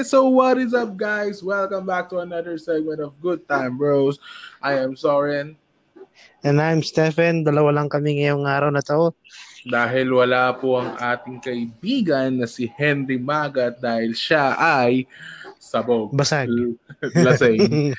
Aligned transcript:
Okay, 0.00 0.08
so 0.16 0.32
what 0.32 0.56
is 0.56 0.72
up, 0.72 0.96
guys? 0.96 1.44
Welcome 1.44 1.84
back 1.84 2.08
to 2.08 2.24
another 2.24 2.56
segment 2.56 3.04
of 3.04 3.20
Good 3.20 3.44
Time 3.44 3.76
Bros. 3.76 4.16
I 4.64 4.80
am 4.80 4.96
Soren. 4.96 5.60
And 6.40 6.56
I'm 6.56 6.80
Stephen. 6.80 7.44
Dalawa 7.44 7.68
lang 7.76 7.92
kami 7.92 8.16
ngayong 8.16 8.48
araw 8.48 8.72
na 8.72 8.80
to. 8.80 9.12
Dahil 9.68 10.08
wala 10.08 10.56
po 10.56 10.80
ang 10.80 10.96
ating 10.96 11.44
kaibigan 11.44 12.40
na 12.40 12.48
si 12.48 12.64
Henry 12.80 13.20
Magat 13.20 13.76
dahil 13.76 14.16
siya 14.16 14.56
ay 14.56 15.04
sabog. 15.60 16.16
Basag. 16.16 16.48
Lasing. 17.28 17.92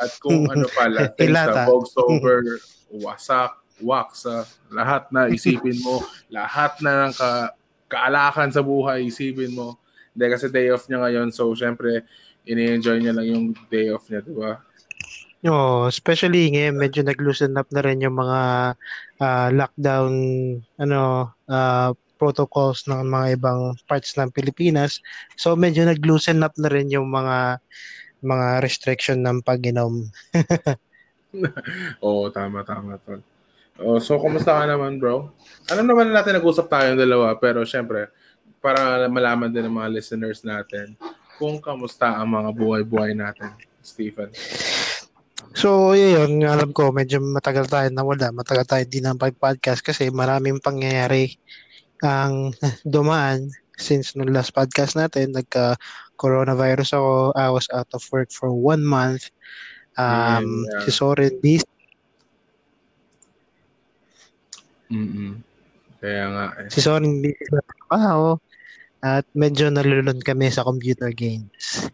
At 0.00 0.16
kung 0.24 0.48
ano 0.48 0.64
pala, 0.72 1.12
sabog, 1.52 1.84
sober, 1.84 2.64
wasak, 2.88 3.60
waksa, 3.84 4.48
lahat 4.72 5.04
na 5.12 5.28
isipin 5.28 5.76
mo, 5.84 6.00
lahat 6.32 6.80
na 6.80 7.12
ng 7.12 7.12
ka, 7.12 7.52
kaalakan 7.92 8.48
sa 8.48 8.64
buhay, 8.64 9.12
isipin 9.12 9.52
mo. 9.52 9.81
Hindi 10.12 10.26
kasi 10.28 10.46
day 10.52 10.68
off 10.68 10.86
niya 10.88 11.00
ngayon, 11.00 11.28
so 11.32 11.48
syempre, 11.56 12.04
ini-enjoy 12.44 13.00
niya 13.00 13.16
lang 13.16 13.26
yung 13.28 13.44
day 13.72 13.88
off 13.88 14.06
niya, 14.12 14.20
di 14.20 14.34
ba? 14.36 14.60
Oh, 15.42 15.90
especially 15.90 16.54
ngayon 16.54 16.78
medyo 16.78 17.02
nag-loosen 17.02 17.58
up 17.58 17.66
na 17.74 17.82
rin 17.82 17.98
yung 17.98 18.14
mga 18.14 18.40
uh, 19.18 19.48
lockdown 19.50 20.14
ano 20.78 21.34
uh, 21.50 21.90
protocols 22.14 22.86
ng 22.86 23.02
mga 23.10 23.26
ibang 23.42 23.74
parts 23.90 24.14
ng 24.14 24.30
Pilipinas. 24.30 25.02
So 25.34 25.58
medyo 25.58 25.82
nag-loosen 25.82 26.46
up 26.46 26.54
na 26.62 26.70
rin 26.70 26.94
yung 26.94 27.10
mga 27.10 27.58
mga 28.22 28.62
restriction 28.62 29.18
ng 29.26 29.42
pag-inom. 29.42 30.06
Oo, 32.06 32.30
tama 32.30 32.62
tama 32.62 33.02
tol. 33.02 33.18
Oh, 33.82 33.98
so 33.98 34.22
kumusta 34.22 34.54
ka 34.54 34.64
naman, 34.70 35.02
bro? 35.02 35.34
Ano 35.74 35.80
naman 35.82 36.14
natin 36.14 36.38
nag-usap 36.38 36.70
tayo 36.70 36.94
ng 36.94 37.02
dalawa, 37.02 37.34
pero 37.34 37.66
syempre 37.66 38.14
para 38.62 39.10
malaman 39.10 39.50
din 39.50 39.66
ng 39.66 39.74
mga 39.74 39.90
listeners 39.90 40.46
natin 40.46 40.94
kung 41.42 41.58
kamusta 41.58 42.14
ang 42.14 42.30
mga 42.30 42.54
buhay-buhay 42.54 43.18
natin, 43.18 43.50
Stephen. 43.82 44.30
So, 45.52 45.92
yun, 45.92 46.40
alam 46.46 46.70
ko, 46.70 46.94
medyo 46.94 47.18
matagal 47.20 47.66
tayo 47.68 47.90
nawala. 47.90 48.30
Matagal 48.30 48.64
tayo 48.64 48.84
din 48.86 49.04
ng 49.04 49.18
podcast 49.18 49.82
kasi 49.84 50.08
maraming 50.08 50.62
pangyayari 50.62 51.34
ang 52.00 52.54
dumaan 52.86 53.50
since 53.76 54.14
no 54.14 54.24
last 54.24 54.54
podcast 54.54 54.94
natin. 54.94 55.34
Nagka-coronavirus 55.34 56.96
ako. 56.96 57.12
I 57.34 57.50
was 57.50 57.66
out 57.74 57.90
of 57.90 58.06
work 58.14 58.30
for 58.30 58.54
one 58.54 58.86
month. 58.86 59.28
Um, 59.98 60.64
yeah, 60.70 60.78
yeah. 60.78 60.82
Si 60.86 60.90
Soren 60.94 61.34
busy. 61.42 61.68
Mm-mm. 64.88 65.42
Kaya 66.00 66.24
nga 66.30 66.44
eh. 66.64 66.68
Si 66.70 66.80
Soren 66.80 67.20
busy 67.20 67.44
sa 67.50 67.60
trabaho. 67.60 68.40
At 69.02 69.26
medyo 69.34 69.66
nalulun 69.66 70.22
kami 70.22 70.46
sa 70.54 70.62
computer 70.62 71.10
games. 71.10 71.90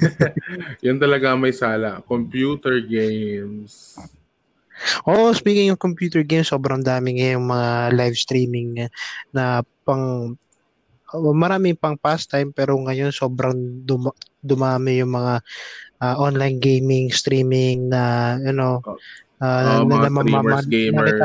Yan 0.84 0.96
talaga 0.96 1.36
may 1.36 1.52
sala. 1.52 2.00
Computer 2.08 2.80
games. 2.80 4.00
Oh, 5.04 5.34
speaking 5.34 5.68
of 5.74 5.82
computer 5.82 6.24
games, 6.24 6.48
sobrang 6.48 6.80
dami 6.80 7.18
ngayong 7.20 7.44
mga 7.44 7.70
live 7.92 8.16
streaming 8.16 8.88
na 9.34 9.60
pang 9.82 10.32
oh, 11.12 11.34
marami 11.34 11.74
pang 11.74 11.98
pastime 11.98 12.54
pero 12.54 12.78
ngayon 12.78 13.10
sobrang 13.10 13.84
dum- 13.84 14.16
dumami 14.40 15.02
yung 15.02 15.18
mga 15.18 15.34
uh, 16.00 16.16
online 16.16 16.62
gaming, 16.62 17.10
streaming 17.10 17.90
na 17.90 18.36
you 18.38 18.54
know 18.54 18.80
uh, 19.42 19.82
uh, 19.82 19.82
mga 19.82 20.08
na, 20.08 20.20
streamers, 20.22 20.64
na, 20.64 20.70
gamers. 20.70 21.20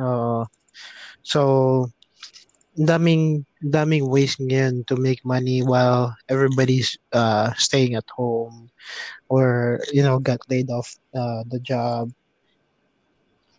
Uh, 0.00 0.42
so 1.20 1.40
daming 2.78 3.44
daming 3.60 4.08
ways 4.08 4.40
ngayon 4.40 4.84
to 4.88 4.96
make 4.96 5.20
money 5.24 5.60
while 5.60 6.16
everybody's 6.32 6.96
uh, 7.12 7.52
staying 7.60 7.94
at 7.94 8.08
home 8.08 8.72
or 9.28 9.78
you 9.92 10.00
know 10.00 10.18
got 10.18 10.40
laid 10.48 10.72
off 10.72 10.96
uh, 11.12 11.44
the 11.52 11.60
job. 11.60 12.08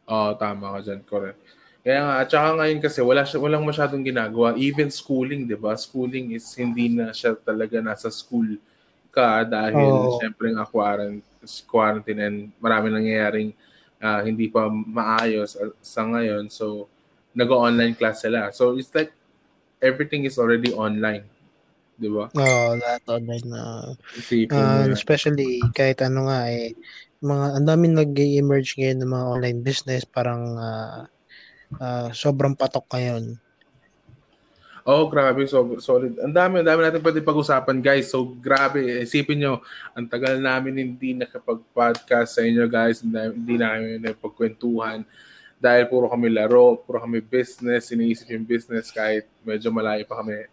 Oo, 0.09 0.17
oh, 0.17 0.31
tama 0.35 0.75
ka 0.75 0.79
dyan. 0.81 1.01
Correct. 1.05 1.39
Kaya 1.81 1.99
nga, 2.05 2.13
at 2.21 2.29
saka 2.29 2.49
ngayon 2.61 2.79
kasi 2.81 2.99
wala 3.01 3.25
walang 3.25 3.65
masyadong 3.65 4.05
ginagawa. 4.05 4.53
Even 4.53 4.93
schooling, 4.93 5.49
di 5.49 5.57
ba? 5.57 5.73
Schooling 5.73 6.37
is 6.37 6.45
hindi 6.53 6.93
na 6.93 7.09
siya 7.09 7.33
talaga 7.33 7.81
nasa 7.81 8.09
school 8.13 8.57
ka 9.09 9.43
dahil 9.45 9.89
oh. 9.89 10.17
syempre 10.21 10.53
ang 10.53 10.61
quarantine, 10.69 11.25
quarantine 11.65 12.21
and 12.21 12.37
marami 12.61 12.93
nangyayaring 12.93 13.51
uh, 13.97 14.21
hindi 14.21 14.45
pa 14.49 14.69
maayos 14.69 15.57
sa 15.81 16.05
ngayon. 16.05 16.53
So, 16.53 16.85
nag-online 17.33 17.97
class 17.97 18.21
sila. 18.21 18.53
So, 18.53 18.77
it's 18.77 18.93
like 18.93 19.09
everything 19.81 20.23
is 20.23 20.37
already 20.37 20.71
online. 20.71 21.25
Di 21.97 22.09
ba? 22.09 22.29
Oo, 22.33 22.41
oh, 22.41 22.71
lahat 22.77 23.03
online 23.09 23.45
na. 23.45 23.61
Uh, 24.49 24.89
especially 24.89 25.61
kahit 25.77 26.01
ano 26.01 26.29
nga 26.29 26.49
eh, 26.49 26.73
mga 27.21 27.45
ang 27.61 27.65
daming 27.69 27.93
nag-emerge 27.97 28.77
ngayon 28.81 28.97
ng 29.01 29.11
mga 29.13 29.25
online 29.37 29.59
business 29.61 30.01
parang 30.09 30.57
uh, 30.57 31.05
uh, 31.77 32.09
sobrang 32.13 32.57
patok 32.57 32.89
ngayon. 32.89 33.37
Oh, 34.81 35.05
grabe. 35.05 35.45
So, 35.45 35.77
solid. 35.77 36.17
Ang 36.17 36.33
dami, 36.33 36.65
ang 36.65 36.67
dami 36.73 36.81
natin 36.81 37.05
pwede 37.05 37.21
pag-usapan, 37.21 37.85
guys. 37.85 38.09
So, 38.09 38.25
grabe. 38.25 38.81
Isipin 39.05 39.37
nyo, 39.37 39.61
ang 39.93 40.09
tagal 40.09 40.41
namin 40.41 40.73
hindi 40.73 41.13
nakapag-podcast 41.13 42.33
sa 42.33 42.41
inyo, 42.41 42.65
guys. 42.65 43.05
Hindi 43.05 43.61
namin 43.61 44.01
napagkwentuhan 44.01 45.05
dahil 45.61 45.85
puro 45.85 46.09
kami 46.09 46.33
laro, 46.33 46.81
puro 46.81 46.97
kami 46.97 47.21
business, 47.21 47.93
iniisip 47.93 48.33
yung 48.33 48.49
business 48.49 48.89
kahit 48.89 49.29
medyo 49.45 49.69
malayo 49.69 50.01
pa 50.09 50.25
kami 50.25 50.49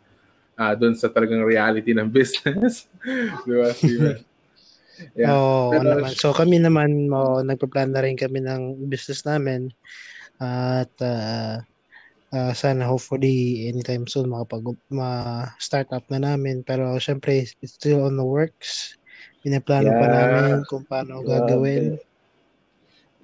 uh, 0.60 0.74
doon 0.76 0.92
sa 0.92 1.08
talagang 1.08 1.41
reality 1.41 1.96
ng 1.96 2.12
business. 2.19 2.84
Di 3.48 3.54
ba, 3.56 3.72
Steven? 3.72 4.20
Yeah. 5.14 5.32
Oo, 5.32 5.72
Pero, 5.72 5.86
naman. 5.94 6.10
So 6.12 6.34
kami 6.34 6.58
naman, 6.58 7.08
oh, 7.14 7.41
nagpa-plan 7.41 7.94
na 7.94 8.02
rin 8.04 8.19
kami 8.19 8.42
ng 8.42 8.91
business 8.91 9.24
namin. 9.24 9.70
At 10.42 10.91
uh, 11.00 11.62
uh, 12.34 12.52
sana 12.52 12.86
hopefully 12.86 13.70
anytime 13.70 14.10
soon 14.10 14.30
makapag 14.30 14.76
ma-start 14.90 15.88
up 15.94 16.04
na 16.10 16.20
namin. 16.20 16.66
Pero 16.66 16.98
syempre, 16.98 17.46
it's 17.62 17.78
still 17.78 18.04
on 18.04 18.19
the 18.19 18.26
works. 18.26 18.98
Pinaplano 19.46 19.94
yeah. 19.94 20.00
pa 20.02 20.06
namin 20.10 20.56
kung 20.66 20.84
paano 20.84 21.22
yeah. 21.22 21.46
gagawin. 21.46 21.84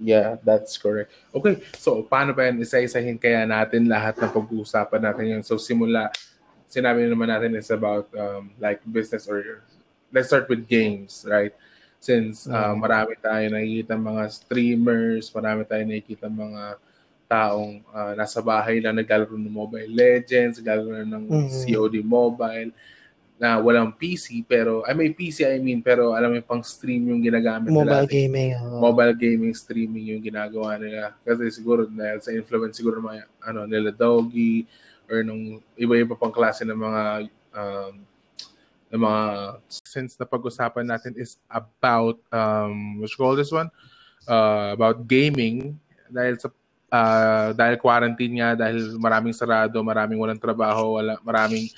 Yeah, 0.05 0.37
that's 0.45 0.77
correct. 0.77 1.09
Okay, 1.33 1.65
so 1.81 2.05
paano 2.05 2.37
ba 2.37 2.45
yan? 2.45 2.61
Isa-isahin 2.61 3.17
kaya 3.17 3.49
natin 3.49 3.89
lahat 3.89 4.21
ng 4.21 4.29
pag-uusapan 4.29 5.01
natin 5.01 5.25
yun. 5.33 5.43
So 5.43 5.57
simula, 5.57 6.13
sinabi 6.69 7.09
naman 7.09 7.33
natin 7.33 7.57
is 7.57 7.73
about 7.73 8.13
um, 8.13 8.53
like 8.61 8.85
business 8.85 9.25
or 9.25 9.65
let's 10.13 10.29
start 10.29 10.45
with 10.53 10.69
games, 10.69 11.25
right? 11.25 11.57
Since 12.05 12.45
uh, 12.53 12.77
marami 12.77 13.17
tayo 13.17 13.49
nakikita 13.49 13.97
mga 13.97 14.29
streamers, 14.29 15.33
marami 15.33 15.65
tayo 15.65 15.89
nakikita 15.89 16.29
mga 16.29 16.77
taong 17.25 17.81
uh, 17.89 18.13
nasa 18.13 18.45
bahay 18.45 18.85
lang 18.85 19.01
naglalaro 19.01 19.41
ng 19.41 19.49
Mobile 19.49 19.89
Legends, 19.89 20.61
naglalaro 20.61 21.01
ng 21.09 21.25
mm-hmm. 21.25 21.65
COD 21.65 21.95
Mobile, 22.05 22.71
na 23.45 23.61
walang 23.61 23.93
PC 23.93 24.41
pero 24.49 24.81
ay 24.89 24.97
may 24.97 25.13
PC 25.13 25.45
I 25.45 25.61
mean 25.61 25.85
pero 25.85 26.17
alam 26.17 26.33
mo 26.33 26.41
pang 26.41 26.65
stream 26.65 27.13
yung 27.13 27.21
ginagamit 27.21 27.69
mobile 27.69 28.09
nila. 28.09 28.09
gaming 28.09 28.57
oh. 28.57 28.81
mobile 28.81 29.13
gaming 29.13 29.53
streaming 29.53 30.17
yung 30.17 30.25
ginagawa 30.25 30.81
nila 30.81 31.13
kasi 31.21 31.53
siguro 31.53 31.85
dahil 31.85 32.25
sa 32.25 32.33
influence 32.33 32.81
siguro 32.81 33.05
ng 33.05 33.05
mga 33.05 33.21
ano 33.45 33.61
nila 33.69 33.93
doggy 33.93 34.65
or 35.13 35.21
nung 35.21 35.61
iba-iba 35.77 36.17
pang 36.17 36.33
klase 36.33 36.65
ng 36.65 36.73
mga 36.73 37.03
um, 37.53 37.93
ng 38.89 39.03
mga 39.05 39.23
since 39.69 40.17
na 40.17 40.25
pag-usapan 40.25 40.89
natin 40.89 41.13
is 41.21 41.37
about 41.53 42.17
um 42.33 43.05
what 43.05 43.13
you 43.13 43.21
call 43.21 43.37
this 43.37 43.53
one 43.53 43.69
uh, 44.25 44.73
about 44.73 45.05
gaming 45.05 45.77
dahil 46.09 46.41
sa 46.41 46.49
uh, 46.89 47.53
dahil 47.53 47.77
quarantine 47.77 48.41
nga 48.41 48.57
dahil 48.57 48.97
maraming 48.97 49.37
sarado 49.37 49.77
maraming 49.85 50.17
walang 50.17 50.41
trabaho 50.41 50.97
wala 50.97 51.21
maraming 51.21 51.69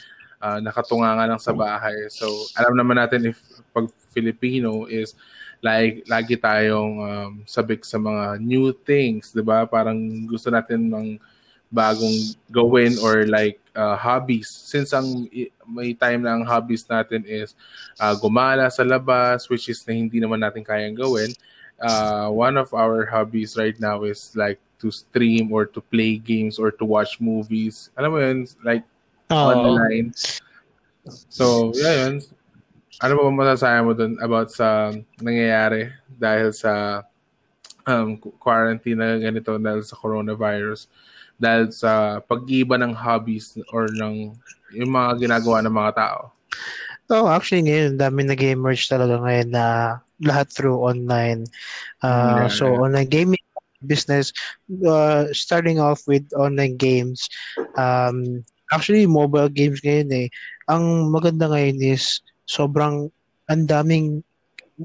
uh, 0.46 0.58
nakatunga 0.62 1.10
nga 1.18 1.26
lang 1.26 1.40
sa 1.42 1.50
bahay. 1.50 2.06
So, 2.14 2.30
alam 2.54 2.78
naman 2.78 3.02
natin 3.02 3.34
if 3.34 3.42
pag 3.74 3.90
Filipino 4.14 4.86
is 4.86 5.18
like 5.64 6.06
lagi 6.06 6.38
tayong 6.38 6.94
um, 7.02 7.32
sabik 7.42 7.82
sa 7.82 7.98
mga 7.98 8.38
new 8.38 8.70
things, 8.70 9.34
'di 9.34 9.42
ba? 9.42 9.66
Parang 9.66 9.98
gusto 10.30 10.52
natin 10.54 10.86
ng 10.86 11.18
bagong 11.74 12.38
gawin 12.54 12.94
or 13.02 13.26
like 13.26 13.58
uh, 13.74 13.98
hobbies. 13.98 14.46
Since 14.46 14.94
ang 14.94 15.26
may 15.66 15.98
time 15.98 16.22
na 16.22 16.38
ang 16.38 16.46
hobbies 16.46 16.86
natin 16.86 17.26
is 17.26 17.58
uh, 17.98 18.14
gumala 18.14 18.70
sa 18.70 18.86
labas 18.86 19.50
which 19.50 19.66
is 19.66 19.82
na 19.82 19.98
hindi 19.98 20.22
naman 20.22 20.38
natin 20.38 20.62
kayang 20.62 20.94
gawin. 20.94 21.34
Uh, 21.76 22.32
one 22.32 22.56
of 22.56 22.72
our 22.72 23.04
hobbies 23.04 23.58
right 23.58 23.76
now 23.76 24.06
is 24.06 24.32
like 24.32 24.56
to 24.80 24.88
stream 24.88 25.52
or 25.52 25.68
to 25.68 25.80
play 25.92 26.16
games 26.16 26.56
or 26.56 26.70
to 26.72 26.84
watch 26.84 27.20
movies. 27.20 27.92
Alam 27.96 28.10
mo 28.12 28.18
yun, 28.20 28.48
like 28.64 28.84
oh. 29.30 29.50
online. 29.52 30.12
So, 31.30 31.72
yeah, 31.74 32.06
yun. 32.06 32.22
Ano 33.04 33.12
ba 33.20 33.28
masasabi 33.28 33.80
mo 33.84 33.92
dun 33.92 34.16
about 34.24 34.48
sa 34.50 34.90
nangyayari 35.20 35.92
dahil 36.08 36.50
sa 36.50 37.04
um, 37.84 38.16
quarantine 38.40 38.98
na 38.98 39.20
ganito 39.20 39.54
dahil 39.60 39.84
sa 39.84 39.94
coronavirus? 40.00 40.88
Dahil 41.36 41.68
sa 41.70 42.24
pag-iba 42.24 42.80
ng 42.80 42.96
hobbies 42.96 43.60
or 43.70 43.92
ng 43.92 44.32
yung 44.72 44.90
mga 44.90 45.28
ginagawa 45.28 45.60
ng 45.62 45.74
mga 45.74 45.92
tao? 45.94 46.20
Oh, 47.06 47.30
actually 47.30 47.62
ngayon, 47.70 48.00
dami 48.02 48.26
nag-emerge 48.26 48.90
talaga 48.90 49.22
ngayon 49.22 49.54
na 49.54 49.66
lahat 50.18 50.50
through 50.50 50.80
online. 50.80 51.46
Uh, 52.02 52.46
yeah, 52.46 52.50
so, 52.50 52.66
yeah. 52.66 52.80
online 52.82 53.06
gaming 53.06 53.44
business, 53.86 54.32
uh, 54.88 55.30
starting 55.30 55.78
off 55.78 56.02
with 56.08 56.26
online 56.34 56.74
games. 56.74 57.28
Um, 57.78 58.42
actually, 58.72 59.06
mobile 59.06 59.48
games 59.48 59.80
ngayon 59.82 60.10
eh. 60.12 60.28
Ang 60.66 61.10
maganda 61.10 61.46
ngayon 61.50 61.78
is 61.82 62.20
sobrang 62.46 63.10
ang 63.46 63.62
daming 63.66 64.22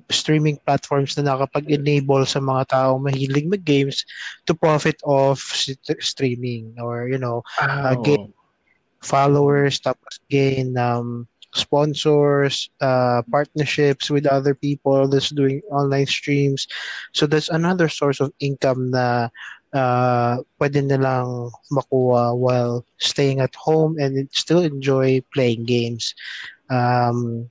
streaming 0.07 0.55
platforms 0.63 1.17
na 1.17 1.35
nakapag-enable 1.35 2.23
sa 2.23 2.39
mga 2.39 2.63
tao 2.71 2.95
mahilig 2.95 3.47
mag-games 3.47 4.07
to 4.47 4.55
profit 4.55 4.95
off 5.03 5.43
streaming 5.99 6.71
or 6.79 7.11
you 7.11 7.19
know 7.19 7.43
oh. 7.59 7.67
uh, 7.67 7.95
gain 7.99 8.31
followers 9.03 9.83
tapos 9.83 10.21
gain 10.31 10.77
um, 10.79 11.27
sponsors 11.51 12.71
uh, 12.79 13.19
partnerships 13.27 14.07
with 14.07 14.23
other 14.23 14.55
people 14.55 15.09
that's 15.11 15.35
doing 15.35 15.59
online 15.67 16.07
streams 16.07 16.67
so 17.11 17.27
that's 17.27 17.49
another 17.51 17.91
source 17.91 18.23
of 18.23 18.31
income 18.39 18.95
na 18.95 19.27
uh, 19.73 20.39
pwede 20.59 20.83
nilang 20.83 21.51
makuha 21.71 22.35
while 22.35 22.83
staying 22.99 23.39
at 23.39 23.53
home 23.55 23.99
and 23.99 24.15
still 24.31 24.63
enjoy 24.63 25.19
playing 25.33 25.63
games 25.63 26.15
um, 26.71 27.49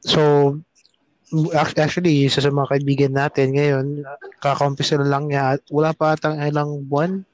so 0.00 0.56
actually, 1.52 2.24
isa 2.24 2.40
sa 2.40 2.48
mga 2.48 2.72
kaibigan 2.72 3.12
natin 3.12 3.52
ngayon, 3.52 3.86
kakampisa 4.40 4.96
na 4.96 5.08
lang 5.08 5.28
niya 5.28 5.58
at 5.58 5.62
wala 5.68 5.92
pa 5.92 6.16
atang 6.16 6.40
ilang 6.40 6.84
buwan. 6.88 7.24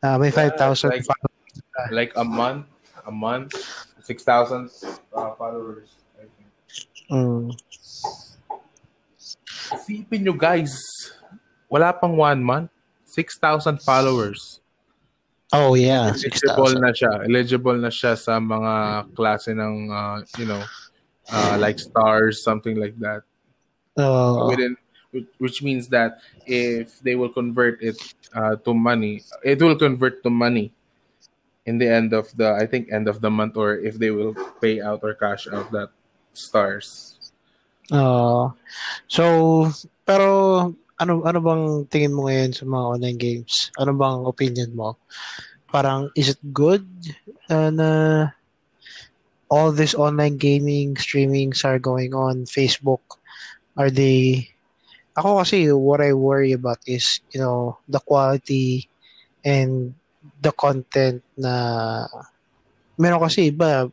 Uh, 0.00 0.16
may 0.16 0.32
5,000 0.32 0.88
like, 0.88 1.04
like 1.92 2.12
a 2.16 2.24
month, 2.24 2.64
a 3.04 3.12
month, 3.12 3.52
6,000 4.00 4.70
uh, 5.12 5.34
followers. 5.36 5.92
I 6.16 6.24
think. 6.24 6.50
Mm. 7.10 7.44
Isipin 9.76 10.20
nyo 10.24 10.34
guys, 10.34 10.72
wala 11.68 11.92
pang 11.92 12.16
one 12.16 12.40
month, 12.40 12.70
6,000 13.10 13.82
followers. 13.82 14.60
Oh 15.52 15.74
yeah, 15.74 16.14
eligible 16.14 16.78
6, 16.78 16.78
na 16.78 16.90
siya. 16.94 17.12
Eligible 17.26 17.78
na 17.82 17.90
siya 17.90 18.14
sa 18.14 18.38
mga 18.38 19.10
klase 19.18 19.50
ng 19.50 19.90
uh, 19.90 20.22
you 20.38 20.46
know, 20.46 20.62
uh, 21.34 21.58
like 21.58 21.82
stars, 21.82 22.38
something 22.38 22.78
like 22.78 22.94
that. 23.02 23.26
Uh, 23.98 24.46
within 24.46 24.78
which 25.42 25.58
means 25.58 25.90
that 25.90 26.22
if 26.46 27.02
they 27.02 27.18
will 27.18 27.34
convert 27.34 27.82
it 27.82 27.98
uh, 28.30 28.54
to 28.62 28.70
money, 28.70 29.26
it 29.42 29.58
will 29.58 29.74
convert 29.74 30.22
to 30.22 30.30
money 30.30 30.70
in 31.66 31.78
the 31.78 31.88
end 31.88 32.14
of 32.14 32.30
the 32.38 32.54
I 32.54 32.66
think 32.66 32.92
end 32.92 33.08
of 33.08 33.20
the 33.20 33.30
month 33.30 33.56
or 33.56 33.74
if 33.74 33.98
they 33.98 34.14
will 34.14 34.38
pay 34.62 34.80
out 34.80 35.00
or 35.02 35.14
cash 35.14 35.50
out 35.50 35.70
that 35.72 35.90
stars. 36.32 37.18
Uh, 37.90 38.54
so 39.10 39.66
pero 40.06 40.74
ano 41.00 41.24
ano 41.24 41.38
bang 41.40 41.64
tingin 41.88 42.12
mo 42.12 42.28
ngayon 42.28 42.52
sa 42.52 42.68
mga 42.68 42.84
online 42.84 43.18
games? 43.18 43.72
Ano 43.80 43.96
bang 43.96 44.20
opinion 44.28 44.70
mo? 44.76 45.00
Parang 45.72 46.12
is 46.12 46.28
it 46.28 46.40
good 46.52 46.84
uh, 47.48 47.72
na 47.72 47.88
all 49.50 49.72
this 49.72 49.96
online 49.96 50.36
gaming 50.36 50.94
streamings 50.94 51.64
are 51.64 51.80
going 51.80 52.14
on 52.14 52.46
Facebook 52.46 53.02
are 53.74 53.90
they 53.90 54.46
ako 55.18 55.42
kasi 55.42 55.72
what 55.74 55.98
I 55.98 56.14
worry 56.14 56.52
about 56.54 56.78
is 56.86 57.18
you 57.34 57.42
know 57.42 57.80
the 57.90 57.98
quality 57.98 58.86
and 59.42 59.94
the 60.44 60.54
content 60.54 61.24
na 61.34 62.06
meron 62.94 63.24
kasi 63.24 63.50
iba 63.50 63.90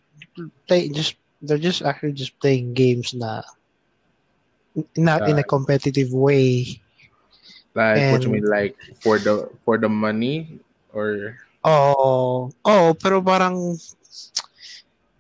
play 0.70 0.94
just 0.94 1.18
they're 1.42 1.62
just 1.62 1.82
actually 1.82 2.14
just 2.14 2.38
playing 2.38 2.78
games 2.78 3.18
na 3.18 3.42
not 4.94 5.26
in 5.26 5.42
a 5.42 5.46
competitive 5.46 6.14
way 6.14 6.78
like 7.78 8.02
and, 8.02 8.12
what 8.12 8.26
you 8.26 8.34
mean 8.34 8.50
like 8.50 8.74
for 8.98 9.22
the 9.22 9.46
for 9.62 9.78
the 9.78 9.88
money 9.90 10.58
or? 10.90 11.38
Oh 11.62 12.50
oh 12.66 12.98
pero 12.98 13.22
parang 13.22 13.78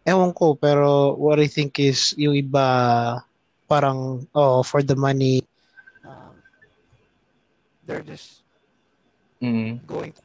ewan 0.02 0.34
ko 0.34 0.58
pero 0.58 1.14
what 1.14 1.38
I 1.38 1.46
think 1.46 1.78
is 1.78 2.18
yung 2.18 2.34
iba 2.34 3.22
parang 3.70 4.26
oh 4.34 4.66
for 4.66 4.82
the 4.82 4.96
money 4.96 5.44
um, 6.02 6.34
they're 7.86 8.02
just 8.02 8.42
mm. 9.44 9.78
going 9.86 10.16
to, 10.16 10.24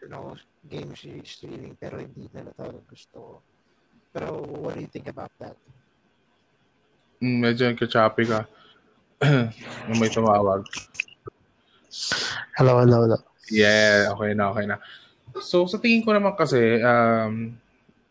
you 0.00 0.08
know 0.08 0.38
game 0.70 0.96
streaming 0.96 1.76
pero 1.76 2.00
hindi 2.00 2.24
nila 2.32 2.50
talaga 2.56 2.80
gusto. 2.88 3.44
Pero 4.14 4.40
what 4.62 4.78
do 4.78 4.80
you 4.80 4.88
think 4.88 5.10
about 5.10 5.32
that? 5.42 5.58
Mm, 7.20 7.42
medyo 7.42 7.68
nagka-choppy 7.68 8.24
ka. 8.30 8.40
May 10.00 10.08
tumawag 10.08 10.64
hello 12.58 12.82
hello 12.82 13.06
hello. 13.06 13.18
Yeah 13.50 14.10
okay 14.14 14.34
na 14.34 14.50
okay 14.50 14.66
na. 14.66 14.78
So 15.42 15.66
sa 15.66 15.78
tingin 15.78 16.02
ko 16.02 16.14
naman 16.14 16.34
kasi 16.34 16.82
um 16.82 17.54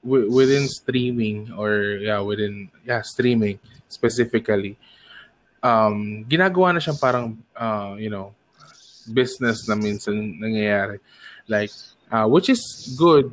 within 0.04 0.68
streaming 0.68 1.52
or 1.56 2.00
yeah 2.04 2.20
within 2.20 2.68
yeah 2.84 3.00
streaming 3.04 3.56
specifically 3.88 4.76
um 5.64 6.28
ginagawa 6.28 6.76
na 6.76 6.84
siyang 6.84 7.00
parang 7.00 7.40
uh, 7.56 7.96
you 7.96 8.12
know 8.12 8.36
business 9.12 9.68
na 9.68 9.76
minsan 9.76 10.40
nangyayari. 10.40 11.00
Like 11.48 11.72
uh, 12.12 12.28
which 12.28 12.48
is 12.48 12.62
good 12.96 13.32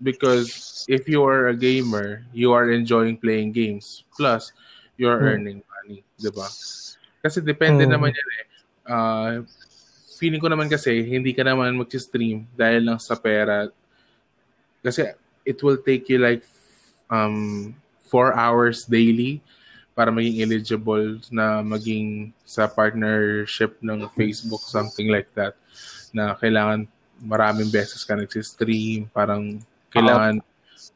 because 0.00 0.48
if 0.88 1.04
you 1.08 1.20
are 1.24 1.52
a 1.52 1.56
gamer 1.56 2.24
you 2.32 2.52
are 2.56 2.72
enjoying 2.72 3.20
playing 3.20 3.52
games. 3.52 4.04
Plus 4.16 4.52
you're 4.96 5.20
hmm. 5.20 5.28
earning 5.28 5.60
money 5.64 6.04
di 6.16 6.28
ba? 6.32 6.48
Kasi 7.20 7.44
depende 7.44 7.84
hmm. 7.84 7.92
naman 7.92 8.12
yan 8.12 8.28
eh. 8.36 8.46
Uh, 8.90 9.32
feeling 10.20 10.38
ko 10.38 10.52
naman 10.52 10.68
kasi 10.68 11.00
hindi 11.00 11.32
ka 11.32 11.40
naman 11.40 11.72
mag-stream 11.80 12.44
dahil 12.52 12.84
lang 12.92 13.00
sa 13.00 13.16
pera 13.16 13.72
kasi 14.84 15.08
it 15.48 15.56
will 15.64 15.80
take 15.80 16.04
you 16.12 16.20
like 16.20 16.44
um 17.08 17.72
four 18.12 18.36
hours 18.36 18.84
daily 18.84 19.40
para 19.94 20.08
maging 20.08 20.40
eligible 20.40 21.20
na 21.28 21.60
maging 21.60 22.32
sa 22.48 22.64
partnership 22.64 23.76
ng 23.84 24.08
Facebook, 24.16 24.64
something 24.64 25.12
like 25.12 25.28
that. 25.36 25.52
Na 26.08 26.32
kailangan 26.32 26.88
maraming 27.20 27.68
beses 27.68 28.00
ka 28.00 28.16
nag-stream, 28.16 29.12
parang 29.12 29.60
kailangan 29.92 30.40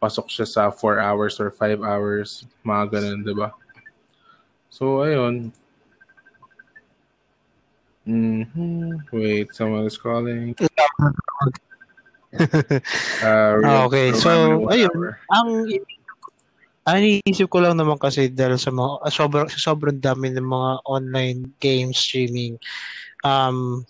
pasok 0.00 0.32
siya 0.32 0.48
sa 0.48 0.62
4 0.72 1.04
hours 1.04 1.36
or 1.36 1.52
5 1.52 1.84
hours, 1.84 2.48
mga 2.64 2.84
ganun, 2.96 3.20
di 3.20 3.34
ba? 3.36 3.52
So, 4.72 5.04
ayun. 5.04 5.52
Mm-hmm. 8.04 9.08
Wait, 9.16 9.48
someone 9.56 9.88
is 9.88 9.96
calling. 9.96 10.52
uh, 12.34 13.56
ah, 13.64 13.86
okay, 13.88 14.12
so 14.12 14.28
ayun, 14.68 14.92
ang 15.32 15.48
ang 16.84 16.96
iniisip 17.00 17.48
ko 17.48 17.64
lang 17.64 17.80
naman 17.80 17.96
kasi 17.96 18.28
dahil 18.28 18.60
sa 18.60 18.68
mga 18.68 19.08
sobrang 19.08 19.48
sobrang 19.48 19.96
dami 19.96 20.28
ng 20.36 20.44
mga 20.44 20.70
online 20.84 21.40
game 21.56 21.96
streaming 21.96 22.60
um 23.24 23.80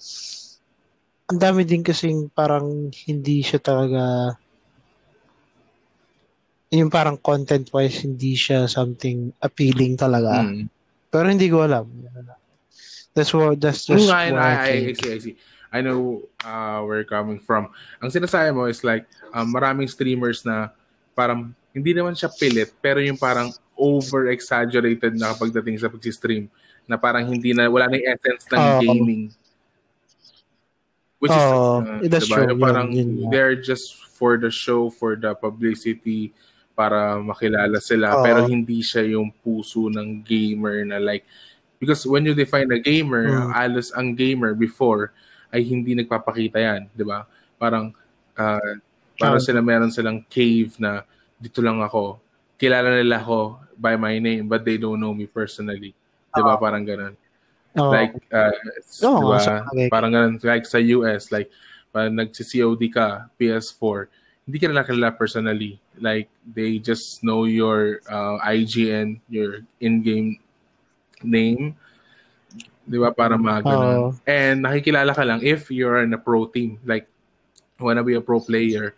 ang 1.27 1.39
dami 1.43 1.67
din 1.67 1.83
kasing 1.83 2.31
parang 2.31 2.95
hindi 3.11 3.43
siya 3.43 3.59
talaga 3.59 4.37
yung 6.71 6.91
parang 6.91 7.19
content 7.19 7.67
wise 7.75 8.07
hindi 8.07 8.35
siya 8.35 8.67
something 8.67 9.31
appealing 9.39 9.95
talaga. 9.95 10.43
Mm. 10.43 10.67
Pero 11.07 11.27
hindi 11.31 11.47
ko 11.47 11.63
alam. 11.63 11.87
That's 13.15 13.31
what 13.31 13.63
that's 13.63 13.87
just 13.87 14.11
I, 14.11 14.35
I, 14.35 14.35
I, 14.35 14.71
I 14.91 14.93
see, 14.93 15.13
I 15.15 15.19
see. 15.23 15.37
I 15.75 15.83
know 15.83 16.23
uh, 16.43 16.83
where 16.83 17.03
you're 17.03 17.11
coming 17.11 17.39
from. 17.39 17.71
Ang 18.03 18.11
sinasabi 18.11 18.55
mo 18.55 18.67
is 18.67 18.83
like, 18.83 19.07
um, 19.35 19.51
maraming 19.51 19.91
streamers 19.91 20.47
na 20.47 20.71
parang 21.15 21.55
hindi 21.75 21.95
naman 21.95 22.15
siya 22.15 22.31
pilit, 22.31 22.71
pero 22.79 23.03
yung 23.03 23.19
parang 23.19 23.51
over-exaggerated 23.75 25.19
na 25.19 25.35
pagdating 25.35 25.79
sa 25.83 25.91
pag-stream 25.91 26.47
na 26.87 26.95
parang 26.95 27.27
hindi 27.27 27.51
na, 27.51 27.67
wala 27.67 27.91
na 27.91 27.99
yung 27.99 28.07
essence 28.07 28.47
ng 28.51 28.63
uh, 28.63 28.79
gaming. 28.79 29.23
Which 31.19 31.35
is, 31.35 31.43
uh, 31.43 31.83
that's 32.07 32.31
diba? 32.31 32.51
true. 32.51 32.59
Parang 32.59 32.95
yun, 32.95 33.27
yun, 33.27 33.31
they're 33.35 33.59
just 33.59 33.99
for 34.15 34.39
the 34.39 34.55
show, 34.55 34.95
for 34.95 35.19
the 35.19 35.35
publicity, 35.35 36.31
para 36.79 37.19
makilala 37.19 37.83
sila. 37.83 38.15
Uh, 38.15 38.23
pero 38.23 38.47
hindi 38.47 38.79
siya 38.79 39.11
yung 39.11 39.35
puso 39.43 39.91
ng 39.91 40.23
gamer 40.23 40.87
na 40.87 41.03
like, 41.03 41.27
because 41.85 42.09
when 42.09 42.25
you 42.25 42.33
define 42.33 42.73
a 42.73 42.81
gamer, 42.81 43.29
uh, 43.29 43.53
alas 43.53 43.93
ang 43.93 44.17
gamer 44.17 44.57
before, 44.57 45.13
ay 45.53 45.63
hindi 45.63 45.93
nagpapakita 45.95 46.59
yan, 46.59 46.81
di 46.97 47.05
ba? 47.05 47.29
Parang, 47.61 47.93
uh, 48.35 48.73
para 49.15 49.39
sila 49.39 49.63
meron 49.63 49.93
silang 49.93 50.25
cave 50.27 50.75
na 50.83 51.07
dito 51.39 51.63
lang 51.63 51.79
ako. 51.85 52.19
Kilala 52.59 52.99
nila 52.99 53.23
ako 53.23 53.63
by 53.79 53.95
my 53.95 54.19
name 54.19 54.51
but 54.51 54.67
they 54.67 54.75
don't 54.81 54.99
know 54.99 55.15
me 55.15 55.29
personally. 55.29 55.95
Di 56.35 56.43
ba? 56.43 56.57
Uh, 56.57 56.59
parang 56.59 56.83
ganun. 56.83 57.15
Uh, 57.79 57.91
like, 57.91 58.15
uh, 58.35 58.51
oh, 59.07 59.23
di 59.23 59.27
ba? 59.31 59.39
Parang 59.93 60.11
ganun. 60.11 60.35
Like 60.43 60.67
sa 60.67 60.83
US, 60.83 61.31
like, 61.31 61.53
parang 61.95 62.19
nagsi-COD 62.19 62.83
ka, 62.91 63.31
PS4, 63.39 64.11
hindi 64.45 64.57
ka 64.59 64.67
nila 64.69 64.85
kilala 64.85 65.15
personally. 65.15 65.79
Like, 65.97 66.29
they 66.43 66.83
just 66.83 67.23
know 67.23 67.47
your 67.47 68.03
uh, 68.11 68.43
IGN, 68.43 69.23
your 69.31 69.63
in-game 69.79 70.43
name. 71.25 71.75
Di 72.85 73.01
ba? 73.01 73.11
Para 73.11 73.41
ganun. 73.41 73.65
Oo. 73.65 74.09
And 74.29 74.63
nakikilala 74.63 75.17
ka 75.17 75.25
lang 75.25 75.41
if 75.41 75.73
you're 75.73 76.05
in 76.05 76.13
a 76.13 76.21
pro 76.21 76.47
team. 76.47 76.77
Like, 76.85 77.09
wanna 77.81 78.05
be 78.05 78.15
a 78.15 78.23
pro 78.23 78.39
player 78.39 78.95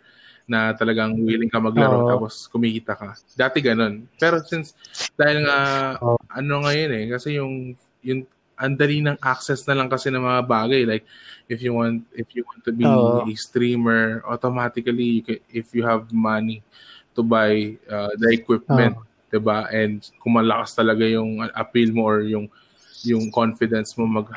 na 0.47 0.71
talagang 0.71 1.11
willing 1.19 1.51
ka 1.51 1.59
maglaro 1.59 2.07
Oo. 2.07 2.09
tapos 2.11 2.47
kumikita 2.47 2.95
ka. 2.95 3.19
Dati 3.35 3.59
ganun. 3.59 4.07
Pero 4.15 4.39
since, 4.43 4.71
dahil 5.19 5.43
nga, 5.43 5.59
Oo. 5.99 6.15
ano 6.31 6.53
ngayon 6.63 6.91
eh, 6.95 7.05
kasi 7.11 7.35
yung, 7.35 7.75
yung, 7.99 8.23
ang 8.57 8.73
dali 8.73 9.03
ng 9.05 9.19
access 9.21 9.67
na 9.69 9.77
lang 9.77 9.91
kasi 9.91 10.09
ng 10.09 10.23
mga 10.23 10.41
bagay. 10.47 10.81
Like, 10.87 11.05
if 11.45 11.61
you 11.61 11.77
want, 11.77 12.01
if 12.15 12.31
you 12.33 12.41
want 12.47 12.63
to 12.65 12.73
be 12.73 12.87
Oo. 12.87 13.27
a 13.27 13.33
streamer, 13.35 14.23
automatically, 14.25 15.21
you 15.21 15.23
can, 15.23 15.39
if 15.51 15.75
you 15.75 15.85
have 15.85 16.09
money 16.09 16.63
to 17.13 17.21
buy 17.21 17.75
uh, 17.85 18.09
the 18.17 18.33
equipment, 18.33 18.97
'di 19.27 19.39
ba? 19.39 19.67
And 19.69 19.99
kung 20.19 20.33
malakas 20.35 20.73
talaga 20.73 21.03
yung 21.03 21.43
appeal 21.53 21.91
mo 21.91 22.03
or 22.07 22.21
yung 22.23 22.47
yung 23.03 23.29
confidence 23.31 23.93
mo 23.97 24.07
mag 24.07 24.27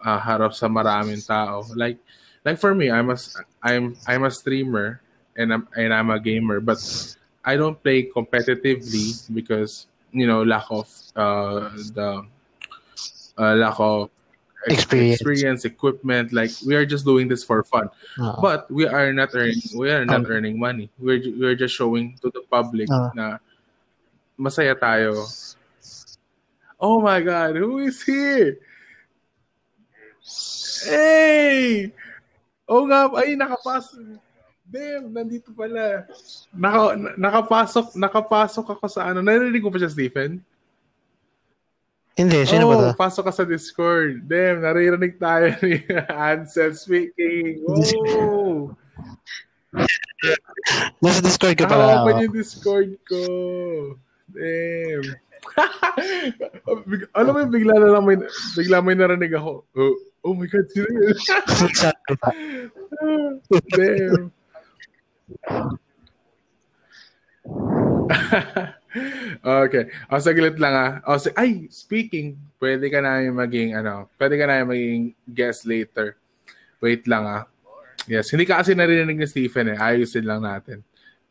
ah, 0.00 0.20
harap 0.20 0.54
sa 0.54 0.68
maraming 0.68 1.20
tao. 1.20 1.64
Like 1.74 1.98
like 2.44 2.58
for 2.60 2.74
me, 2.74 2.90
I'm 2.90 3.10
a 3.10 3.18
I'm 3.62 3.96
I'm 4.06 4.22
a 4.24 4.30
streamer 4.30 5.00
and 5.36 5.52
I'm 5.52 5.64
and 5.74 5.90
I'm 5.92 6.10
a 6.10 6.20
gamer, 6.20 6.60
but 6.60 6.78
I 7.44 7.56
don't 7.56 7.78
play 7.82 8.06
competitively 8.06 9.14
because 9.32 9.86
you 10.12 10.26
know 10.26 10.42
lack 10.42 10.66
of 10.70 10.86
uh, 11.16 11.70
the 11.92 12.22
uh, 13.38 13.54
lack 13.54 13.78
of 13.80 14.10
Experience. 14.66 15.20
experience, 15.22 15.62
equipment. 15.64 16.32
Like 16.34 16.50
we 16.66 16.74
are 16.74 16.82
just 16.82 17.06
doing 17.06 17.30
this 17.30 17.46
for 17.46 17.62
fun, 17.62 17.86
Oo. 18.18 18.42
but 18.42 18.66
we 18.66 18.82
are 18.82 19.14
not 19.14 19.30
earning. 19.30 19.62
We 19.78 19.94
are 19.94 20.02
not 20.02 20.26
Um, 20.26 20.30
earning 20.30 20.58
money. 20.58 20.90
We're 20.98 21.22
we're 21.38 21.54
just 21.54 21.78
showing 21.78 22.18
to 22.18 22.34
the 22.34 22.42
public 22.50 22.90
Ah. 22.90 23.14
na 23.14 23.26
masaya 24.36 24.76
tayo. 24.76 25.24
Oh 26.76 27.00
my 27.00 27.20
God, 27.24 27.56
who 27.56 27.80
is 27.80 28.04
here? 28.04 28.60
Hey! 30.84 31.90
Oh 32.68 32.84
nga, 32.84 33.08
ay 33.16 33.32
nakapasok. 33.34 34.20
Damn, 34.66 35.14
nandito 35.14 35.54
pala. 35.54 36.04
Naka, 36.50 36.98
na- 36.98 37.16
nakapasok, 37.16 37.94
nakapasok 37.94 38.66
ako 38.66 38.84
sa 38.90 39.08
ano. 39.08 39.22
Narinig 39.22 39.62
ko 39.62 39.70
pa 39.70 39.78
siya, 39.78 39.94
Stephen? 39.94 40.42
Hindi, 42.16 42.48
sino 42.48 42.66
oh, 42.66 42.70
ba 42.72 42.74
to? 42.90 42.96
pasok 42.96 43.28
ka 43.28 43.32
sa 43.32 43.44
Discord. 43.44 44.24
Damn, 44.24 44.64
naririnig 44.64 45.20
tayo 45.20 45.52
ni 45.60 45.84
Ansel 46.10 46.72
speaking. 46.72 47.60
Oh! 47.68 48.72
Nasa 51.04 51.20
Discord 51.20 51.60
ka 51.60 51.68
pala. 51.68 52.02
Naka-open 52.02 52.24
yung 52.24 52.34
Discord 52.34 52.90
ko. 53.04 53.22
Damn. 54.30 55.06
Alam 57.18 57.32
mo 57.32 57.40
bigla 57.46 57.74
na 57.78 57.92
lang 57.94 58.04
may, 58.04 58.18
bigla 58.58 58.82
may 58.82 58.98
narinig 58.98 59.32
ako. 59.34 59.64
Oh, 59.76 59.94
oh 60.26 60.34
my 60.34 60.46
God, 60.50 60.66
pa. 62.18 62.30
Damn. 63.76 64.34
okay. 69.66 69.84
O, 70.10 70.20
saglit 70.20 70.58
lang 70.58 70.74
ah. 70.74 70.92
O, 71.06 71.18
si- 71.18 71.34
ay, 71.36 71.68
speaking, 71.70 72.36
pwede 72.58 72.90
ka 72.90 73.00
namin 73.02 73.34
maging, 73.34 73.70
ano, 73.76 74.08
pwede 74.18 74.34
ka 74.38 74.46
namin 74.48 74.66
maging 74.66 75.02
guest 75.30 75.66
later. 75.68 76.16
Wait 76.82 77.06
lang 77.06 77.24
ah. 77.26 77.44
Yes, 78.06 78.30
hindi 78.30 78.46
ka 78.46 78.62
kasi 78.62 78.74
narinig 78.78 79.18
ni 79.18 79.26
Stephen 79.26 79.74
eh. 79.74 79.78
Ayusin 79.78 80.26
lang 80.26 80.42
natin. 80.42 80.82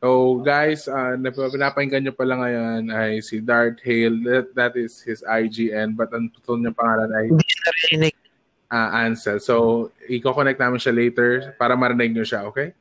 So, 0.05 0.37
guys, 0.45 0.85
uh, 0.85 1.17
nap- 1.17 1.33
pinapakinggan 1.33 2.05
nyo 2.05 2.13
pala 2.13 2.37
ngayon 2.37 2.93
ay 2.93 3.25
si 3.25 3.41
Dart 3.41 3.81
Hale. 3.81 4.21
That, 4.21 4.53
that 4.53 4.73
is 4.77 5.01
his 5.01 5.25
IGN. 5.25 5.97
But 5.97 6.13
ang 6.13 6.29
totoo 6.29 6.61
niyang 6.61 6.77
pangalan 6.77 7.09
ay 7.09 7.25
uh, 8.69 8.89
Ansel. 9.01 9.41
So, 9.41 9.89
i-connect 10.05 10.61
namin 10.61 10.77
siya 10.77 10.93
later 10.93 11.57
para 11.57 11.73
marinig 11.73 12.13
nyo 12.13 12.21
siya, 12.21 12.45
okay? 12.45 12.77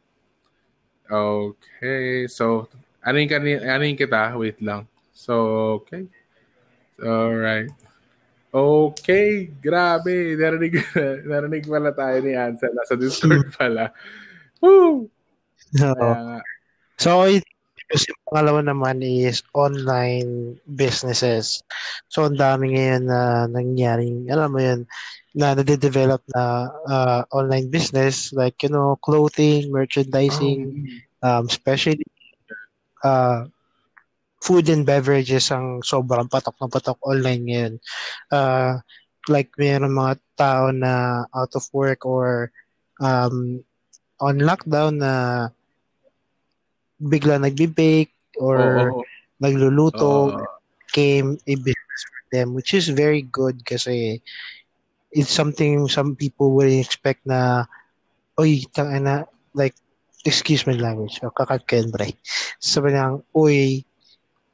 Okay. 1.08 2.28
So, 2.28 2.68
ano 3.00 3.16
yung, 3.16 3.32
kani- 3.32 3.64
ano 3.64 3.82
yung 3.88 3.96
kita? 3.96 4.36
Wait 4.36 4.60
lang. 4.60 4.84
So, 5.16 5.32
okay. 5.80 6.04
Alright. 7.00 7.72
Okay. 8.52 9.48
Grabe. 9.64 10.36
Narinig, 10.36 10.76
narinig 11.32 11.64
pala 11.64 11.88
tayo 11.88 12.20
ni 12.20 12.36
Ansel. 12.36 12.76
Nasa 12.76 13.00
Discord 13.00 13.48
pala. 13.56 13.96
Woo! 14.60 15.08
Oo. 15.88 15.96
Kaya. 15.96 16.44
So, 16.98 17.26
kasi 17.90 18.10
yung 18.10 18.22
pangalawa 18.26 18.60
naman 18.64 19.04
is 19.04 19.44
online 19.52 20.56
businesses. 20.64 21.60
So, 22.08 22.24
ang 22.26 22.40
dami 22.40 22.74
ngayon 22.74 23.04
na 23.06 23.46
nangyaring, 23.46 24.26
alam 24.32 24.50
mo 24.50 24.60
yun, 24.62 24.88
na 25.34 25.52
nade-develop 25.54 26.22
na 26.32 26.70
uh, 26.86 27.22
online 27.34 27.68
business 27.68 28.30
like, 28.32 28.62
you 28.62 28.70
know, 28.70 28.96
clothing, 29.02 29.68
merchandising, 29.70 30.70
Oh, 31.24 31.26
um, 31.26 31.44
especially 31.50 32.06
uh, 33.02 33.44
food 34.44 34.68
and 34.68 34.84
beverages 34.84 35.48
ang 35.48 35.80
sobrang 35.80 36.28
patok 36.28 36.54
na 36.60 36.68
patok 36.68 36.98
online 37.00 37.42
ngayon. 37.48 37.74
Uh, 38.28 38.76
like 39.28 39.48
mayroon 39.56 39.96
mga 39.96 40.20
tao 40.36 40.68
na 40.68 41.24
out 41.32 41.52
of 41.56 41.64
work 41.72 42.04
or 42.04 42.52
um, 43.00 43.64
on 44.20 44.36
lockdown 44.44 45.00
na 45.00 45.48
bigla 47.04 47.36
nagbe-bake 47.38 48.12
or 48.40 48.56
Oo, 48.58 49.00
oo. 49.00 49.02
nagluluto 49.38 50.32
Oo. 50.32 50.46
became 50.88 51.36
a 51.44 51.54
business 51.60 52.02
for 52.08 52.22
them 52.32 52.56
which 52.56 52.72
is 52.72 52.88
very 52.88 53.22
good 53.28 53.60
kasi 53.66 54.18
it's 55.12 55.30
something 55.30 55.86
some 55.86 56.16
people 56.16 56.56
would 56.56 56.70
expect 56.70 57.22
na 57.28 57.68
oy 58.40 58.64
tanga 58.74 58.98
na 58.98 59.16
like 59.54 59.76
excuse 60.24 60.66
my 60.66 60.74
language 60.74 61.20
o 61.22 61.30
kakatken 61.30 61.92
bre 61.92 62.16
sabi 62.62 62.96
niya 62.96 63.20
uy 63.36 63.84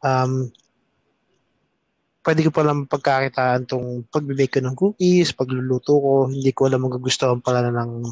um 0.02 0.50
pwede 2.20 2.44
ko 2.44 2.50
palang 2.52 2.84
pagkakitaan 2.84 3.64
tong 3.64 4.04
pagbibake 4.12 4.60
ko 4.60 4.64
ng 4.64 4.76
cookies, 4.76 5.32
pagluluto 5.32 5.96
ko, 5.96 6.12
hindi 6.28 6.52
ko 6.52 6.68
alam 6.68 6.84
magugustuhan 6.84 7.40
pala 7.40 7.64
ng 7.72 8.04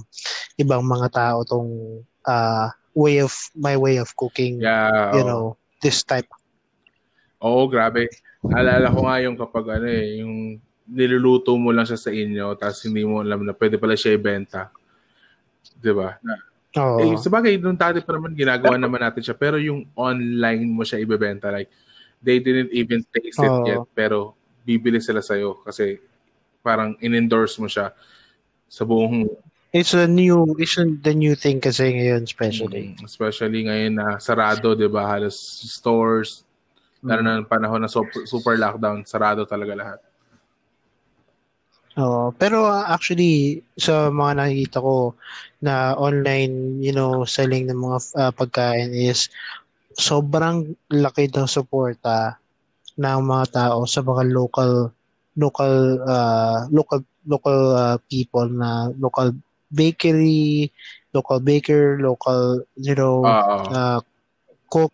ibang 0.58 0.80
mga 0.80 1.08
tao 1.12 1.44
tong 1.44 1.68
uh, 2.28 2.68
way 2.92 3.24
of, 3.24 3.32
my 3.56 3.74
way 3.80 3.96
of 3.96 4.12
cooking, 4.14 4.60
Yeah. 4.60 5.16
you 5.16 5.24
oo. 5.24 5.28
know, 5.28 5.44
this 5.80 6.04
type. 6.04 6.28
Oo, 7.40 7.64
grabe. 7.70 8.12
Alala 8.52 8.92
ko 8.92 9.08
nga 9.08 9.16
yung 9.24 9.36
kapag 9.40 9.80
ano 9.80 9.86
eh, 9.88 10.20
yung 10.20 10.60
niluluto 10.88 11.56
mo 11.56 11.72
lang 11.72 11.84
siya 11.84 12.00
sa 12.00 12.08
inyo 12.08 12.56
tapos 12.56 12.80
hindi 12.88 13.04
mo 13.04 13.20
alam 13.20 13.44
na 13.44 13.52
pwede 13.52 13.76
pala 13.76 13.92
siya 13.92 14.16
ibenta. 14.16 14.72
'Di 15.78 15.92
ba? 15.92 16.16
Oo. 16.78 16.98
Eh, 17.00 17.16
sa 17.16 17.32
bagay, 17.32 17.56
nung 17.56 17.76
dati 17.78 18.04
pa 18.04 18.14
naman, 18.14 18.36
ginagawa 18.36 18.76
naman 18.76 19.00
natin 19.00 19.24
siya. 19.24 19.36
Pero 19.36 19.56
yung 19.56 19.88
online 19.96 20.68
mo 20.68 20.84
siya 20.84 21.00
ibebenta, 21.00 21.48
like, 21.48 21.72
they 22.20 22.38
didn't 22.42 22.70
even 22.74 23.00
taste 23.08 23.40
it 23.40 23.48
Oo. 23.48 23.64
yet, 23.64 23.82
pero 23.96 24.36
bibili 24.66 25.00
sila 25.00 25.24
sa'yo 25.24 25.64
kasi 25.64 25.96
parang 26.60 26.92
in-endorse 27.00 27.56
mo 27.56 27.70
siya 27.70 27.94
sa 28.68 28.82
buong, 28.84 29.24
It's 29.68 29.92
a 29.92 30.08
new, 30.08 30.56
it's 30.56 30.80
a, 30.80 30.88
the 30.88 31.12
new 31.12 31.36
thing 31.36 31.60
kasi 31.60 31.92
ngayon 31.92 32.24
especially. 32.24 32.96
Mm, 32.96 33.04
especially 33.04 33.68
ngayon 33.68 34.00
na 34.00 34.16
sarado, 34.16 34.72
di 34.72 34.88
ba? 34.88 35.04
Halos 35.04 35.36
stores, 35.68 36.48
lalo 37.04 37.20
na 37.20 37.36
ng 37.36 37.48
panahon 37.48 37.84
na 37.84 37.90
super, 37.92 38.24
super 38.24 38.56
lockdown, 38.56 39.04
sarado 39.04 39.44
talaga 39.44 39.72
lahat. 39.76 40.00
Oo. 41.98 42.30
pero 42.30 42.70
uh, 42.70 42.86
actually, 42.86 43.58
sa 43.74 44.06
mga 44.14 44.38
nakikita 44.38 44.78
ko 44.78 45.18
na 45.58 45.98
online, 45.98 46.78
you 46.78 46.94
know, 46.94 47.26
selling 47.26 47.66
ng 47.66 47.74
mga 47.74 47.98
uh, 48.14 48.30
pagkain 48.30 48.94
is 48.94 49.26
sobrang 49.98 50.78
laki 50.94 51.26
ng 51.26 51.50
suporta 51.50 52.38
ng 52.94 53.20
mga 53.26 53.46
tao 53.50 53.82
sa 53.82 53.98
mga 54.06 54.30
local 54.30 54.94
local 55.34 55.74
uh, 56.06 56.70
local 56.70 57.02
local 57.26 57.58
uh, 57.74 57.98
people 58.06 58.46
na 58.46 58.94
local 59.02 59.34
bakery, 59.72 60.72
local 61.12 61.40
baker, 61.40 61.98
local 62.00 62.62
you 62.76 62.94
know, 62.94 63.24
uh, 63.24 64.00
cook. 64.70 64.92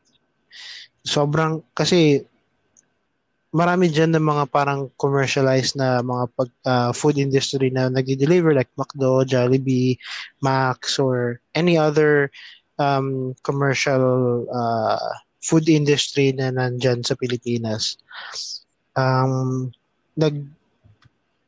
Sobrang, 1.04 1.62
kasi 1.76 2.24
marami 3.54 3.86
dyan 3.86 4.10
ng 4.18 4.26
mga 4.26 4.44
parang 4.50 4.90
commercialized 4.98 5.78
na 5.78 6.02
mga 6.02 6.24
pag, 6.34 6.50
uh, 6.66 6.90
food 6.90 7.22
industry 7.22 7.70
na 7.70 7.86
nag-deliver 7.86 8.50
like 8.50 8.70
McDo, 8.74 9.22
Jollibee, 9.22 9.94
Max, 10.42 10.98
or 10.98 11.38
any 11.54 11.78
other 11.78 12.34
um, 12.82 13.38
commercial 13.46 14.42
uh, 14.50 15.10
food 15.38 15.70
industry 15.70 16.34
na 16.34 16.50
nandyan 16.50 17.06
sa 17.06 17.14
Pilipinas. 17.14 17.94
Um, 18.98 19.70
nag 20.18 20.34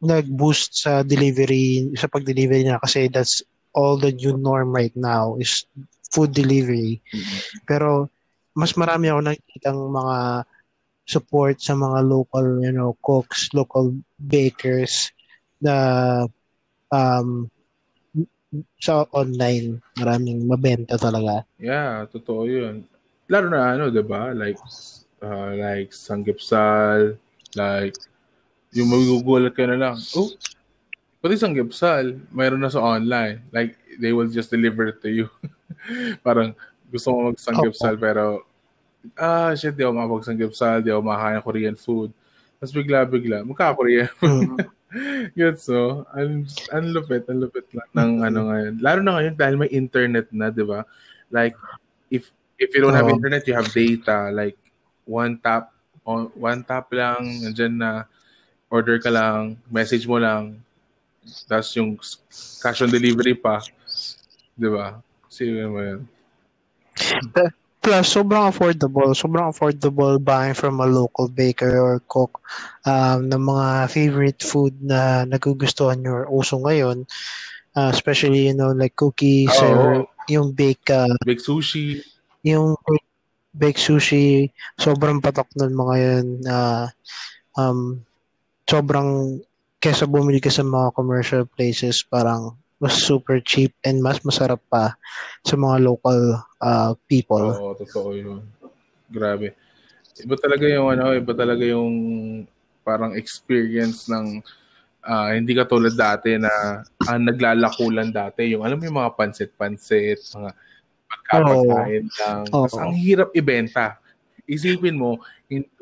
nag-boost 0.06 0.86
sa 0.86 1.02
delivery, 1.02 1.90
sa 1.98 2.06
pag-delivery 2.06 2.64
na 2.64 2.78
kasi 2.78 3.10
that's 3.10 3.42
all 3.74 3.98
the 3.98 4.14
new 4.14 4.38
norm 4.38 4.72
right 4.72 4.94
now 4.96 5.36
is 5.36 5.66
food 6.14 6.32
delivery. 6.32 7.02
Mm-hmm. 7.12 7.66
Pero 7.68 8.08
mas 8.56 8.72
marami 8.72 9.12
ako 9.12 9.20
nakikita 9.20 9.68
mga 9.74 10.18
support 11.06 11.60
sa 11.60 11.76
mga 11.76 12.02
local, 12.08 12.46
you 12.64 12.72
know, 12.74 12.96
cooks, 13.04 13.52
local 13.54 13.94
bakers 14.18 15.12
na 15.62 15.74
um, 16.90 17.46
sa 18.80 19.04
online, 19.12 19.82
maraming 19.98 20.46
mabenta 20.46 20.96
talaga. 20.96 21.44
Yeah, 21.60 22.08
totoo 22.08 22.48
yun. 22.48 22.88
Lalo 23.26 23.46
na 23.50 23.74
ano, 23.74 23.90
'di 23.90 24.02
ba? 24.06 24.30
Like 24.32 24.58
uh, 25.20 25.52
like 25.54 25.90
sanggipsal, 25.90 27.18
like 27.58 27.96
yung 28.76 28.92
magugulat 28.92 29.56
ka 29.56 29.64
na 29.64 29.80
lang. 29.80 29.96
Oh, 30.12 30.28
pati 31.24 31.40
sanggipsal, 31.40 32.20
mayroon 32.28 32.60
na 32.60 32.70
sa 32.70 32.84
online. 32.84 33.40
Like 33.50 33.80
they 33.96 34.12
will 34.12 34.28
just 34.28 34.52
deliver 34.52 34.92
it 34.92 35.00
to 35.00 35.08
you. 35.08 35.26
Parang 36.26 36.52
gusto 36.92 37.10
mo 37.10 37.32
magsanggipsal 37.32 37.96
oh, 37.96 38.00
pero 38.00 38.24
ah, 39.16 39.56
shit, 39.56 39.74
di 39.74 39.82
ako 39.82 39.94
makapagsanggipsal, 39.96 40.84
di 40.84 40.92
ako 40.92 41.00
makakain 41.02 41.42
Korean 41.42 41.76
food. 41.78 42.10
Tapos 42.58 42.72
bigla-bigla, 42.74 43.46
magka-Korean 43.46 44.10
food. 44.18 44.60
Mm. 44.60 44.74
Gets 45.36 45.66
so, 45.66 46.06
ang, 46.14 46.46
ang 46.72 46.86
lupit, 46.94 47.26
ang 47.26 47.42
lupit 47.42 47.66
lang 47.74 47.90
ng 47.92 48.10
mm-hmm. 48.16 48.28
ano 48.30 48.40
ngayon. 48.48 48.74
Lalo 48.80 49.00
na 49.02 49.12
ngayon 49.18 49.34
dahil 49.34 49.54
may 49.58 49.70
internet 49.74 50.30
na, 50.30 50.48
di 50.48 50.62
ba? 50.62 50.86
Like, 51.28 51.58
if 52.08 52.30
if 52.56 52.72
you 52.72 52.80
don't 52.80 52.96
have 52.96 53.10
internet, 53.10 53.44
you 53.44 53.52
have 53.52 53.68
data. 53.74 54.30
Like, 54.32 54.56
one 55.04 55.36
tap, 55.42 55.74
on, 56.06 56.32
one 56.38 56.62
tap 56.64 56.88
lang, 56.94 57.18
nandiyan 57.44 57.74
na, 57.76 57.90
order 58.70 58.98
ka 58.98 59.10
lang, 59.10 59.58
message 59.70 60.06
mo 60.06 60.18
lang, 60.18 60.58
tapos 61.46 61.70
yung 61.74 61.98
cash 62.62 62.82
on 62.82 62.90
delivery 62.90 63.34
pa, 63.34 63.62
di 64.54 64.68
ba? 64.70 64.98
Sige 65.26 65.66
mo 65.66 65.82
yun. 65.82 66.00
Plus, 67.86 68.06
sobrang 68.10 68.50
affordable. 68.50 69.14
Sobrang 69.14 69.54
affordable 69.54 70.18
buying 70.18 70.58
from 70.58 70.82
a 70.82 70.88
local 70.90 71.30
baker 71.30 71.78
or 71.78 72.02
cook 72.10 72.42
um, 72.82 73.30
ng 73.30 73.42
mga 73.46 73.66
favorite 73.86 74.42
food 74.42 74.74
na 74.82 75.22
nagugustuhan 75.22 76.02
nyo 76.02 76.24
or 76.24 76.26
uso 76.26 76.58
ngayon. 76.58 77.06
Uh, 77.76 77.92
especially, 77.92 78.50
you 78.50 78.56
know, 78.56 78.74
like 78.74 78.96
cookies 78.96 79.54
oh, 79.62 79.70
or 79.70 79.90
yung 80.26 80.50
bake... 80.50 80.82
Uh, 80.90 81.14
bake 81.22 81.38
sushi. 81.38 82.02
Yung 82.42 82.74
bake 83.54 83.78
sushi, 83.78 84.50
sobrang 84.80 85.22
patok 85.22 85.46
nun 85.54 85.76
mga 85.76 85.94
yun. 86.00 86.26
Uh, 86.42 86.86
um, 87.54 88.02
sobrang 88.66 89.40
kesa 89.78 90.04
bumili 90.04 90.42
ka 90.42 90.50
sa 90.50 90.66
mga 90.66 90.92
commercial 90.98 91.44
places, 91.46 92.02
parang 92.02 92.58
mas 92.76 93.00
super 93.00 93.40
cheap 93.40 93.72
and 93.88 94.04
mas 94.04 94.20
masarap 94.20 94.60
pa 94.68 94.92
sa 95.46 95.56
mga 95.56 95.80
local 95.80 96.42
uh, 96.60 96.92
people. 97.08 97.54
Oo, 97.56 97.72
totoo 97.78 98.10
yun. 98.12 98.44
Grabe. 99.08 99.56
Iba 100.20 100.36
talaga 100.36 100.66
yung 100.68 100.92
ano, 100.92 101.14
iba 101.16 101.32
talaga 101.32 101.64
yung 101.64 101.92
parang 102.84 103.16
experience 103.16 104.10
ng 104.12 104.44
uh, 105.06 105.30
hindi 105.32 105.56
ka 105.56 105.64
tulad 105.64 105.94
dati 105.96 106.36
na 106.36 106.84
uh, 106.84 107.18
naglalakulan 107.18 108.12
dati. 108.12 108.52
Yung 108.52 108.66
alam 108.66 108.76
mo 108.76 108.84
yung 108.84 109.00
mga 109.00 109.14
pansit-pansit, 109.16 110.20
mga 110.36 110.50
pagkapagkain 111.06 112.04
oh. 112.04 112.16
lang. 112.20 112.40
Oh. 112.52 112.66
Tapos 112.66 112.76
ang 112.82 112.92
hirap 112.98 113.30
ibenta. 113.32 113.96
Isipin 114.46 114.98
mo, 114.98 115.18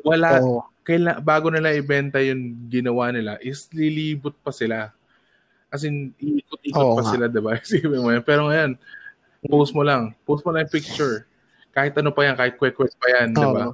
wala, 0.05 0.41
oh. 0.41 0.65
Kaila, 0.85 1.19
bago 1.19 1.49
nila 1.49 1.73
ibenta 1.73 2.21
yung 2.21 2.69
ginawa 2.69 3.11
nila, 3.11 3.41
is 3.41 3.67
lilibot 3.73 4.37
pa 4.45 4.53
sila 4.53 4.93
As 5.75 5.83
in, 5.83 6.15
iikot-ikot 6.23 6.95
pa 6.95 7.03
nga. 7.03 7.13
sila, 7.19 7.27
diba? 7.27 7.51
Isipin 7.67 7.99
mo 7.99 8.15
yan. 8.15 8.23
Pero 8.23 8.47
ngayon, 8.47 8.79
post 9.51 9.75
mo 9.75 9.83
lang. 9.83 10.15
Post 10.23 10.47
mo 10.47 10.55
lang 10.55 10.71
yung 10.71 10.75
picture. 10.79 11.27
Kahit 11.75 11.99
ano 11.99 12.15
pa 12.15 12.23
yan, 12.23 12.39
kahit 12.39 12.55
quick-quick 12.55 12.95
pa 13.03 13.07
yan, 13.11 13.35
Oo. 13.35 13.43
diba? 13.43 13.65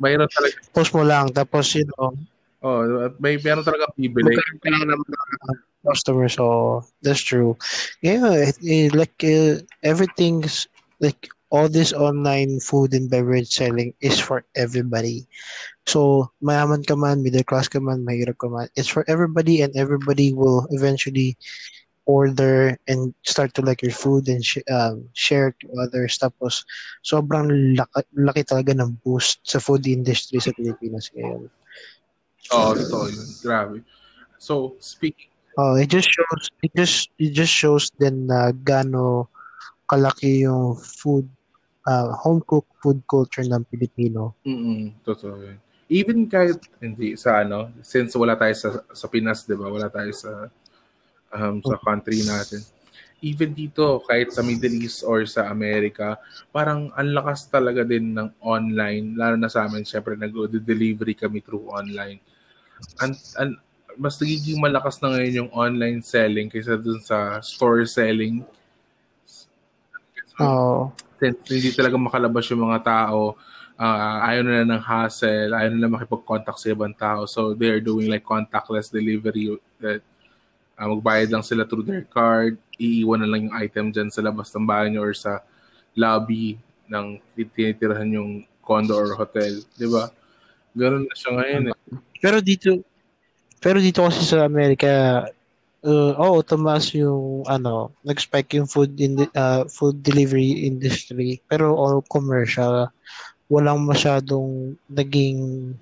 Mayroon 0.00 0.32
talaga. 0.32 0.56
Post 0.72 0.96
mo 0.96 1.04
lang, 1.04 1.28
tapos, 1.36 1.76
you 1.76 1.84
know, 1.84 2.16
Oh, 2.60 3.08
may 3.16 3.40
meron 3.40 3.64
talaga 3.64 3.88
bibili. 3.96 4.36
Magkakaroon 4.36 4.92
ng 4.92 5.00
customers, 5.80 6.36
so 6.36 6.84
that's 7.00 7.24
true. 7.24 7.56
Yeah, 8.04 8.36
it, 8.36 8.60
it, 8.60 8.92
like 8.92 9.16
uh, 9.24 9.64
everything's 9.80 10.68
like 11.00 11.32
all 11.50 11.68
this 11.68 11.92
online 11.92 12.60
food 12.60 12.94
and 12.94 13.10
beverage 13.10 13.50
selling 13.50 13.94
is 14.00 14.18
for 14.18 14.44
everybody. 14.56 15.26
So, 15.86 16.30
mayaman 16.42 16.86
ka 16.86 16.94
man, 16.94 17.22
middle 17.22 17.44
class 17.44 17.68
ka 17.68 17.80
man, 17.80 18.06
mahirap 18.06 18.38
ka 18.38 18.48
man, 18.48 18.68
it's 18.76 18.88
for 18.88 19.04
everybody 19.08 19.62
and 19.62 19.74
everybody 19.76 20.32
will 20.32 20.66
eventually 20.70 21.36
order 22.06 22.78
and 22.88 23.14
start 23.22 23.54
to 23.54 23.62
like 23.62 23.82
your 23.82 23.94
food 23.94 24.28
and 24.28 24.44
sh- 24.44 24.66
um, 24.70 25.04
share 25.12 25.54
to 25.60 25.66
others. 25.78 26.18
Tapos, 26.18 26.64
sobrang 27.02 27.76
laki, 27.76 28.02
laki 28.14 28.42
talaga 28.46 28.74
ng 28.74 28.98
boost 29.02 29.42
sa 29.42 29.58
food 29.58 29.86
industry 29.86 30.38
sa 30.38 30.54
Pilipinas 30.54 31.10
ngayon. 31.14 31.50
Oh, 32.50 32.74
totoo 32.74 33.10
yun. 33.10 33.28
Grabe. 33.42 33.76
So, 34.38 34.74
speaking 34.80 35.30
Oh, 35.58 35.74
it 35.74 35.90
just 35.90 36.08
shows 36.08 36.44
it 36.62 36.72
just 36.72 37.10
it 37.18 37.34
just 37.34 37.52
shows 37.52 37.90
then 37.98 38.30
na 38.30 38.48
uh, 38.48 38.50
gaano 38.54 39.26
kalaki 39.90 40.46
yung 40.46 40.78
food 40.78 41.26
uh, 41.86 42.12
home 42.16 42.42
cooked 42.44 42.72
food 42.80 43.00
culture 43.08 43.44
ng 43.46 43.64
Pilipino. 43.68 44.36
Mm. 44.44 45.00
Totoo 45.04 45.36
yun. 45.40 45.58
Even 45.90 46.22
kahit 46.30 46.62
hindi 46.78 47.18
sa 47.18 47.42
ano, 47.42 47.74
since 47.82 48.14
wala 48.14 48.38
tayo 48.38 48.54
sa 48.54 48.68
sa 48.94 49.06
Pinas, 49.10 49.42
'di 49.42 49.58
ba? 49.58 49.66
Wala 49.66 49.90
tayo 49.90 50.10
sa 50.14 50.46
um, 51.34 51.58
sa 51.58 51.76
country 51.82 52.22
natin. 52.22 52.62
Even 53.20 53.52
dito, 53.52 54.00
kahit 54.08 54.32
sa 54.32 54.40
Middle 54.40 54.80
East 54.80 55.04
or 55.04 55.28
sa 55.28 55.52
Amerika, 55.52 56.16
parang 56.48 56.88
ang 56.96 57.10
lakas 57.12 57.52
talaga 57.52 57.84
din 57.84 58.16
ng 58.16 58.32
online. 58.40 59.12
Lalo 59.12 59.36
na 59.36 59.52
sa 59.52 59.68
amin, 59.68 59.84
syempre, 59.84 60.16
nag-delivery 60.16 61.12
kami 61.12 61.44
through 61.44 61.68
online. 61.68 62.16
And, 62.96 63.12
and 63.36 63.60
mas 64.00 64.16
nagiging 64.16 64.56
malakas 64.56 65.04
na 65.04 65.12
ngayon 65.12 65.36
yung 65.36 65.50
online 65.52 66.00
selling 66.00 66.48
kaysa 66.48 66.80
dun 66.80 66.96
sa 67.04 67.44
store 67.44 67.84
selling. 67.84 68.40
Oo. 70.40 70.88
Oh 70.88 71.09
since 71.20 71.36
hindi 71.46 71.70
talaga 71.76 72.00
makalabas 72.00 72.48
yung 72.48 72.64
mga 72.64 72.80
tao, 72.80 73.36
uh, 73.76 74.16
ayaw 74.24 74.40
nila 74.40 74.64
ng 74.64 74.82
hassle, 74.82 75.52
ayaw 75.52 75.70
nila 75.70 75.92
makipag-contact 75.92 76.58
sa 76.58 76.72
ibang 76.72 76.96
tao. 76.96 77.28
So 77.28 77.52
they 77.52 77.68
are 77.68 77.84
doing 77.84 78.08
like 78.08 78.24
contactless 78.24 78.88
delivery 78.88 79.52
that 79.84 80.00
uh, 80.80 80.88
magbayad 80.88 81.28
lang 81.28 81.44
sila 81.44 81.68
through 81.68 81.84
their 81.84 82.08
card, 82.08 82.56
iiwan 82.80 83.20
na 83.20 83.28
lang 83.28 83.52
yung 83.52 83.56
item 83.56 83.92
dyan 83.92 84.08
sa 84.08 84.24
labas 84.24 84.48
ng 84.56 84.64
bahay 84.64 84.88
nyo 84.88 85.04
or 85.04 85.12
sa 85.12 85.44
lobby 85.92 86.56
ng 86.88 87.20
tinitirahan 87.36 88.08
yung 88.08 88.30
condo 88.64 88.96
or 88.96 89.12
hotel. 89.12 89.60
Di 89.76 89.84
ba? 89.84 90.08
Ganun 90.72 91.04
na 91.04 91.14
siya 91.14 91.30
ngayon 91.36 91.62
eh. 91.70 91.76
Pero 92.20 92.40
dito, 92.40 92.80
pero 93.60 93.76
dito 93.76 94.00
kasi 94.00 94.24
sa 94.24 94.48
Amerika, 94.48 95.24
uh, 95.84 96.12
oh, 96.16 96.42
tumaas 96.42 96.92
yung 96.92 97.44
ano, 97.48 97.92
nag-spike 98.04 98.56
yung 98.56 98.68
food 98.68 98.96
in 99.00 99.28
uh, 99.36 99.64
food 99.68 100.02
delivery 100.02 100.66
industry 100.68 101.40
pero 101.48 101.76
all 101.76 102.04
commercial. 102.08 102.88
Walang 103.50 103.82
masyadong 103.82 104.78
naging 104.86 105.74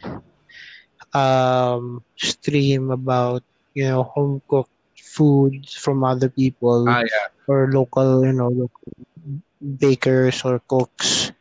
um, 1.13 2.01
stream 2.17 2.91
about 2.91 3.45
you 3.77 3.85
know 3.85 4.03
home 4.03 4.41
cooked 4.49 4.73
foods 4.97 5.75
from 5.75 6.05
other 6.05 6.29
people 6.29 6.87
ah, 6.89 7.03
yeah. 7.03 7.29
or 7.51 7.69
local 7.73 8.25
you 8.25 8.33
know 8.33 8.49
local 8.49 8.89
bakers 9.61 10.41
or 10.45 10.63
cooks. 10.65 11.33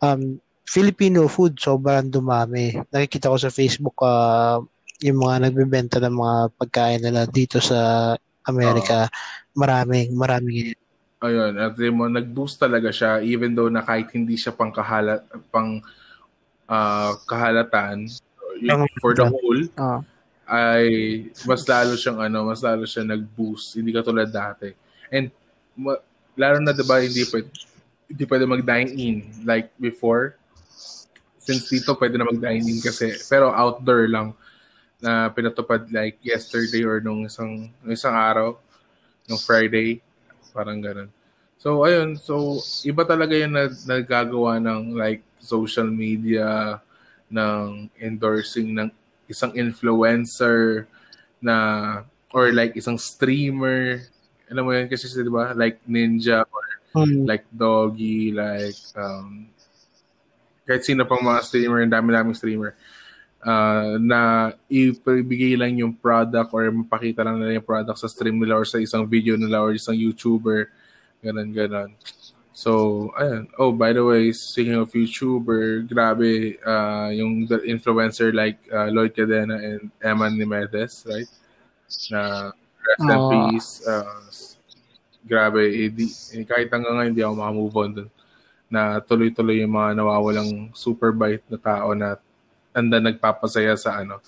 Um, 0.00 0.40
Filipino 0.70 1.26
food 1.26 1.58
sobrang 1.58 2.14
dumami. 2.14 2.78
Nakikita 2.94 3.30
ko 3.30 3.36
sa 3.36 3.50
Facebook 3.50 3.98
uh, 4.02 4.62
yung 5.00 5.18
mga 5.20 5.36
nagbebenta 5.48 5.96
ng 6.00 6.16
mga 6.16 6.36
pagkain 6.56 7.00
nila 7.00 7.24
dito 7.24 7.60
sa 7.60 8.12
Amerika, 8.44 9.08
uh, 9.08 9.12
maraming, 9.56 10.12
maraming 10.16 10.76
Ayun, 11.20 11.52
at 11.60 11.76
mo, 11.92 12.08
nag-boost 12.08 12.56
talaga 12.56 12.88
siya 12.88 13.20
even 13.20 13.52
though 13.52 13.68
na 13.68 13.84
kahit 13.84 14.08
hindi 14.16 14.40
siya 14.40 14.56
pang 14.56 14.72
kahalat, 14.72 15.20
pang 15.52 15.84
uh, 16.64 17.12
kahalatan 17.28 18.08
for 19.04 19.12
the 19.12 19.28
whole, 19.28 19.62
uh, 19.76 20.00
ay 20.48 20.88
mas 21.44 21.68
lalo 21.68 21.92
siyang 22.00 22.24
ano, 22.24 22.48
mas 22.48 22.64
lalo 22.64 22.88
siya 22.88 23.04
nag-boost, 23.04 23.76
hindi 23.76 23.92
katulad 23.92 24.32
dati. 24.32 24.72
And 25.12 25.28
ma- 25.76 26.00
lalo 26.40 26.56
na 26.64 26.72
'di 26.72 26.84
ba 26.88 27.04
hindi 27.04 27.22
pwede 27.28 27.48
hindi 28.10 28.24
pwede 28.24 28.44
mag-dine 28.48 28.90
in 28.96 29.16
like 29.44 29.68
before. 29.76 30.40
Since 31.36 31.68
dito 31.68 31.94
pwede 32.00 32.16
na 32.16 32.26
mag-dine 32.26 32.64
in 32.64 32.80
kasi 32.80 33.12
pero 33.28 33.52
outdoor 33.52 34.08
lang 34.08 34.32
na 35.00 35.32
pinatupad 35.32 35.88
like 35.88 36.20
yesterday 36.20 36.84
or 36.84 37.00
nung 37.00 37.24
isang 37.24 37.72
nung 37.80 37.92
isang 37.92 38.12
araw, 38.12 38.56
nung 39.24 39.40
Friday, 39.40 40.04
parang 40.52 40.78
ganun. 40.80 41.10
So 41.60 41.84
ayun, 41.84 42.16
so 42.16 42.60
iba 42.88 43.04
talaga 43.04 43.36
'yung 43.36 43.52
na, 43.52 43.68
nagagawa 43.84 44.60
ng 44.60 44.96
like 44.96 45.20
social 45.40 45.88
media 45.88 46.80
ng 47.32 47.88
endorsing 48.00 48.76
ng 48.76 48.88
isang 49.28 49.52
influencer 49.56 50.88
na 51.40 51.56
or 52.32 52.52
like 52.52 52.76
isang 52.76 52.96
streamer. 52.96 54.04
Alam 54.48 54.62
mo 54.64 54.70
'yun 54.72 54.88
kasi 54.88 55.08
'di 55.08 55.32
ba? 55.32 55.52
Like 55.56 55.80
Ninja 55.84 56.44
or 56.48 56.66
mm. 56.96 57.28
like 57.28 57.44
Doggy, 57.52 58.32
like 58.32 58.76
um, 58.96 59.48
kahit 60.66 60.86
sino 60.86 61.02
pang 61.02 61.22
mga 61.22 61.42
streamer, 61.42 61.82
ang 61.82 61.90
dami-daming 61.90 62.38
streamer, 62.38 62.78
uh, 63.44 63.96
na 64.00 64.52
ibigay 64.68 65.56
lang 65.56 65.76
yung 65.80 65.96
product 65.96 66.52
or 66.52 66.68
mapakita 66.68 67.24
lang 67.24 67.40
nila 67.40 67.60
yung 67.60 67.68
product 67.68 67.98
sa 68.00 68.08
stream 68.08 68.36
nila 68.40 68.56
or 68.56 68.66
sa 68.68 68.80
isang 68.80 69.04
video 69.08 69.36
nila 69.36 69.60
or 69.60 69.72
isang 69.72 69.96
YouTuber, 69.96 70.68
ganun, 71.24 71.50
ganun. 71.52 71.90
So, 72.60 73.08
ayan. 73.16 73.48
Oh, 73.56 73.72
by 73.72 73.96
the 73.96 74.04
way, 74.04 74.36
speaking 74.36 74.76
of 74.76 74.92
YouTuber, 74.92 75.88
grabe 75.88 76.60
uh, 76.60 77.08
yung 77.08 77.48
influencer 77.64 78.36
like 78.36 78.60
uh, 78.68 78.92
Lloyd 78.92 79.16
Cadena 79.16 79.56
and 79.56 79.88
Eman 80.04 80.36
Nimedes, 80.36 81.08
right? 81.08 81.30
Na 82.12 82.52
rest 82.84 83.00
in 83.00 83.20
peace. 83.32 83.70
Uh, 83.86 84.20
grabe, 85.24 85.62
edi, 85.72 86.12
eh, 86.36 86.44
kahit 86.44 86.68
hanggang 86.68 87.00
ngayon 87.00 87.10
hindi 87.16 87.24
ako 87.24 87.34
makamove 87.38 87.76
on 87.80 87.90
dun. 87.96 88.10
Na 88.68 89.00
tuloy-tuloy 89.00 89.64
yung 89.64 89.74
mga 89.74 89.96
nawawalang 89.96 90.68
super 90.76 91.16
bite 91.16 91.46
na 91.48 91.56
tao 91.56 91.96
na 91.96 92.20
anda 92.74 93.02
nagpapasaya 93.02 93.74
sa 93.74 94.02
ano, 94.02 94.22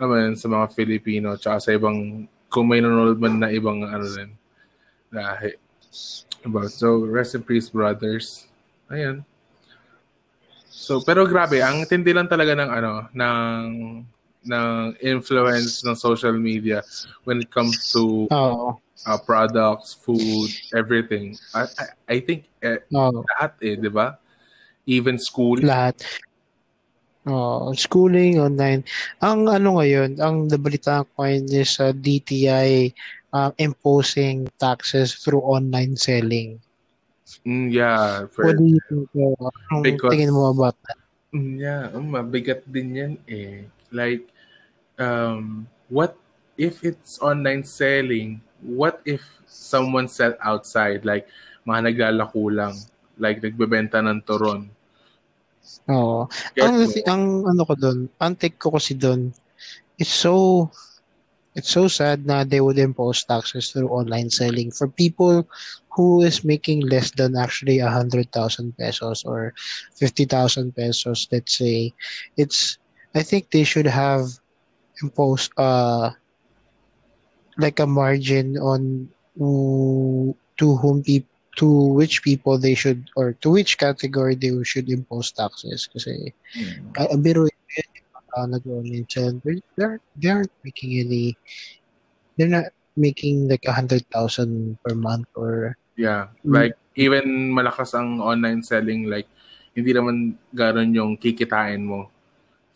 naman 0.00 0.34
sa 0.34 0.48
mga 0.50 0.66
Filipino 0.72 1.36
tsaka 1.38 1.58
sa 1.62 1.70
ibang 1.76 2.26
kung 2.52 2.68
may 2.68 2.82
nanonood 2.82 3.16
man 3.16 3.40
na 3.40 3.48
ibang 3.48 3.84
ano 3.86 4.04
din 4.08 4.30
lahi. 5.12 5.52
About. 6.42 6.74
So, 6.74 7.06
rest 7.06 7.38
in 7.38 7.46
peace, 7.46 7.70
brothers. 7.70 8.50
Ayan. 8.90 9.22
So, 10.66 10.98
pero 10.98 11.22
grabe, 11.28 11.62
ang 11.62 11.86
tindi 11.86 12.10
lang 12.10 12.26
talaga 12.26 12.58
ng 12.58 12.70
ano, 12.72 12.92
ng 13.14 13.66
ng 14.42 14.98
influence 14.98 15.86
ng 15.86 15.94
social 15.94 16.34
media 16.34 16.82
when 17.22 17.38
it 17.38 17.50
comes 17.54 17.94
to 17.94 18.26
oh. 18.34 18.74
uh, 19.06 19.18
products, 19.22 19.94
food, 19.94 20.50
everything. 20.74 21.38
I 21.54 21.70
I, 21.78 21.84
I 22.10 22.16
think 22.18 22.50
eh, 22.58 22.82
oh. 22.90 23.22
lahat 23.22 23.54
eh, 23.62 23.78
'di 23.78 23.90
ba? 23.94 24.18
Even 24.82 25.14
school. 25.22 25.62
Lahat. 25.62 25.94
Oh, 27.22 27.70
schooling 27.78 28.42
online. 28.42 28.82
Ang 29.22 29.46
ano 29.46 29.78
ngayon, 29.78 30.18
ang 30.18 30.50
nabalitaan 30.50 31.06
ko 31.14 31.22
ngayon 31.22 31.46
is 31.54 31.78
uh, 31.78 31.94
DTI 31.94 32.90
uh, 33.30 33.54
imposing 33.62 34.50
taxes 34.58 35.14
through 35.22 35.42
online 35.42 35.94
selling. 35.94 36.58
Mm, 37.46 37.70
yeah. 37.70 38.26
For, 38.26 38.50
What 38.50 38.58
do 38.58 38.66
you 38.66 38.80
think? 38.90 39.06
Uh, 39.14 39.50
anong 39.70 39.82
because, 39.86 40.10
tingin 40.10 40.34
mo 40.34 40.50
about 40.50 40.74
that? 40.90 40.98
Mm, 41.30 41.54
yeah, 41.62 41.94
um, 41.94 42.10
mabigat 42.10 42.66
din 42.66 42.88
yan 42.98 43.14
eh. 43.30 43.70
Like, 43.94 44.26
um, 44.98 45.70
what 45.86 46.18
if 46.58 46.82
it's 46.82 47.22
online 47.22 47.62
selling? 47.62 48.42
What 48.58 48.98
if 49.06 49.22
someone 49.46 50.10
sell 50.10 50.34
outside? 50.42 51.06
Like, 51.06 51.30
mga 51.62 51.94
naglalako 51.94 52.50
lang. 52.50 52.74
Like, 53.14 53.38
nagbebenta 53.38 54.02
ng 54.02 54.26
turon. 54.26 54.66
Oo. 55.90 56.26
Ang, 56.62 56.74
ang 57.06 57.24
ano 57.46 57.62
ko 57.66 57.74
doon, 57.74 58.08
ang 58.22 58.34
take 58.38 58.58
ko 58.58 58.74
kasi 58.74 58.94
doon, 58.94 59.30
it's 59.98 60.12
so 60.12 60.68
it's 61.54 61.70
so 61.70 61.86
sad 61.88 62.24
na 62.26 62.44
they 62.44 62.60
would 62.60 62.78
impose 62.78 63.24
taxes 63.24 63.70
through 63.70 63.88
online 63.90 64.30
selling 64.30 64.70
for 64.70 64.88
people 64.88 65.46
who 65.94 66.22
is 66.22 66.44
making 66.44 66.80
less 66.88 67.10
than 67.12 67.36
actually 67.36 67.78
a 67.78 67.90
hundred 67.90 68.30
thousand 68.32 68.76
pesos 68.78 69.24
or 69.24 69.52
fifty 69.98 70.24
thousand 70.24 70.74
pesos. 70.74 71.28
Let's 71.32 71.56
say 71.58 71.92
it's. 72.36 72.78
I 73.14 73.22
think 73.22 73.50
they 73.50 73.64
should 73.64 73.86
have 73.88 74.26
imposed 75.02 75.52
uh 75.58 76.10
like 77.58 77.78
a 77.80 77.86
margin 77.86 78.56
on 78.58 79.08
who, 79.36 80.36
to 80.58 80.76
whom 80.76 81.02
people 81.02 81.31
to 81.56 81.68
which 81.68 82.22
people 82.22 82.56
they 82.56 82.74
should 82.74 83.10
or 83.16 83.32
to 83.44 83.50
which 83.50 83.76
category 83.76 84.34
they 84.34 84.52
should 84.64 84.88
impose 84.88 85.32
taxes 85.32 85.84
kasi 85.84 86.32
mm. 86.56 86.88
uh, 86.96 87.12
biro 87.20 87.44
uh, 88.32 88.46
nag-online 88.48 89.04
sell, 89.08 89.36
they're, 89.76 90.00
they 90.16 90.30
aren't 90.30 90.52
making 90.64 91.00
any, 91.00 91.36
they're 92.36 92.48
not 92.48 92.72
making 92.96 93.48
like 93.48 93.64
a 93.66 93.72
hundred 93.72 94.04
thousand 94.12 94.76
per 94.84 94.94
month 94.94 95.28
or 95.34 95.76
yeah 95.96 96.28
like 96.44 96.76
even 96.96 97.52
malakas 97.52 97.96
ang 97.96 98.20
online 98.20 98.60
selling 98.60 99.08
like 99.08 99.28
hindi 99.72 99.96
naman 99.96 100.36
ganon 100.52 100.92
yung 100.92 101.16
kikitain 101.16 101.84
mo 101.88 102.12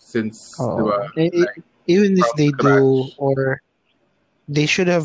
since 0.01 0.57
oh. 0.57 0.81
di 0.81 0.83
ba 0.89 0.97
eh, 1.21 1.29
eh, 1.29 1.45
like, 1.45 1.61
even 1.85 2.17
if 2.17 2.29
they 2.41 2.49
scratch. 2.49 2.81
do 2.81 3.13
or 3.21 3.61
they 4.49 4.65
should 4.65 4.89
have 4.89 5.05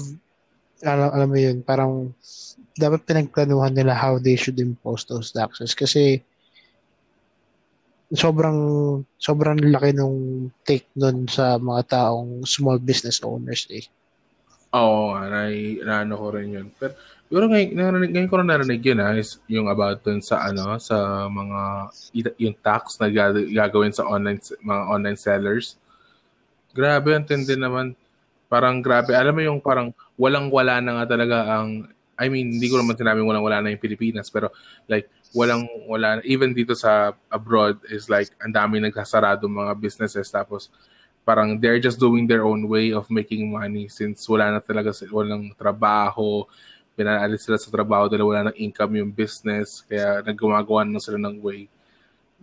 alam, 0.79 1.11
alam 1.11 1.27
mo 1.27 1.37
yun 1.37 1.59
parang 1.59 2.15
dapat 2.77 3.03
pinagplanuhan 3.03 3.75
nila 3.75 3.95
how 3.95 4.15
they 4.19 4.35
should 4.39 4.59
impose 4.59 5.03
those 5.07 5.31
taxes 5.31 5.75
kasi 5.75 6.23
sobrang 8.11 8.59
sobrang 9.15 9.59
laki 9.71 9.95
nung 9.95 10.51
take 10.67 10.91
nun 10.99 11.27
sa 11.31 11.55
mga 11.55 11.87
taong 11.87 12.43
small 12.43 12.75
business 12.79 13.23
owners 13.23 13.67
eh. 13.71 13.87
Oo, 14.71 15.15
na, 15.19 15.51
na 15.83 15.93
ano 16.07 16.15
ko 16.15 16.31
rin 16.31 16.55
yun. 16.55 16.67
Pero, 16.79 16.95
pero 17.27 17.47
ngayon, 17.47 17.75
narinig, 17.75 18.11
ngayon 18.15 18.29
ko 18.31 18.35
na 18.39 18.47
narinig 18.55 18.83
yun 18.83 18.99
ha, 19.03 19.15
is 19.15 19.39
yung 19.51 19.67
about 19.67 19.99
dun 20.03 20.23
sa 20.23 20.47
ano, 20.47 20.79
sa 20.79 21.27
mga, 21.27 21.59
yung 22.39 22.55
tax 22.59 22.95
na 22.99 23.11
gagawin 23.51 23.91
sa 23.91 24.07
online, 24.07 24.39
mga 24.63 24.83
online 24.87 25.19
sellers. 25.19 25.75
Grabe, 26.71 27.11
ang 27.11 27.27
tindi 27.27 27.55
naman. 27.59 27.95
Parang 28.51 28.79
grabe. 28.79 29.11
Alam 29.15 29.39
mo 29.39 29.41
yung 29.43 29.59
parang 29.63 29.91
walang-wala 30.15 30.79
na 30.79 30.99
nga 30.99 31.15
talaga 31.15 31.37
ang, 31.51 31.87
I 32.21 32.29
mean, 32.29 32.61
hindi 32.61 32.69
ko 32.69 32.77
naman 32.77 32.93
sinabing 32.93 33.25
walang-wala 33.25 33.65
na 33.65 33.73
yung 33.73 33.81
Pilipinas, 33.81 34.29
pero 34.29 34.53
like, 34.85 35.09
walang 35.31 35.63
wala 35.87 36.19
even 36.27 36.51
dito 36.51 36.75
sa 36.75 37.15
abroad 37.31 37.79
is 37.87 38.11
like 38.11 38.27
ang 38.43 38.51
dami 38.51 38.83
nagsasarado 38.83 39.47
mga 39.47 39.73
businesses 39.79 40.27
tapos 40.27 40.67
parang 41.23 41.55
they're 41.55 41.79
just 41.79 41.99
doing 41.99 42.27
their 42.27 42.43
own 42.43 42.67
way 42.67 42.91
of 42.91 43.07
making 43.07 43.47
money 43.47 43.87
since 43.87 44.27
wala 44.27 44.51
na 44.51 44.59
talaga 44.59 44.91
walang 45.07 45.55
trabaho 45.55 46.43
pinaalis 46.99 47.47
sila 47.47 47.55
sa 47.55 47.71
trabaho 47.71 48.11
dahil 48.11 48.27
wala 48.27 48.51
nang 48.51 48.59
income 48.59 48.99
yung 48.99 49.11
business 49.11 49.87
kaya 49.87 50.19
naggumagawa 50.27 50.83
na 50.83 50.99
sila 50.99 51.15
ng 51.15 51.39
way. 51.39 51.71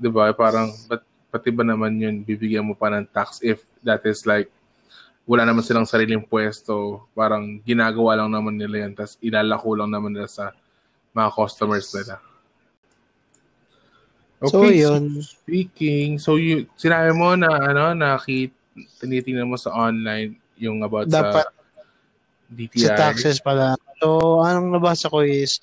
'di 0.00 0.08
ba? 0.08 0.32
Parang 0.32 0.72
but 0.88 1.04
pati 1.28 1.52
ba 1.52 1.60
naman 1.60 1.92
yun 2.00 2.24
bibigyan 2.24 2.64
mo 2.64 2.72
pa 2.72 2.88
ng 2.88 3.04
tax 3.12 3.44
if 3.44 3.60
that 3.84 4.00
is 4.08 4.24
like 4.24 4.48
wala 5.28 5.44
naman 5.44 5.60
silang 5.60 5.84
sariling 5.84 6.24
pwesto 6.24 7.04
parang 7.12 7.60
ginagawa 7.60 8.16
lang 8.24 8.32
naman 8.32 8.56
nila 8.56 8.88
yan 8.88 8.96
tapos 8.96 9.20
ilalako 9.20 9.76
lang 9.76 9.92
naman 9.92 10.16
nila 10.16 10.26
sa 10.26 10.56
mga 11.12 11.28
customers 11.36 11.92
nila 11.92 12.16
Okay, 14.38 14.54
so, 14.54 14.94
yun. 14.94 15.18
So, 15.18 15.34
speaking, 15.34 16.08
so 16.22 16.38
you, 16.38 16.70
sinabi 16.78 17.10
mo 17.10 17.34
na, 17.34 17.50
ano, 17.58 17.90
nakit, 17.90 18.54
tinitingnan 19.02 19.50
mo 19.50 19.58
sa 19.58 19.74
online 19.74 20.38
yung 20.54 20.86
about 20.86 21.10
Dapat, 21.10 21.50
sa 21.50 21.50
DTI. 22.54 22.86
Sa 22.86 22.94
taxes 22.94 23.42
pala. 23.42 23.74
So, 23.98 24.38
anong 24.46 24.78
nabasa 24.78 25.10
ko 25.10 25.26
is, 25.26 25.58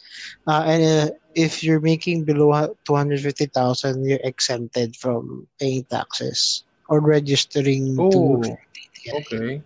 uh, 0.51 0.67
and, 0.67 0.83
uh, 0.83 1.07
if 1.39 1.63
you're 1.63 1.79
making 1.79 2.27
below 2.27 2.51
250,000, 2.83 4.03
you're 4.03 4.23
exempted 4.27 4.95
from 4.99 5.47
paying 5.55 5.87
taxes 5.87 6.67
or 6.91 6.99
registering 6.99 7.95
oh, 7.95 8.11
to. 8.43 8.59
Okay. 9.05 9.61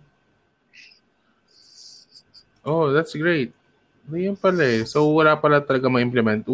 Oh, 2.64 2.92
that's 2.92 3.16
great. 3.16 3.52
Yan 4.12 4.36
pala 4.36 4.64
eh. 4.64 4.82
So, 4.84 5.08
wala 5.16 5.38
pala 5.38 5.64
talaga 5.64 5.88
ma-implement 5.88 6.44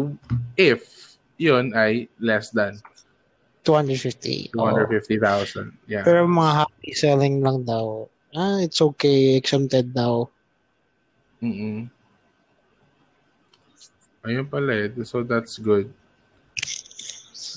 if 0.55 0.87
yun 1.35 1.73
ay 1.75 2.07
less 2.21 2.49
than 2.53 2.79
250. 3.67 4.55
250,000. 4.55 5.75
Yeah. 5.91 6.07
Pero 6.07 6.23
mga 6.23 6.51
happy 6.63 6.91
selling 6.95 7.43
lang 7.43 7.67
daw. 7.67 8.07
Ah, 8.31 8.63
it's 8.63 8.79
okay. 8.79 9.35
Exempted 9.35 9.91
daw. 9.91 10.31
Mm 11.43 11.91
Ayun 14.27 14.47
pala 14.47 14.87
eh. 14.87 14.91
So 15.07 15.23
that's 15.23 15.55
good. 15.59 15.87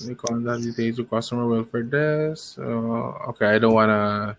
May 0.06 0.14
contact 0.14 0.62
details 0.62 1.02
to 1.02 1.04
customer 1.04 1.46
welfare 1.46 1.82
desk. 1.82 2.62
Uh, 2.62 3.34
okay, 3.34 3.54
I 3.54 3.58
don't 3.58 3.74
wanna 3.74 4.34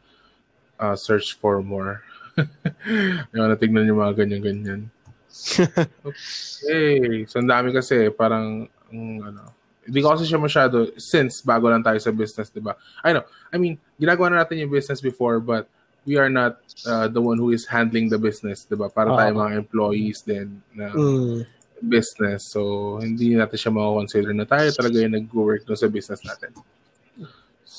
uh, 0.81 0.97
search 0.97 1.37
for 1.37 1.61
more. 1.61 2.01
I 2.41 3.37
wanna 3.37 3.55
tignan 3.55 3.85
yung 3.85 4.01
mga 4.01 4.25
ganyan-ganyan. 4.25 4.89
okay. 6.03 7.23
So, 7.29 7.39
ang 7.39 7.47
dami 7.47 7.71
kasi 7.71 8.09
parang 8.11 8.67
Mm, 8.91 9.19
ano, 9.23 9.41
hindi 9.87 9.99
ko 10.03 10.13
kasi 10.13 10.27
siya 10.27 10.37
masyado, 10.37 10.91
since 10.99 11.41
bago 11.41 11.71
lang 11.71 11.81
tayo 11.81 11.97
sa 11.97 12.11
business, 12.13 12.51
di 12.51 12.61
ba? 12.61 12.77
I 13.01 13.15
know, 13.15 13.25
I 13.49 13.57
mean, 13.57 13.79
ginagawa 13.97 14.29
na 14.29 14.43
natin 14.43 14.61
yung 14.61 14.69
business 14.71 15.01
before, 15.01 15.39
but 15.39 15.65
we 16.05 16.19
are 16.19 16.29
not 16.29 16.59
uh, 16.85 17.07
the 17.07 17.23
one 17.23 17.39
who 17.39 17.49
is 17.55 17.65
handling 17.65 18.11
the 18.11 18.19
business, 18.19 18.67
di 18.67 18.77
ba? 18.77 18.91
Para 18.91 19.15
uh, 19.15 19.17
tayo 19.17 19.31
mga 19.41 19.57
employees 19.57 20.21
din 20.21 20.61
na 20.75 20.93
mm. 20.93 21.47
business. 21.81 22.45
So, 22.51 22.99
hindi 23.01 23.33
natin 23.33 23.57
siya 23.57 23.73
makakonsider 23.73 24.35
na 24.35 24.45
tayo 24.45 24.69
talaga 24.75 25.01
yung 25.01 25.15
nag-work 25.17 25.65
sa 25.73 25.89
business 25.89 26.21
natin. 26.21 26.53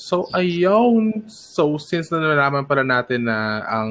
So, 0.02 0.26
ayun. 0.34 1.30
So, 1.30 1.78
since 1.78 2.10
na 2.10 2.18
nalaman 2.18 2.66
pala 2.66 2.82
natin 2.82 3.30
na 3.30 3.62
ang 3.70 3.88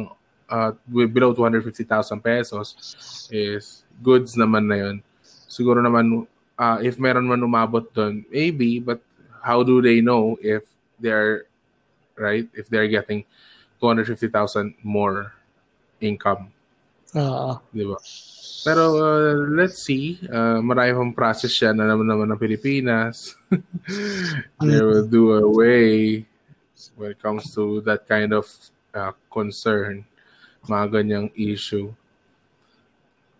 uh, 0.51 0.75
below 0.91 1.31
250,000 1.31 2.19
pesos 2.19 2.75
is 3.31 3.87
goods 4.03 4.35
naman 4.35 4.67
na 4.67 4.75
yun 4.75 4.97
siguro 5.51 5.83
naman, 5.83 6.23
uh, 6.55 6.79
if 6.79 6.95
meron 6.95 7.27
man 7.27 7.43
umabot 7.43 7.83
doon, 7.91 8.23
maybe, 8.31 8.79
but 8.79 9.03
how 9.43 9.59
do 9.59 9.83
they 9.83 9.99
know 9.99 10.39
if 10.39 10.63
they're, 10.95 11.51
right, 12.15 12.47
if 12.55 12.71
they're 12.71 12.87
getting 12.87 13.27
250,000 13.83 14.79
more 14.79 15.35
income? 15.99 16.55
Oo. 17.17 17.51
Di 17.71 17.83
ba? 17.83 17.97
Pero 18.61 18.83
uh, 18.93 19.33
let's 19.57 19.81
see, 19.81 20.21
uh, 20.29 20.61
marami 20.61 20.93
pang 20.93 21.13
process 21.17 21.49
siya 21.49 21.73
na 21.73 21.89
naman 21.89 22.05
naman 22.05 22.29
ng 22.29 22.39
Pilipinas. 22.39 23.33
they 24.61 24.81
will 24.85 25.03
do 25.09 25.33
away 25.33 26.23
when 26.93 27.11
it 27.11 27.19
comes 27.19 27.49
to 27.57 27.81
that 27.81 28.05
kind 28.05 28.37
of 28.37 28.45
uh, 28.93 29.11
concern, 29.33 30.05
mga 30.69 30.85
ganyang 31.01 31.27
issue. 31.33 31.89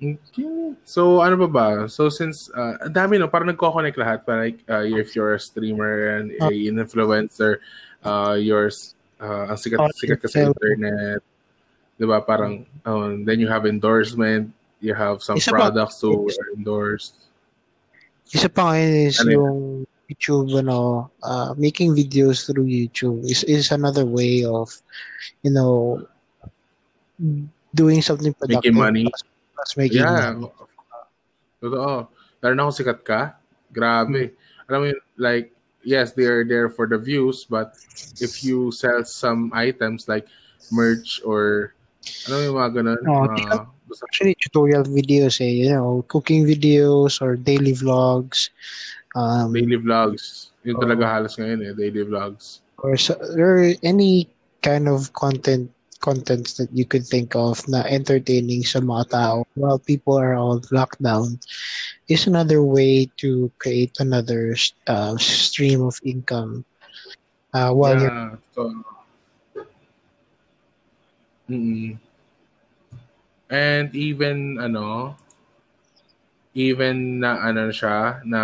Okay. 0.02 0.74
So, 0.82 1.22
ano 1.22 1.38
ba 1.46 1.48
ba? 1.48 1.68
So, 1.86 2.10
since, 2.10 2.50
uh, 2.58 2.90
dami 2.90 3.22
no, 3.22 3.30
parang 3.30 3.54
nagko-connect 3.54 4.02
lahat. 4.02 4.26
Parang 4.26 4.50
like, 4.50 4.66
uh, 4.66 4.82
if 4.82 5.14
you're 5.14 5.38
a 5.38 5.40
streamer 5.40 6.18
and 6.18 6.34
a 6.42 6.50
influencer, 6.50 7.62
uh, 8.02 8.34
you're, 8.34 8.74
uh, 9.22 9.54
ang 9.54 9.60
sikat, 9.62 9.78
sikat 9.94 10.18
ka 10.18 10.26
sa 10.26 10.50
internet, 10.50 11.22
di 12.02 12.10
ba? 12.10 12.18
Parang, 12.18 12.66
um, 12.90 13.22
then 13.22 13.38
you 13.38 13.46
have 13.46 13.70
endorsement, 13.70 14.50
you 14.82 14.98
have 14.98 15.22
some 15.22 15.38
Isa 15.38 15.54
products 15.54 16.02
pa, 16.02 16.10
to 16.10 16.26
endorse. 16.58 17.30
Isa 18.34 18.50
pa 18.50 18.74
ngayon 18.74 18.94
is 19.06 19.22
ano 19.22 19.30
yung 19.30 19.60
YouTube, 20.10 20.50
ano, 20.58 21.14
uh, 21.22 21.54
making 21.62 21.94
videos 21.94 22.50
through 22.50 22.66
YouTube 22.66 23.22
is, 23.30 23.46
is 23.46 23.70
another 23.70 24.10
way 24.10 24.42
of, 24.42 24.74
you 25.46 25.54
know, 25.54 26.02
doing 27.78 28.02
something 28.02 28.34
productive. 28.34 28.74
Making 28.74 28.82
money. 28.82 29.06
Plus 29.54 29.78
making 29.78 30.02
yeah. 30.02 30.34
money. 30.34 30.50
Totoo. 31.62 32.10
Lalo 32.42 32.54
na 32.58 32.66
kung 32.66 32.74
sikat 32.82 33.06
ka, 33.06 33.38
grabe. 33.70 34.34
Hmm. 34.34 34.66
Alam 34.66 34.80
mo 34.82 34.86
yun, 34.90 35.02
like, 35.22 35.54
yes, 35.86 36.18
they're 36.18 36.42
there 36.42 36.74
for 36.74 36.90
the 36.90 36.98
views, 36.98 37.46
but 37.46 37.78
if 38.18 38.42
you 38.42 38.74
sell 38.74 39.06
some 39.06 39.54
items 39.54 40.10
like 40.10 40.26
merch 40.74 41.22
or 41.22 41.78
ano 42.28 42.36
yung 42.42 42.58
mga 42.58 42.72
ganun? 42.76 43.00
No, 43.06 43.30
uh, 43.30 43.66
actually 44.08 44.36
tutorial 44.40 44.84
videos 44.84 45.42
eh, 45.42 45.68
you 45.68 45.70
know, 45.70 46.06
cooking 46.08 46.46
videos 46.46 47.22
or 47.22 47.36
daily 47.36 47.74
vlogs. 47.74 48.50
Um, 49.16 49.54
daily 49.54 49.78
vlogs. 49.78 50.56
Yun 50.64 50.80
talaga 50.80 51.04
halos 51.08 51.36
ngayon 51.36 51.60
eh, 51.66 51.74
daily 51.76 52.08
vlogs. 52.08 52.62
Or, 52.82 52.98
so, 52.98 53.20
or 53.38 53.74
any 53.84 54.30
kind 54.62 54.88
of 54.88 55.14
content 55.14 55.70
contents 56.02 56.58
that 56.58 56.68
you 56.74 56.84
could 56.84 57.06
think 57.06 57.36
of 57.38 57.62
na 57.70 57.86
entertaining 57.86 58.66
sa 58.66 58.82
mga 58.82 59.14
tao 59.14 59.46
while 59.54 59.78
people 59.78 60.18
are 60.18 60.34
all 60.34 60.58
locked 60.74 60.98
down 60.98 61.38
is 62.10 62.26
another 62.26 62.66
way 62.66 63.06
to 63.22 63.54
create 63.62 63.94
another 64.02 64.58
uh, 64.90 65.14
stream 65.22 65.86
of 65.86 65.94
income 66.02 66.66
uh, 67.54 67.70
while 67.70 68.02
yeah, 68.02 68.34
you're 68.34 68.40
so, 68.58 68.74
mm 71.52 71.92
and 73.52 73.92
even 73.92 74.56
ano 74.64 75.12
even 76.56 77.20
na 77.20 77.36
ano 77.44 77.68
siya 77.68 78.24
na 78.24 78.42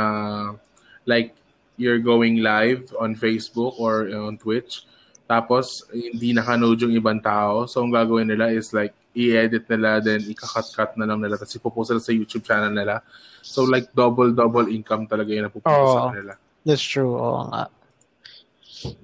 like 1.08 1.32
you're 1.80 2.04
going 2.04 2.43
live 2.43 2.91
on 3.00 3.15
Facebook 3.15 3.80
or 3.80 4.12
on 4.12 4.36
Twitch 4.36 4.84
tapos, 5.28 5.84
hindi 5.91 6.32
nakanood 6.32 6.80
yung 6.88 6.96
ibang 6.96 7.20
tao. 7.20 7.67
So, 7.67 7.84
ang 7.84 7.91
gagawin 7.91 8.32
nila 8.32 8.48
is 8.56 8.72
like, 8.72 8.96
i-edit 9.12 9.67
nila, 9.67 10.00
then 10.00 10.24
ika-cut-cut 10.24 10.96
na 10.96 11.04
lang 11.04 11.20
nila, 11.20 11.36
tapos 11.36 11.60
ipopost 11.60 11.91
nila 11.91 12.00
sa 12.02 12.15
YouTube 12.15 12.48
channel 12.48 12.72
nila. 12.72 13.04
So, 13.43 13.67
like, 13.67 13.91
double-double 13.91 14.72
income 14.72 15.04
talaga 15.04 15.36
yung 15.36 15.52
napupunta 15.52 15.84
oh, 15.84 15.91
sa 15.91 16.04
kanila. 16.15 16.34
That's 16.63 16.80
true. 16.80 17.12
Oo 17.12 17.43
nga. 17.52 17.67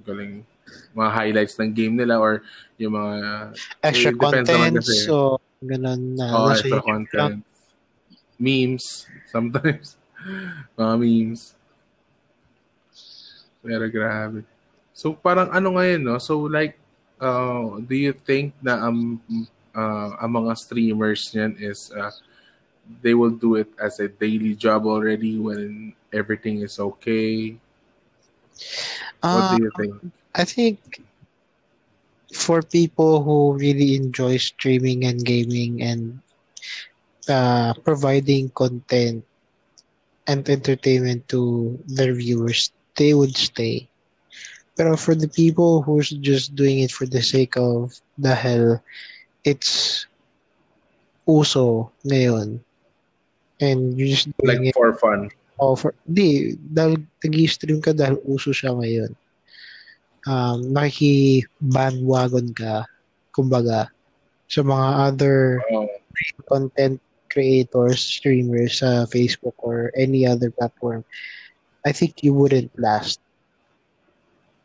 Galing. 0.08 0.48
Mga 0.94 1.10
highlights 1.12 1.56
ng 1.60 1.72
game 1.74 1.96
nila 1.98 2.20
or 2.20 2.44
yung 2.78 2.94
mga... 2.94 3.14
Extra 3.82 4.12
eh, 4.12 4.20
content. 4.20 4.84
So, 4.84 5.42
ganun 5.64 6.20
na. 6.20 6.26
Oh, 6.32 6.50
extra 6.52 6.82
content. 6.84 7.42
Memes. 8.38 9.08
Sometimes. 9.34 9.98
mga 10.78 10.94
memes. 11.00 11.56
Pero 13.64 13.86
grabe. 13.88 14.44
So 14.94 15.16
parang 15.16 15.50
ano 15.50 15.80
ngayon, 15.80 16.02
no? 16.04 16.18
So 16.20 16.46
like, 16.46 16.78
uh, 17.18 17.80
do 17.80 17.96
you 17.96 18.14
think 18.14 18.54
na 18.62 18.88
um, 18.88 19.20
uh, 19.74 20.10
ang 20.20 20.32
mga 20.44 20.54
streamers 20.60 21.32
niyan 21.34 21.56
is 21.60 21.90
uh, 21.96 22.12
they 23.02 23.16
will 23.16 23.34
do 23.34 23.56
it 23.56 23.72
as 23.80 24.00
a 24.04 24.08
daily 24.12 24.54
job 24.54 24.86
already 24.86 25.40
when 25.40 25.96
everything 26.12 26.62
is 26.62 26.78
okay? 26.78 27.58
What 29.24 29.58
do 29.58 29.64
you 29.64 29.72
uh, 29.72 29.78
think? 29.80 29.94
I 30.36 30.44
think 30.44 31.02
for 32.34 32.62
people 32.62 33.22
who 33.22 33.54
really 33.54 33.96
enjoy 33.96 34.38
streaming 34.38 35.06
and 35.06 35.24
gaming 35.24 35.82
and 35.82 36.20
uh, 37.30 37.74
providing 37.86 38.50
content 38.50 39.24
and 40.28 40.50
entertainment 40.50 41.28
to 41.30 41.78
their 41.86 42.14
viewers, 42.14 42.72
they 42.98 43.14
would 43.14 43.38
stay. 43.38 43.88
But 44.76 44.98
for 44.98 45.14
the 45.14 45.30
people 45.30 45.84
who's 45.84 46.10
just 46.10 46.56
doing 46.56 46.80
it 46.80 46.92
for 46.92 47.06
the 47.06 47.22
sake 47.22 47.56
of 47.58 47.94
the 48.18 48.34
hell, 48.34 48.82
it's 49.44 50.08
uso 51.28 51.92
ngayon 52.04 52.60
and 53.62 53.96
you 53.96 54.08
just 54.08 54.28
doing 54.42 54.60
like 54.60 54.68
it 54.68 54.76
for 54.76 54.94
fun. 54.98 55.30
Oh, 55.62 55.76
for, 55.78 55.94
di, 56.10 56.58
dahil 56.58 56.98
nag-stream 57.22 57.80
ka 57.80 57.94
dahil 57.94 58.18
uso 58.26 58.50
siya 58.50 58.74
ngayon. 58.74 59.14
Um, 60.24 60.72
nakiki-bandwagon 60.72 62.56
ka, 62.56 62.88
kumbaga, 63.36 63.92
sa 64.48 64.62
mga 64.64 64.88
other 65.12 65.38
oh. 65.74 65.90
content 66.48 67.02
creators, 67.34 68.06
streamers 68.06 68.86
sa 68.86 69.10
Facebook 69.10 69.58
or 69.60 69.90
any 69.98 70.30
other 70.30 70.54
platform, 70.54 71.02
I 71.82 71.92
think 71.92 72.22
you 72.22 72.32
wouldn't 72.38 72.72
last. 72.78 73.18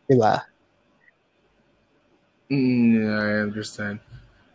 Di 0.07 0.15
ba? 0.15 0.45
Mm, 2.53 2.85
yeah, 2.95 3.19
I 3.19 3.33
understand. 3.49 3.99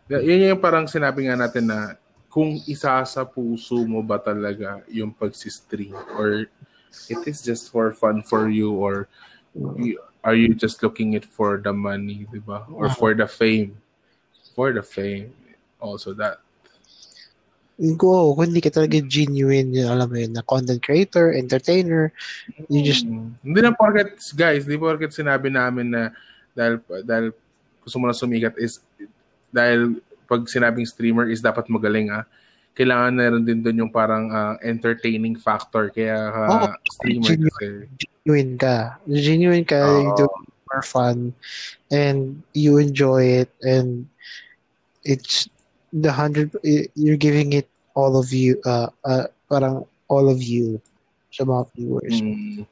Yun 0.08 0.54
yung 0.54 0.62
parang 0.62 0.86
sinabi 0.86 1.26
nga 1.26 1.38
natin 1.38 1.68
na 1.68 1.98
kung 2.30 2.58
isa 2.66 3.02
sa 3.06 3.22
puso 3.26 3.78
mo 3.86 4.02
ba 4.02 4.18
talaga 4.18 4.82
yung 4.89 5.13
pagsistream 5.13 5.94
or 6.18 6.50
it 7.10 7.22
is 7.30 7.42
just 7.46 7.70
for 7.70 7.94
fun 7.94 8.26
for 8.26 8.50
you 8.50 8.74
or 8.74 9.06
you, 9.78 10.02
are 10.24 10.36
you 10.36 10.56
just 10.56 10.82
looking 10.82 11.14
it 11.14 11.28
for 11.28 11.60
the 11.60 11.76
money, 11.76 12.26
di 12.32 12.40
ba? 12.40 12.64
Or 12.72 12.88
for 12.90 13.14
the 13.14 13.28
fame? 13.28 13.78
For 14.56 14.72
the 14.72 14.82
fame. 14.82 15.36
Also 15.84 16.16
that. 16.16 16.40
Go, 17.98 18.38
kung 18.38 18.54
hindi 18.54 18.62
ka 18.64 18.70
talaga 18.72 19.02
genuine, 19.04 19.74
yun, 19.74 19.90
alam 19.90 20.08
mo 20.08 20.16
yun, 20.16 20.32
na 20.32 20.46
content 20.46 20.80
creator, 20.80 21.34
entertainer, 21.34 22.14
you 22.70 22.86
just... 22.86 23.04
Hmm. 23.04 23.34
Hindi 23.42 23.60
na 23.66 23.74
porket, 23.74 24.16
guys, 24.38 24.64
hindi 24.64 24.78
porket 24.78 25.12
sinabi 25.12 25.50
namin 25.52 25.92
na 25.92 26.02
dahil, 26.54 26.80
dahil 27.04 27.34
gusto 27.84 28.00
mo 28.00 28.08
na 28.08 28.16
sumikat 28.16 28.56
is 28.56 28.80
dahil 29.52 30.00
pag 30.26 30.48
sinabing 30.48 30.88
streamer 30.88 31.28
is 31.28 31.44
dapat 31.44 31.68
magaling 31.68 32.10
ah 32.10 32.24
kailangan 32.74 33.14
na 33.14 33.30
rin 33.30 33.46
din 33.46 33.62
doon 33.62 33.82
yung 33.86 33.94
parang 33.94 34.34
uh, 34.34 34.58
entertaining 34.66 35.38
factor 35.38 35.94
kaya 35.94 36.18
uh, 36.34 36.50
oh, 36.50 36.74
streamer 36.90 37.38
genuine, 37.38 37.50
kasi 37.54 37.68
genuine 38.02 38.54
ka 38.58 38.78
genuine 39.06 39.66
ka 39.66 39.80
oh. 39.82 40.02
you 40.02 40.12
do 40.18 40.28
for 40.66 40.82
fun 40.82 41.18
and 41.94 42.42
you 42.58 42.82
enjoy 42.82 43.46
it 43.46 43.54
and 43.62 44.10
it's 45.06 45.46
the 45.94 46.10
hundred 46.10 46.50
you're 46.98 47.20
giving 47.20 47.54
it 47.54 47.70
all 47.94 48.18
of 48.18 48.34
you 48.34 48.58
uh, 48.66 48.90
uh 49.06 49.30
parang 49.46 49.86
all 50.10 50.26
of 50.26 50.42
you 50.42 50.82
sa 51.34 51.46
mga 51.46 51.64
viewers. 51.74 52.18
Mm. 52.22 52.66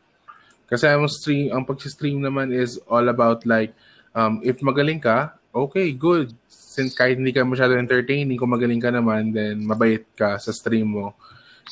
Kasi 0.69 0.85
ang 0.87 1.05
stream 1.09 1.49
ang 1.53 1.65
pag-stream 1.65 2.21
naman 2.21 2.53
is 2.53 2.81
all 2.89 3.05
about 3.09 3.45
like 3.45 3.73
um 4.13 4.41
if 4.45 4.61
magaling 4.61 5.01
ka, 5.01 5.33
okay, 5.53 5.91
good. 5.93 6.33
Since 6.71 6.95
kahit 6.95 7.19
hindi 7.19 7.35
ka 7.35 7.43
masyado 7.43 7.75
entertaining, 7.75 8.39
kung 8.39 8.55
magaling 8.55 8.79
ka 8.79 8.87
naman, 8.87 9.35
then 9.35 9.59
mabait 9.59 10.07
ka 10.15 10.39
sa 10.39 10.55
stream 10.55 10.95
mo, 10.95 11.11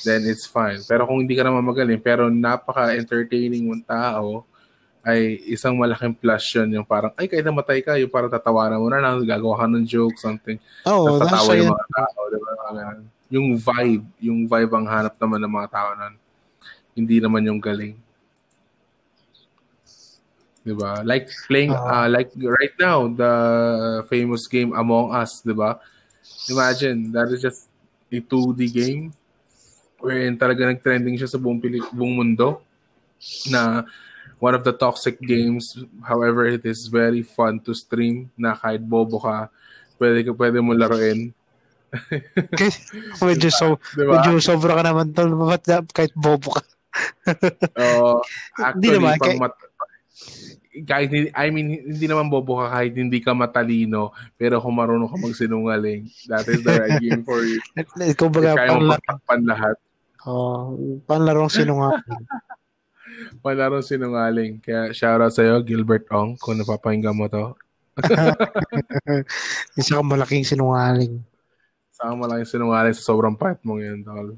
then 0.04 0.28
it's 0.28 0.44
fine. 0.44 0.84
Pero 0.84 1.08
kung 1.08 1.24
hindi 1.24 1.40
ka 1.40 1.48
naman 1.48 1.64
magaling, 1.64 2.04
pero 2.04 2.28
napaka-entertaining 2.28 3.64
mong 3.64 3.88
tao, 3.88 4.44
ay 5.08 5.40
isang 5.48 5.80
malaking 5.80 6.12
plus 6.12 6.44
yun. 6.52 6.68
Yung 6.76 6.84
parang, 6.84 7.16
ay, 7.16 7.32
kahit 7.32 7.48
namatay 7.48 7.80
ka, 7.80 7.96
yung 7.96 8.12
parang 8.12 8.28
tatawanan 8.28 8.84
mo 8.84 8.92
na 8.92 9.00
lang, 9.00 9.24
gagawa 9.24 9.64
ka 9.64 9.66
ng 9.72 9.88
joke, 9.88 10.20
something. 10.20 10.60
Oh, 10.84 11.08
Tapos 11.08 11.20
tatawa 11.24 11.52
yung 11.56 11.72
mga 11.72 11.88
tao. 11.96 12.20
Diba? 12.28 12.52
Yung 13.32 13.48
vibe, 13.56 14.06
yung 14.20 14.40
vibe 14.52 14.74
ang 14.76 14.88
hanap 14.92 15.16
naman 15.16 15.40
ng 15.40 15.54
mga 15.54 15.70
tao 15.72 15.90
nun. 15.96 16.16
Hindi 16.92 17.24
naman 17.24 17.48
yung 17.48 17.62
galing. 17.64 17.96
Diba? 20.66 21.02
Like 21.08 21.32
playing, 21.48 21.72
uh, 21.72 22.06
uh, 22.06 22.08
like 22.12 22.32
right 22.36 22.76
now, 22.80 23.08
the 23.08 23.34
famous 24.12 24.46
game 24.48 24.76
Among 24.76 25.16
Us, 25.16 25.42
diba? 25.42 25.80
Imagine, 26.52 27.12
that 27.16 27.32
is 27.32 27.42
just 27.42 27.72
a 28.12 28.20
2D 28.20 28.74
game. 28.74 29.14
wherein 30.00 30.36
talaga 30.40 30.68
nag-trending 30.68 31.20
siya 31.20 31.30
sa 31.30 31.40
buong, 31.40 31.60
Pili- 31.60 31.84
buong 31.92 32.16
mundo 32.16 32.64
na 33.52 33.84
one 34.40 34.56
of 34.56 34.64
the 34.64 34.72
toxic 34.72 35.20
games. 35.20 35.76
However, 36.02 36.48
it 36.48 36.64
is 36.64 36.88
very 36.88 37.22
fun 37.22 37.60
to 37.68 37.76
stream 37.76 38.32
na 38.40 38.56
kahit 38.56 38.80
bobo 38.80 39.20
ka, 39.20 39.52
pwede, 40.00 40.24
ka, 40.24 40.32
pwede 40.34 40.64
mo 40.64 40.72
laruin. 40.72 41.36
medyo, 43.28 43.50
so, 43.52 43.76
diba? 43.92 44.18
medyo 44.18 44.40
sobra 44.40 44.80
ka 44.80 44.84
naman 44.88 45.12
tol. 45.12 45.36
Ba't 45.36 45.68
kahit 45.92 46.16
bobo 46.16 46.56
ka? 46.56 46.64
Oo. 47.76 48.24
uh, 48.24 48.64
actually, 48.64 48.98
naman, 48.98 49.20
pang 49.20 49.38
mat- 49.38 49.69
kahit 50.86 51.34
I 51.34 51.50
mean 51.50 51.82
hindi 51.82 52.06
naman 52.06 52.30
bobo 52.30 52.62
ka 52.62 52.72
kahit 52.72 52.94
hindi 52.94 53.20
ka 53.20 53.34
matalino 53.34 54.14
pero 54.38 54.62
kung 54.62 54.78
marunong 54.78 55.10
ka 55.10 55.18
magsinungaling 55.18 56.06
that 56.30 56.46
is 56.46 56.62
the 56.62 56.74
right 56.78 57.02
game 57.02 57.26
for 57.26 57.42
you. 57.42 57.58
Ikaw 58.14 58.28
baga 58.30 58.54
kaya 58.56 58.78
mo 58.78 58.94
patakpan 58.94 59.42
lahat. 59.50 59.76
Oh, 60.28 60.76
panlarong 61.08 61.50
sinungaling. 61.50 62.04
panlarong 63.44 63.86
sinungaling. 63.86 64.54
Kaya 64.60 64.92
shoutout 64.92 65.32
sa 65.32 65.42
iyo 65.42 65.64
Gilbert 65.64 66.06
Ong 66.12 66.36
kung 66.38 66.60
napapakinggan 66.60 67.16
mo 67.16 67.26
to. 67.32 67.56
Isa 69.80 70.00
kang 70.00 70.12
malaking 70.12 70.44
sinungaling. 70.44 71.24
Isa 71.92 72.08
kang 72.08 72.20
malaking 72.20 72.48
sinungaling 72.48 72.96
sa 72.96 73.04
sobrang 73.04 73.36
pait 73.36 73.60
mo 73.64 73.80
ngayon, 73.80 74.04
tol. 74.04 74.30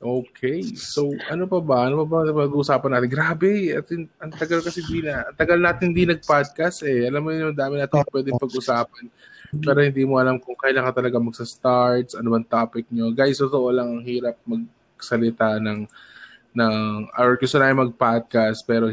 Okay. 0.00 0.64
So, 0.80 1.12
ano 1.28 1.44
pa 1.44 1.60
ba? 1.60 1.92
Ano 1.92 2.08
pa 2.08 2.24
ba 2.24 2.48
pag-uusapan 2.48 2.96
natin? 2.96 3.10
Grabe. 3.12 3.76
At, 3.76 3.84
ang 3.92 4.32
tagal 4.32 4.64
kasi 4.64 4.80
di 4.88 5.04
na. 5.04 5.28
Ang 5.28 5.36
tagal 5.36 5.60
natin 5.60 5.92
di 5.92 6.08
nag-podcast 6.08 6.88
eh. 6.88 7.04
Alam 7.04 7.20
mo 7.20 7.30
yun, 7.36 7.52
dami 7.52 7.76
natin 7.76 8.00
pwedeng 8.08 8.40
pag-usapan. 8.40 9.12
Pero 9.50 9.78
hindi 9.84 10.06
mo 10.08 10.16
alam 10.16 10.40
kung 10.40 10.56
kailan 10.56 10.88
ka 10.88 11.04
talaga 11.04 11.20
magsa-start, 11.20 12.16
ano 12.16 12.32
bang 12.32 12.48
topic 12.48 12.88
nyo. 12.88 13.12
Guys, 13.12 13.42
totoo 13.42 13.68
lang 13.68 13.92
ang 13.92 14.02
hirap 14.06 14.40
magsalita 14.46 15.60
ng 15.60 15.84
ng 16.50 16.74
or 17.14 17.38
gusto 17.38 17.62
na 17.62 17.70
mag-podcast 17.70 18.66
pero 18.66 18.90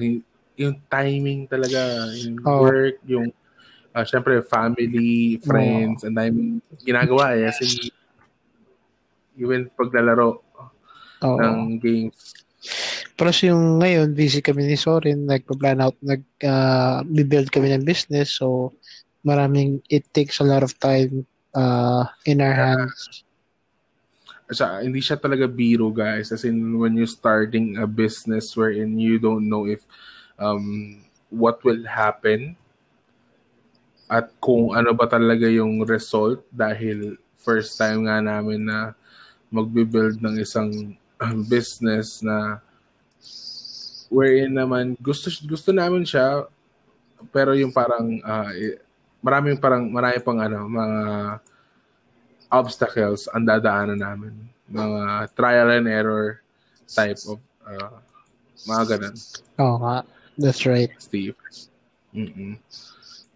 yung 0.58 0.76
timing 0.89 1.46
talaga, 1.46 2.10
yung 2.17 2.41
oh. 2.43 2.65
work, 2.65 2.98
yung 3.06 3.30
uh, 3.93 4.06
syempre 4.06 4.41
family, 4.41 5.38
friends, 5.46 6.02
oh. 6.02 6.08
and 6.10 6.17
I'm 6.17 6.60
ginagawa 6.82 7.38
eh. 7.38 7.46
Kasi 7.54 7.93
even 9.38 9.70
paglalaro, 9.78 10.41
Oo. 11.25 11.39
ng 11.39 11.82
games. 11.82 12.34
Plus 13.17 13.38
yung 13.45 13.82
ngayon, 13.82 14.13
busy 14.13 14.41
kami 14.41 14.67
ni 14.67 14.77
Sorin, 14.77 15.25
nagpa-plan 15.25 15.82
out, 15.82 15.97
nag 16.01 16.21
uh, 16.45 17.01
build 17.06 17.49
kami 17.49 17.73
ng 17.73 17.86
business, 17.86 18.38
so 18.38 18.73
maraming, 19.25 19.82
it 19.89 20.06
takes 20.13 20.38
a 20.41 20.45
lot 20.45 20.62
of 20.62 20.73
time 20.77 21.25
uh, 21.58 22.06
in 22.30 22.41
our 22.41 22.53
hands. 22.53 23.25
Siya, 24.47 24.80
hindi 24.86 25.03
siya 25.03 25.19
talaga 25.19 25.43
biro, 25.49 25.91
guys. 25.91 26.32
As 26.32 26.47
in, 26.47 26.80
when 26.80 26.95
you're 26.95 27.10
starting 27.10 27.82
a 27.82 27.88
business 27.89 28.56
wherein 28.56 28.95
you 28.95 29.19
don't 29.19 29.43
know 29.43 29.67
if 29.67 29.84
um, 30.39 31.01
what 31.27 31.60
will 31.67 31.84
happen 31.84 32.56
at 34.08 34.32
kung 34.39 34.71
ano 34.71 34.95
ba 34.95 35.03
talaga 35.03 35.51
yung 35.51 35.84
result 35.84 36.39
dahil 36.47 37.19
first 37.36 37.75
time 37.75 38.08
nga 38.08 38.23
namin 38.23 38.63
na 38.63 38.95
magbe-build 39.51 40.23
ng 40.23 40.39
isang 40.39 40.95
business 41.45 42.21
na 42.21 42.62
wherein 44.08 44.53
naman 44.53 44.93
gusto 45.01 45.27
gusto 45.43 45.73
namin 45.75 46.06
siya 46.08 46.45
pero 47.34 47.58
yung 47.58 47.73
parang 47.73 48.21
uh, 48.21 48.51
maraming 49.19 49.58
parang 49.58 49.89
marami 49.89 50.17
pang 50.21 50.39
ano 50.39 50.69
mga 50.69 50.97
obstacles 52.53 53.27
ang 53.34 53.43
dadaanan 53.43 53.99
namin 53.99 54.34
mga 54.69 55.32
trial 55.34 55.73
and 55.75 55.88
error 55.89 56.39
type 56.88 57.19
of 57.27 57.39
uh, 57.67 57.99
mga 58.67 58.84
ganun. 58.95 59.15
Oo 59.60 59.63
oh, 59.63 59.75
nga. 59.80 59.97
That's 60.38 60.63
right. 60.65 60.91
Steve. 60.97 61.36
Mm-mm. 62.13 62.58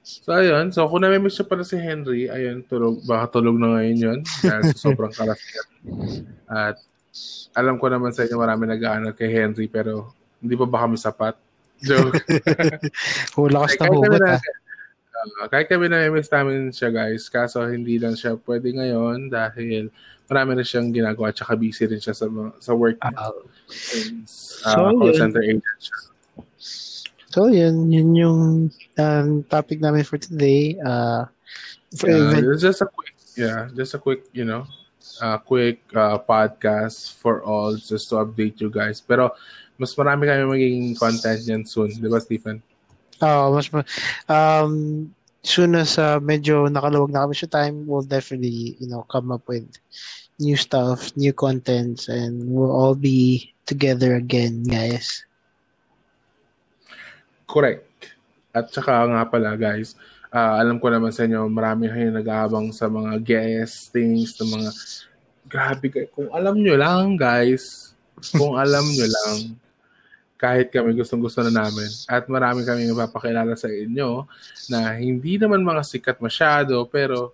So, 0.01 0.37
ayun. 0.37 0.69
So, 0.69 0.85
kung 0.85 1.01
namimiss 1.01 1.39
siya 1.39 1.47
pala 1.49 1.65
si 1.65 1.79
Henry, 1.79 2.29
ayun, 2.29 2.61
tulog, 2.67 3.01
baka 3.07 3.39
tulog 3.39 3.57
na 3.57 3.79
ngayon 3.79 3.97
yun 3.97 4.19
dahil 4.43 4.63
sa 4.73 4.77
sobrang 4.91 5.13
karasikat. 5.13 5.67
At 6.45 6.77
alam 7.51 7.75
ko 7.75 7.91
naman 7.91 8.15
sa 8.15 8.23
inyo 8.23 8.39
marami 8.39 8.67
nag-aano 8.67 9.11
kay 9.11 9.27
Henry 9.27 9.67
pero 9.67 10.15
hindi 10.39 10.55
pa 10.55 10.65
ba 10.65 10.87
kami 10.87 10.95
sapat? 10.97 11.35
Joke. 11.81 12.23
Hulakas 13.37 13.77
na 13.81 13.85
hugot 13.89 14.21
ha. 14.21 14.37
Uh, 15.21 15.45
kahit 15.53 15.69
kami 15.69 15.85
na 15.85 16.09
miss 16.09 16.33
namin 16.33 16.73
siya 16.73 16.89
guys, 16.89 17.29
kaso 17.29 17.61
hindi 17.69 18.01
lang 18.01 18.17
siya 18.17 18.37
pwede 18.41 18.73
ngayon 18.73 19.29
dahil 19.29 19.93
marami 20.25 20.57
na 20.57 20.65
siyang 20.65 20.89
ginagawa 20.89 21.29
at 21.29 21.37
saka 21.37 21.53
busy 21.53 21.85
rin 21.85 22.01
siya 22.01 22.15
sa, 22.17 22.25
sa 22.57 22.71
work. 22.73 22.97
Uh, 23.03 23.13
uh, 23.13 23.33
so, 24.25 24.95
call 24.97 25.13
center 25.13 25.43
agent 25.45 25.61
siya. 25.77 25.97
So, 27.31 27.47
yun, 27.47 27.87
yun 27.87 28.09
yung 28.11 28.41
um, 28.99 29.27
topic 29.47 29.79
namin 29.79 30.03
for 30.03 30.19
today. 30.19 30.75
Uh, 30.83 31.31
for 31.95 32.11
uh, 32.11 32.35
even... 32.35 32.59
just 32.59 32.83
a 32.83 32.87
quick, 32.89 33.15
yeah, 33.39 33.71
just 33.71 33.95
a 33.95 33.99
quick, 34.01 34.27
you 34.35 34.43
know, 34.43 34.67
uh, 35.19 35.37
quick 35.41 35.83
uh, 35.91 36.21
podcast 36.21 37.11
for 37.19 37.43
all 37.43 37.75
just 37.75 38.07
to 38.13 38.23
update 38.23 38.61
you 38.63 38.71
guys. 38.71 39.03
Pero 39.03 39.35
mas 39.75 39.91
marami 39.97 40.29
kami 40.29 40.45
magiging 40.45 40.87
content 40.95 41.41
yan 41.43 41.63
soon. 41.65 41.91
Di 41.91 42.07
ba, 42.07 42.21
Stephen? 42.21 42.61
Oo, 43.21 43.27
oh, 43.27 43.47
mas 43.57 43.67
ma- 43.73 43.89
um, 44.29 45.09
soon 45.41 45.73
as 45.73 45.97
uh, 45.97 46.21
medyo 46.21 46.69
nakaluwag 46.69 47.09
na 47.09 47.25
kami 47.25 47.33
sa 47.33 47.49
time, 47.49 47.85
we'll 47.89 48.05
definitely, 48.05 48.77
you 48.77 48.85
know, 48.85 49.01
come 49.09 49.33
up 49.33 49.41
with 49.49 49.65
new 50.37 50.57
stuff, 50.57 51.09
new 51.17 51.33
contents, 51.33 52.09
and 52.09 52.45
we'll 52.49 52.73
all 52.73 52.93
be 52.93 53.49
together 53.65 54.17
again, 54.17 54.61
guys. 54.65 55.25
Correct. 57.49 57.85
At 58.53 58.73
saka 58.73 59.05
nga 59.09 59.25
pala, 59.29 59.57
guys, 59.57 59.95
uh, 60.31 60.55
alam 60.57 60.79
ko 60.79 60.87
naman 60.87 61.11
sa 61.11 61.27
inyo, 61.27 61.45
marami 61.51 61.91
kayo 61.91 62.09
nag-aabang 62.09 62.71
sa 62.71 62.87
mga 62.87 63.19
guestings, 63.21 64.39
ng 64.39 64.49
mga 64.57 64.71
Grabe, 65.51 66.07
kung 66.15 66.31
alam 66.31 66.55
nyo 66.63 66.79
lang, 66.79 67.19
guys, 67.19 67.91
kung 68.31 68.55
alam 68.55 68.87
nyo 68.87 69.03
lang, 69.03 69.59
kahit 70.41 70.73
kami 70.73 70.97
gustong-gusto 70.97 71.45
na 71.45 71.53
namin 71.53 71.85
at 72.09 72.25
marami 72.25 72.65
kami 72.65 72.89
mapapakilala 72.89 73.53
sa 73.53 73.69
inyo 73.69 74.25
na 74.73 74.97
hindi 74.97 75.37
naman 75.37 75.61
mga 75.61 75.85
sikat 75.85 76.17
masyado 76.17 76.81
pero 76.89 77.29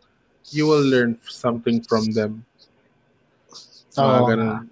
you 0.51 0.67
will 0.67 0.83
learn 0.83 1.15
something 1.23 1.79
from 1.88 2.12
them. 2.12 2.43
Mga 3.95 4.12
oh. 4.12 4.27
ganun. 4.27 4.67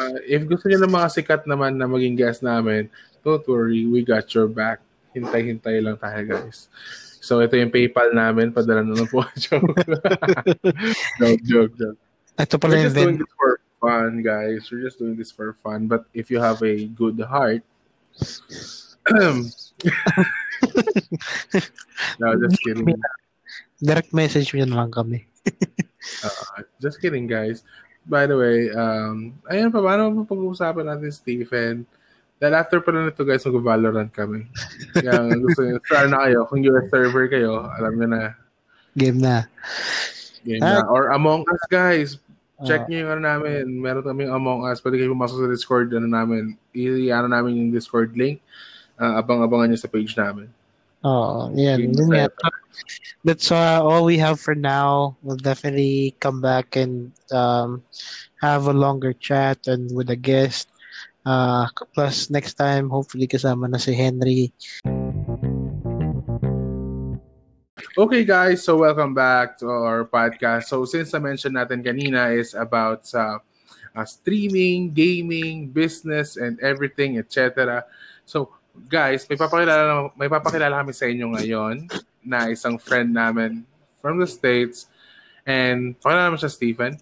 Uh, 0.00 0.16
if 0.24 0.48
gusto 0.48 0.72
niyo 0.72 0.80
ng 0.80 0.96
mga 0.96 1.08
sikat 1.12 1.42
naman 1.44 1.76
na 1.76 1.84
maging 1.84 2.16
guest 2.16 2.40
namin, 2.40 2.88
don't 3.20 3.44
worry, 3.44 3.84
we 3.84 4.00
got 4.00 4.32
your 4.32 4.48
back. 4.48 4.80
Hintay-hintay 5.12 5.84
lang 5.84 6.00
tayo, 6.00 6.20
guys. 6.24 6.72
So, 7.24 7.40
ito 7.40 7.56
yung 7.56 7.72
PayPal 7.72 8.12
namin. 8.12 8.52
Padala 8.52 8.84
na 8.84 8.92
lang 8.92 9.08
po. 9.08 9.24
joke. 9.40 9.64
joke, 11.20 11.42
joke, 11.48 11.72
joke. 11.72 12.00
Ito 12.36 12.60
pala 12.60 12.76
We're 12.76 12.92
just 12.92 13.00
doing 13.00 13.16
this 13.16 13.32
for 13.32 13.52
fun, 13.80 14.12
guys. 14.20 14.68
We're 14.68 14.84
just 14.84 15.00
doing 15.00 15.16
this 15.16 15.32
for 15.32 15.56
fun. 15.64 15.88
But 15.88 16.04
if 16.12 16.28
you 16.28 16.36
have 16.36 16.60
a 16.60 16.84
good 16.92 17.16
heart, 17.24 17.64
no, 22.20 22.28
just 22.44 22.60
kidding. 22.60 22.92
Direct 23.80 24.12
message 24.12 24.52
mo 24.52 24.68
lang 24.68 24.92
kami. 24.92 25.24
uh, 26.28 26.60
just 26.76 27.00
kidding, 27.00 27.24
guys. 27.24 27.64
By 28.04 28.28
the 28.28 28.36
way, 28.36 28.68
um, 28.68 29.32
ayun 29.48 29.72
pa, 29.72 29.80
paano 29.80 30.12
pa 30.12 30.28
pag-uusapan 30.28 30.92
natin, 30.92 31.08
Stephen? 31.08 31.88
Dahil 32.44 32.60
after 32.60 32.76
pala 32.84 33.08
nito, 33.08 33.24
guys, 33.24 33.40
mag-Valorant 33.48 34.12
kami. 34.12 34.44
Kaya 34.92 35.32
gusto 35.40 35.64
nyo, 35.64 35.80
try 35.80 36.04
na 36.12 36.28
kayo. 36.28 36.44
Kung 36.44 36.60
US 36.60 36.92
server 36.92 37.24
kayo, 37.32 37.64
alam 37.72 37.96
nyo 37.96 38.08
na. 38.12 38.22
Game 38.92 39.16
na. 39.16 39.48
Game 40.44 40.60
ah, 40.60 40.84
na. 40.84 40.92
Or 40.92 41.08
Among 41.16 41.48
Us, 41.48 41.64
guys. 41.72 42.20
Check 42.68 42.84
uh, 42.84 42.88
nyo 42.92 42.96
yung 43.00 43.10
ano 43.16 43.22
namin. 43.24 43.64
Meron 43.80 44.04
kaming 44.04 44.28
Among 44.28 44.68
Us. 44.68 44.84
Pwede 44.84 45.00
kayo 45.00 45.16
pumasok 45.16 45.40
sa 45.40 45.48
Discord 45.48 45.88
ano 45.96 46.04
namin. 46.04 46.52
I-ano 46.76 47.32
namin 47.32 47.64
yung 47.64 47.72
Discord 47.72 48.12
link. 48.12 48.44
Uh, 49.00 49.16
abang-abangan 49.16 49.72
nyo 49.72 49.80
sa 49.80 49.88
page 49.88 50.12
namin. 50.12 50.52
Oh, 51.00 51.48
yeah. 51.56 51.80
yeah. 51.80 52.28
That's 53.24 53.48
uh, 53.48 53.80
all 53.80 54.04
we 54.04 54.20
have 54.20 54.36
for 54.36 54.52
now. 54.52 55.16
We'll 55.24 55.40
definitely 55.40 56.12
come 56.20 56.44
back 56.44 56.76
and 56.76 57.08
um, 57.32 57.80
have 58.44 58.68
a 58.68 58.76
longer 58.76 59.16
chat 59.16 59.64
and 59.64 59.88
with 59.96 60.12
a 60.12 60.16
guest. 60.20 60.68
Uh, 61.24 61.64
plus, 61.96 62.28
next 62.28 62.54
time, 62.60 62.92
hopefully 62.92 63.24
kasama 63.24 63.64
na 63.64 63.80
si 63.80 63.96
Henry. 63.96 64.52
Okay 67.94 68.26
guys, 68.26 68.66
so 68.66 68.76
welcome 68.76 69.14
back 69.14 69.56
to 69.56 69.70
our 69.70 70.04
podcast. 70.04 70.66
So 70.66 70.84
since 70.84 71.14
I 71.14 71.22
mentioned 71.22 71.54
natin 71.54 71.80
kanina 71.80 72.34
is 72.34 72.52
about 72.52 73.06
sa 73.06 73.38
uh, 73.94 74.04
streaming, 74.04 74.90
gaming, 74.90 75.70
business 75.70 76.34
and 76.34 76.58
everything, 76.58 77.22
etc. 77.22 77.86
So 78.26 78.50
guys, 78.90 79.24
may 79.30 79.38
papakilala 79.38 80.10
may 80.18 80.26
papakilala 80.26 80.82
kami 80.82 80.90
sa 80.90 81.06
inyo 81.06 81.38
ngayon 81.38 81.86
na 82.26 82.50
isang 82.50 82.82
friend 82.82 83.14
namin 83.14 83.62
from 84.02 84.18
the 84.18 84.26
States. 84.26 84.90
And 85.46 85.94
pakilala 86.02 86.34
mo 86.34 86.36
siya, 86.36 86.50
Stephen. 86.50 86.98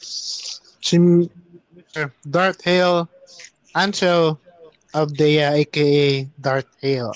Si 0.00 0.96
Darth 2.28 2.62
Hale, 2.64 3.08
Ansel 3.74 4.38
Abdeya, 4.94 5.54
aka 5.54 6.24
Darth 6.40 6.66
Hale. 6.80 7.14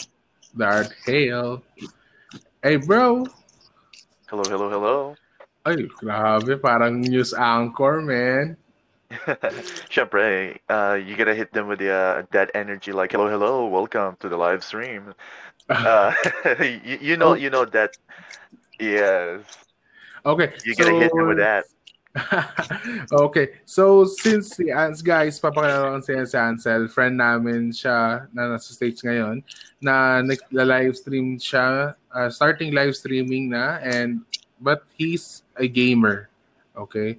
Darth 0.57 0.93
Hale. 1.07 1.62
Hey, 2.62 2.76
bro. 2.76 3.26
Hello, 4.26 4.43
hello, 4.45 4.70
hello. 4.70 5.16
Ay, 5.66 5.89
grabe. 5.99 6.61
Parang 6.61 7.01
news 7.01 7.35
anchor, 7.35 8.01
man. 8.01 8.57
Syempre, 9.89 10.59
uh, 10.68 10.99
you 11.01 11.16
gotta 11.16 11.35
hit 11.35 11.53
them 11.53 11.66
with 11.66 11.79
the, 11.79 11.91
uh, 11.91 12.22
that 12.31 12.51
energy 12.55 12.93
like, 12.93 13.12
hello, 13.12 13.29
hello, 13.29 13.66
welcome 13.66 14.16
to 14.20 14.29
the 14.29 14.37
live 14.37 14.62
stream. 14.62 15.14
Uh, 15.68 16.14
you, 16.64 17.12
you 17.12 17.16
know, 17.18 17.35
you 17.35 17.51
know 17.51 17.66
that, 17.66 17.91
yes. 18.81 19.45
Okay, 20.24 20.49
You 20.64 20.74
gotta 20.74 20.95
hit 20.97 21.12
them 21.12 21.29
with 21.29 21.37
that. 21.37 21.66
okay. 23.13 23.61
So, 23.65 24.05
since 24.05 24.57
si 24.57 24.71
Ans, 24.73 25.03
guys, 25.03 25.39
papakilala 25.41 25.99
ko 25.99 26.01
si 26.03 26.13
si 26.27 26.37
Ansel, 26.37 26.89
friend 26.89 27.17
namin 27.21 27.71
siya 27.71 28.27
na 28.33 28.57
nasa 28.57 28.73
stage 28.73 29.05
ngayon, 29.05 29.45
na 29.79 30.25
nagla-live 30.25 30.97
stream 30.97 31.39
siya, 31.39 31.95
uh, 32.11 32.29
starting 32.31 32.73
live 32.75 32.97
streaming 32.97 33.51
na, 33.53 33.79
and 33.85 34.21
but 34.61 34.83
he's 34.97 35.45
a 35.57 35.69
gamer. 35.69 36.29
Okay? 36.75 37.19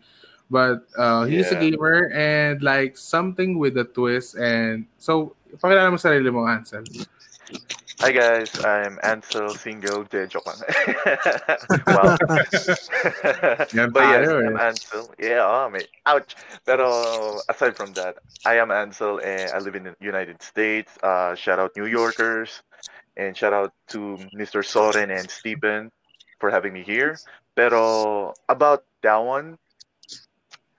But 0.50 0.90
uh, 0.98 1.30
he's 1.30 1.54
a 1.54 1.56
Yeah. 1.56 1.70
gamer 1.70 2.10
and 2.10 2.58
like 2.66 2.98
something 2.98 3.62
with 3.62 3.78
a 3.78 3.86
twist 3.86 4.34
and 4.36 4.90
so, 4.98 5.38
pakilala 5.62 5.94
mo 5.94 6.02
sarili 6.02 6.34
mo, 6.34 6.50
Ansel. 6.50 6.84
Hi 8.02 8.14
guys, 8.14 8.64
I'm 8.64 8.98
Ansel 9.04 9.50
Single. 9.50 10.06
De, 10.06 10.30
lang. 10.32 10.60
wow. 11.88 12.16
But 13.92 14.08
yes, 14.08 14.30
eh. 14.30 14.48
I'm 14.48 14.58
Ansel. 14.58 15.12
Yeah, 15.20 15.44
oh, 15.44 15.70
mate. 15.70 15.90
Ouch. 16.06 16.34
Pero 16.66 17.42
aside 17.50 17.76
from 17.76 17.92
that, 18.00 18.16
I 18.46 18.56
am 18.56 18.72
Ansel 18.72 19.20
and 19.20 19.52
I 19.52 19.60
live 19.60 19.76
in 19.76 19.84
the 19.84 19.96
United 20.00 20.42
States. 20.42 20.98
Uh, 21.04 21.36
shout 21.36 21.60
out 21.60 21.76
New 21.76 21.88
Yorkers 21.88 22.64
and 23.18 23.36
shout 23.36 23.52
out 23.52 23.74
to 23.90 24.16
Mr. 24.34 24.64
Soren 24.64 25.12
and 25.12 25.30
Stephen 25.30 25.92
for 26.40 26.50
having 26.50 26.72
me 26.72 26.84
here. 26.84 27.20
Pero 27.58 28.34
about 28.48 28.86
that 29.04 29.18
one, 29.18 29.58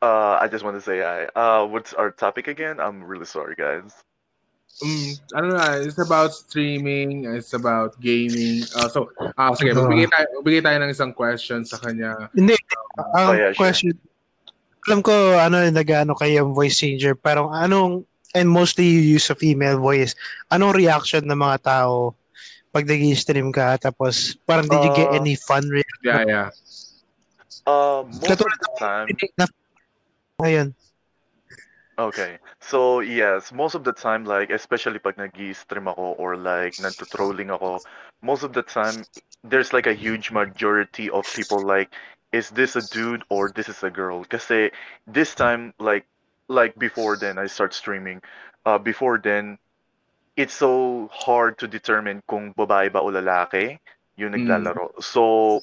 uh, 0.01 0.39
I 0.41 0.49
just 0.49 0.65
want 0.65 0.79
to 0.79 0.81
say 0.81 1.01
hi. 1.01 1.29
Uh, 1.37 1.67
what's 1.67 1.93
our 1.93 2.11
topic 2.11 2.49
again? 2.49 2.81
I'm 2.81 3.05
really 3.05 3.27
sorry, 3.27 3.57
guys. 3.57 3.93
Mm, 4.81 5.11
ano 5.37 5.47
na, 5.53 5.65
it's 5.85 6.01
about 6.01 6.33
streaming, 6.33 7.29
it's 7.37 7.53
about 7.53 7.93
gaming. 8.01 8.65
Uh, 8.73 8.89
so, 8.89 9.13
ah, 9.37 9.53
sige, 9.53 9.77
magbigay 9.77 10.09
tayo, 10.09 10.27
magbigay 10.41 10.63
tayo 10.65 10.77
ng 10.81 10.91
isang 10.91 11.13
question 11.13 11.61
sa 11.69 11.77
kanya. 11.77 12.33
Hindi, 12.33 12.57
ang 12.97 13.29
Oh, 13.29 13.33
yeah, 13.37 13.53
sure. 13.53 13.61
question, 13.61 13.93
alam 14.89 15.05
ko, 15.05 15.13
ano, 15.37 15.61
nag-ano 15.69 16.17
kayo 16.17 16.45
yung 16.45 16.57
voice 16.57 16.81
changer, 16.81 17.13
parang 17.13 17.53
anong, 17.53 18.09
and 18.33 18.49
mostly 18.49 18.89
you 18.89 19.21
use 19.21 19.29
a 19.29 19.37
female 19.37 19.77
voice, 19.77 20.17
anong 20.49 20.73
reaction 20.73 21.29
ng 21.29 21.37
mga 21.37 21.61
tao 21.61 22.17
pag 22.73 22.87
nag 22.87 23.03
stream 23.19 23.51
ka, 23.51 23.77
tapos 23.77 24.39
parang 24.47 24.65
did 24.65 24.81
you 24.81 24.95
get 24.95 25.11
Uh, 25.11 25.19
any 25.19 25.35
fun 25.35 25.67
reaction? 25.69 26.07
Yeah, 26.07 26.23
yeah. 26.25 26.49
Uh, 27.67 28.07
most 28.07 28.25
of 28.25 28.39
Katulad 28.39 28.59
the 28.63 28.71
time, 28.79 29.07
na, 29.37 29.47
ngayon. 30.41 30.73
Okay. 32.01 32.39
So, 32.61 33.01
yes, 33.01 33.53
most 33.53 33.75
of 33.77 33.85
the 33.85 33.93
time, 33.93 34.25
like, 34.25 34.51
especially 34.51 34.99
pag 34.99 35.19
nag-stream 35.19 35.89
ako 35.89 36.17
or 36.17 36.37
like, 36.37 36.77
nagtutrolling 36.79 37.53
ako, 37.53 37.85
most 38.23 38.43
of 38.45 38.55
the 38.55 38.63
time, 38.63 39.07
there's 39.45 39.73
like 39.75 39.87
a 39.87 39.95
huge 39.95 40.33
majority 40.33 41.11
of 41.11 41.31
people 41.33 41.63
like, 41.63 41.93
is 42.33 42.51
this 42.51 42.77
a 42.77 42.83
dude 42.83 43.25
or 43.31 43.51
this 43.55 43.69
is 43.69 43.83
a 43.85 43.91
girl? 43.91 44.25
Kasi 44.25 44.71
this 45.07 45.35
time, 45.35 45.75
like, 45.79 46.07
like 46.49 46.75
before 46.79 47.17
then, 47.17 47.39
I 47.39 47.47
start 47.47 47.75
streaming. 47.75 48.23
Uh, 48.65 48.79
before 48.79 49.19
then, 49.19 49.59
it's 50.37 50.55
so 50.55 51.09
hard 51.13 51.59
to 51.59 51.69
determine 51.69 52.23
kung 52.29 52.55
babae 52.55 52.93
ba 52.93 53.01
o 53.03 53.11
lalaki 53.13 53.79
yung 54.17 54.33
Mm. 54.37 54.39
naglalaro. 54.39 55.03
So, 55.03 55.63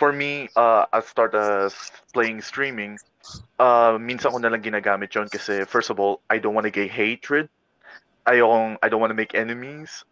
for 0.00 0.12
me, 0.12 0.48
uh, 0.56 0.86
I 0.92 1.00
start 1.00 1.36
as 1.36 1.76
playing 2.14 2.40
streaming. 2.42 2.98
Uh, 3.60 4.00
minsan 4.00 4.32
ko 4.32 4.38
na 4.40 4.48
lang 4.50 4.64
ginagamit 4.64 5.12
yon 5.14 5.28
kasi 5.28 5.64
first 5.68 5.90
of 5.92 6.00
all, 6.00 6.22
I 6.32 6.38
don't 6.40 6.54
want 6.56 6.64
to 6.66 6.74
get 6.74 6.90
hatred. 6.90 7.48
Ayong, 8.28 8.78
I 8.82 8.88
don't 8.88 9.00
want 9.00 9.12
to 9.12 9.18
make 9.18 9.34
enemies. 9.34 10.04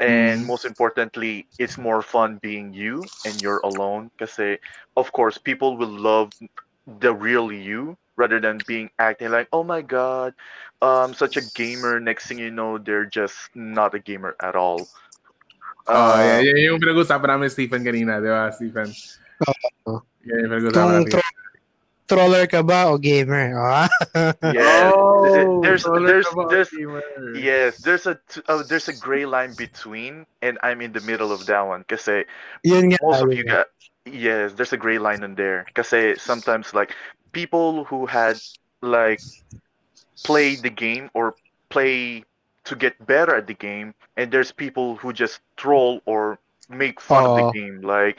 And 0.00 0.42
Mm. 0.42 0.46
most 0.46 0.64
importantly, 0.64 1.48
it's 1.58 1.78
more 1.78 2.02
fun 2.02 2.38
being 2.42 2.72
you 2.74 3.10
and 3.24 3.40
you're 3.42 3.60
alone. 3.64 4.10
Kasi, 4.18 4.58
of 4.96 5.12
course, 5.12 5.38
people 5.38 5.76
will 5.76 5.92
love 5.92 6.32
the 6.86 7.12
real 7.14 7.52
you 7.52 7.96
rather 8.16 8.40
than 8.40 8.62
being 8.66 8.90
acting 8.98 9.30
like, 9.30 9.48
oh 9.52 9.64
my 9.64 9.82
god, 9.82 10.34
I'm 10.82 11.14
such 11.14 11.36
a 11.36 11.42
gamer. 11.42 12.00
Next 12.00 12.26
thing 12.28 12.38
you 12.38 12.50
know, 12.50 12.78
they're 12.78 13.06
just 13.06 13.36
not 13.54 13.94
a 13.94 14.00
gamer 14.00 14.36
at 14.42 14.56
all. 14.56 14.88
Oh, 15.88 16.12
Uh, 16.12 16.20
yeah, 16.20 16.38
yeah, 16.44 16.68
yung 16.68 16.76
pinag-usapan 16.78 17.28
namin 17.32 17.48
ni 17.48 17.52
Stephen 17.56 17.80
kanina, 17.80 18.20
di 18.20 18.28
ba, 18.28 18.52
Stephen? 18.52 18.92
Oo. 19.48 20.04
Yeah, 20.20 20.44
yung 20.44 20.50
pinag-usapan 20.52 20.76
Kung 20.76 20.92
natin. 21.00 21.12
tro- 21.16 21.36
troller 22.08 22.44
ka 22.48 22.60
ba 22.64 22.88
o 22.92 22.96
gamer? 23.00 23.52
Ah? 23.56 23.88
Yes, 24.52 24.92
Oh, 24.96 25.60
there's 25.60 25.82
troller 25.84 26.08
there's 26.08 26.28
there's 26.48 26.70
gamer? 26.72 27.04
yes, 27.36 27.80
there's 27.84 28.04
a 28.08 28.16
t- 28.28 28.44
uh, 28.48 28.62
there's 28.64 28.88
a 28.88 28.96
gray 28.96 29.24
line 29.24 29.52
between, 29.56 30.24
and 30.44 30.56
I'm 30.62 30.80
in 30.80 30.92
the 30.92 31.00
middle 31.04 31.32
of 31.32 31.44
that 31.48 31.64
one. 31.64 31.84
Kasi 31.88 32.24
Yun 32.64 32.92
nga. 32.92 32.98
most 33.00 33.24
of 33.24 33.32
you 33.32 33.44
got 33.44 33.68
yes, 34.08 34.52
there's 34.56 34.72
a 34.72 34.80
gray 34.80 34.96
line 35.00 35.24
in 35.24 35.36
there. 35.36 35.64
Kasi 35.76 36.16
sometimes 36.16 36.72
like 36.72 36.92
people 37.32 37.84
who 37.84 38.04
had 38.08 38.36
like 38.80 39.20
played 40.24 40.60
the 40.64 40.72
game 40.72 41.08
or 41.12 41.36
play 41.68 42.24
to 42.68 42.76
get 42.76 42.94
better 43.06 43.34
at 43.34 43.46
the 43.46 43.54
game, 43.54 43.94
and 44.16 44.30
there's 44.32 44.52
people 44.52 44.96
who 44.96 45.12
just 45.12 45.40
troll 45.56 46.00
or 46.06 46.38
make 46.68 47.00
fun 47.00 47.26
of 47.26 47.34
the 47.34 47.42
game. 47.42 47.80
Like 47.82 48.18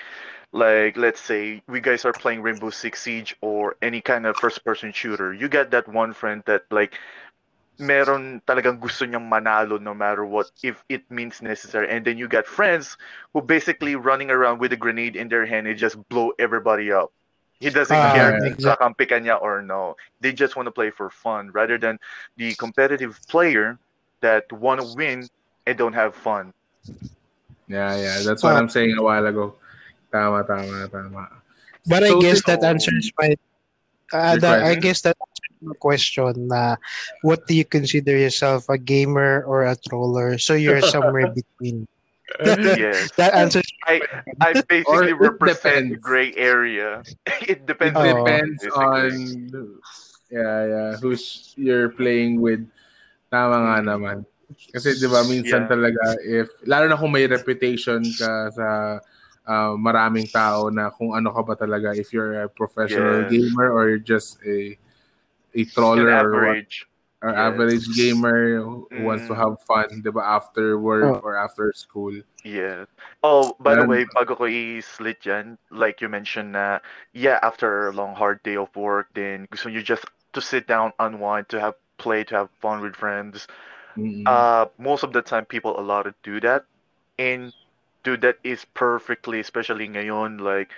like 0.52 0.98
let's 0.98 1.22
say 1.22 1.62
we 1.68 1.80
guys 1.82 2.06
are 2.06 2.14
playing 2.14 2.42
Rainbow 2.42 2.70
Six 2.70 3.02
Siege 3.02 3.36
or 3.42 3.76
any 3.82 4.02
kind 4.02 4.26
of 4.26 4.38
first 4.38 4.64
person 4.66 4.92
shooter. 4.92 5.34
You 5.34 5.48
get 5.50 5.72
that 5.72 5.88
one 5.88 6.14
friend 6.14 6.44
that 6.46 6.64
like 6.72 6.94
meron 7.80 8.42
talagang 8.48 8.80
gusto 8.80 9.06
niyang 9.06 9.28
manalo 9.30 9.80
no 9.82 9.94
matter 9.94 10.26
what 10.26 10.52
if 10.64 10.84
it 10.90 11.04
means 11.10 11.42
necessary 11.42 11.88
and 11.90 12.06
then 12.06 12.18
you 12.18 12.28
got 12.28 12.46
friends 12.46 12.98
who 13.34 13.42
basically 13.42 13.96
running 13.96 14.30
around 14.30 14.60
with 14.60 14.72
a 14.74 14.78
grenade 14.78 15.16
in 15.16 15.28
their 15.30 15.46
hand 15.46 15.68
and 15.68 15.78
just 15.78 15.96
blow 16.10 16.32
everybody 16.40 16.92
up 16.92 17.12
he 17.60 17.70
doesn't 17.70 18.06
Ah, 18.06 18.14
care 18.14 18.34
yeah. 18.34 18.40
kung 18.40 18.56
kakampi 18.60 19.08
or 19.42 19.62
no 19.62 19.96
they 20.20 20.32
just 20.34 20.56
want 20.56 20.68
to 20.68 20.72
play 20.72 20.90
for 20.92 21.10
fun 21.10 21.52
rather 21.52 21.78
than 21.78 22.00
the 22.38 22.54
competitive 22.56 23.20
player 23.28 23.80
that 24.22 24.52
want 24.52 24.82
to 24.82 24.88
win 24.96 25.28
and 25.66 25.78
don't 25.78 25.94
have 25.94 26.16
fun 26.16 26.54
Yeah, 27.70 27.94
yeah. 27.96 28.18
That's 28.26 28.42
what 28.42 28.58
Ah. 28.58 28.60
I'm 28.60 28.70
saying 28.70 28.98
a 28.98 29.04
while 29.04 29.26
ago. 29.30 29.54
Tama, 30.12 30.42
tama, 30.42 30.90
tama. 30.90 31.30
But 31.86 32.02
I 32.02 32.18
guess 32.18 32.42
si- 32.42 32.50
that 32.50 32.64
answers 32.66 33.12
my 33.20 33.38
uh, 34.10 34.42
that, 34.42 34.66
I 34.66 34.74
guess 34.74 35.06
that 35.06 35.14
answers 35.22 35.54
my 35.62 35.78
question 35.78 36.50
na 36.50 36.82
what 37.22 37.46
do 37.46 37.54
you 37.54 37.62
consider 37.62 38.18
yourself 38.18 38.66
a 38.74 38.78
gamer 38.82 39.46
or 39.46 39.70
a 39.70 39.78
troller? 39.78 40.42
So 40.42 40.58
you're 40.58 40.82
somewhere 40.82 41.30
between. 41.40 41.86
yes 42.46 43.10
That 43.22 43.34
answers 43.34 43.66
i 43.90 44.02
i 44.42 44.54
basically 44.70 45.14
represent 45.18 45.90
the 45.94 45.98
gray 45.98 46.30
area 46.38 47.02
it 47.26 47.42
It 47.54 47.60
depends 47.70 47.98
Oh. 47.98 48.06
depends 48.06 48.62
on 48.74 49.10
yeah, 50.30 50.58
yeah, 50.66 50.90
who's 51.02 51.54
you're 51.58 51.90
playing 51.90 52.38
with. 52.42 52.62
Tama 53.30 53.56
nga 53.62 53.78
naman. 53.86 54.26
Kasi 54.74 54.98
'di 54.98 55.06
ba 55.06 55.22
minsan 55.24 55.66
Yeah. 55.66 55.70
talaga 55.70 56.02
if 56.26 56.50
lalo 56.66 56.90
na 56.90 56.98
kung 56.98 57.14
may 57.14 57.30
reputation 57.30 58.02
ka 58.18 58.50
sa 58.50 58.68
uh, 59.46 59.74
maraming 59.78 60.26
tao 60.26 60.74
na 60.74 60.90
kung 60.90 61.14
ano 61.14 61.30
ka 61.30 61.42
ba 61.46 61.54
talaga 61.54 61.94
if 61.94 62.10
you're 62.10 62.42
a 62.46 62.50
professional 62.50 63.26
Yes. 63.26 63.30
gamer 63.30 63.70
or 63.70 63.90
you're 63.94 64.02
just 64.02 64.42
a 64.42 64.74
a 65.54 65.62
troller 65.74 66.10
or 66.10 66.14
what, 66.14 66.26
average 66.26 66.86
or 67.22 67.30
yes. 67.30 67.38
average 67.38 67.86
gamer 67.94 68.40
who 68.58 68.90
who 68.90 69.06
wants 69.06 69.30
to 69.30 69.38
Mm. 69.38 69.42
have 69.42 69.56
fun 69.70 70.02
'di 70.02 70.10
ba 70.10 70.26
after 70.26 70.82
work 70.82 71.06
Oh. 71.06 71.22
or 71.22 71.38
after 71.38 71.70
school. 71.78 72.18
Yeah. 72.42 72.90
Oh, 73.22 73.54
by 73.62 73.78
the 73.78 73.86
Meron- 73.86 73.90
way, 73.90 74.02
bago 74.18 74.34
ko 74.34 74.50
i-slit 74.50 75.22
yan, 75.30 75.62
like 75.70 76.00
you 76.02 76.10
mentioned 76.10 76.58
na, 76.58 76.80
yeah, 77.14 77.38
after 77.46 77.90
a 77.90 77.94
long, 77.94 78.16
hard 78.18 78.42
day 78.42 78.56
of 78.58 78.72
work, 78.74 79.14
then 79.14 79.46
gusto 79.54 79.70
nyo 79.70 79.84
just 79.86 80.08
to 80.34 80.40
sit 80.42 80.66
down, 80.66 80.90
unwind, 80.98 81.52
to 81.54 81.60
have 81.62 81.76
play, 82.00 82.24
to 82.26 82.36
have 82.36 82.50
fun 82.62 82.82
with 82.82 82.96
friends. 82.96 83.48
Mm-mm. 83.98 84.28
Uh, 84.28 84.68
most 84.78 85.04
of 85.04 85.14
the 85.14 85.22
time, 85.22 85.46
people 85.46 85.80
allow 85.80 86.02
to 86.04 86.14
do 86.24 86.40
that. 86.42 86.66
And 87.18 87.54
dude, 88.04 88.22
that 88.22 88.38
is 88.44 88.66
perfectly, 88.74 89.40
especially 89.40 89.88
ngayon, 89.88 90.40
like, 90.40 90.72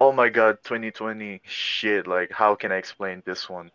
oh 0.00 0.12
my 0.12 0.28
God, 0.28 0.58
2020, 0.64 1.40
shit, 1.44 2.06
like, 2.06 2.30
how 2.30 2.54
can 2.54 2.72
I 2.72 2.76
explain 2.76 3.22
this 3.26 3.48
one? 3.48 3.70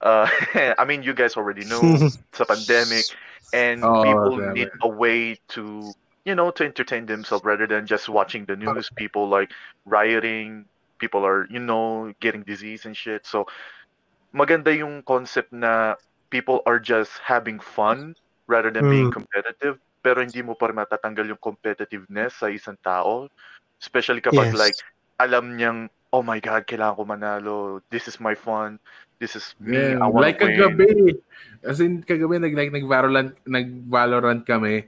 Uh, 0.00 0.28
I 0.78 0.84
mean, 0.84 1.02
you 1.02 1.14
guys 1.14 1.36
already 1.36 1.64
know 1.64 1.80
it's 1.82 2.40
a 2.40 2.44
pandemic, 2.44 3.04
and 3.52 3.82
Oh, 3.82 4.02
people 4.02 4.36
damn 4.36 4.54
need 4.54 4.68
a 4.82 4.88
way 4.88 5.38
to, 5.48 5.92
you 6.24 6.34
know, 6.34 6.50
to 6.52 6.64
entertain 6.64 7.06
themselves 7.06 7.44
rather 7.44 7.66
than 7.66 7.86
just 7.86 8.08
watching 8.08 8.44
the 8.44 8.56
news. 8.56 8.90
People 8.94 9.28
like 9.28 9.50
rioting, 9.84 10.66
people 10.98 11.26
are, 11.26 11.46
you 11.50 11.58
know, 11.58 12.12
getting 12.20 12.42
disease 12.42 12.84
and 12.86 12.96
shit. 12.96 13.26
So 13.26 13.46
maganda 14.36 14.68
yung 14.68 15.00
concept 15.02 15.48
na 15.50 15.96
people 16.28 16.60
are 16.68 16.76
just 16.76 17.16
having 17.24 17.56
fun 17.56 18.12
rather 18.44 18.68
than 18.68 18.84
being 18.86 19.08
Mm. 19.08 19.16
competitive 19.16 19.80
pero 20.04 20.20
hindi 20.20 20.44
mo 20.44 20.52
pa 20.52 20.68
rin 20.68 20.76
matatanggal 20.76 21.24
yung 21.32 21.40
competitiveness 21.40 22.36
sa 22.36 22.52
isang 22.52 22.76
tao 22.84 23.26
especially 23.80 24.20
kapag 24.20 24.52
Yes. 24.52 24.60
like 24.60 24.76
alam 25.18 25.56
niyang 25.56 25.88
oh 26.12 26.20
my 26.20 26.36
god 26.38 26.68
kailangan 26.68 26.94
ko 26.94 27.02
manalo 27.02 27.56
this 27.88 28.04
is 28.06 28.20
my 28.20 28.36
fun 28.36 28.76
this 29.18 29.32
is 29.34 29.56
me 29.58 29.96
Yeah, 29.96 30.04
I 30.04 30.06
wanna 30.12 30.28
like 30.28 30.38
win 30.38 30.52
kagabi. 30.52 31.16
As 31.64 31.80
in, 31.80 32.04
kagabi, 32.04 32.36
nag, 32.36 32.52
like, 32.52 32.68
nag-Valorant, 32.70 33.32
nag-Valorant 33.48 34.44
kami. 34.44 34.84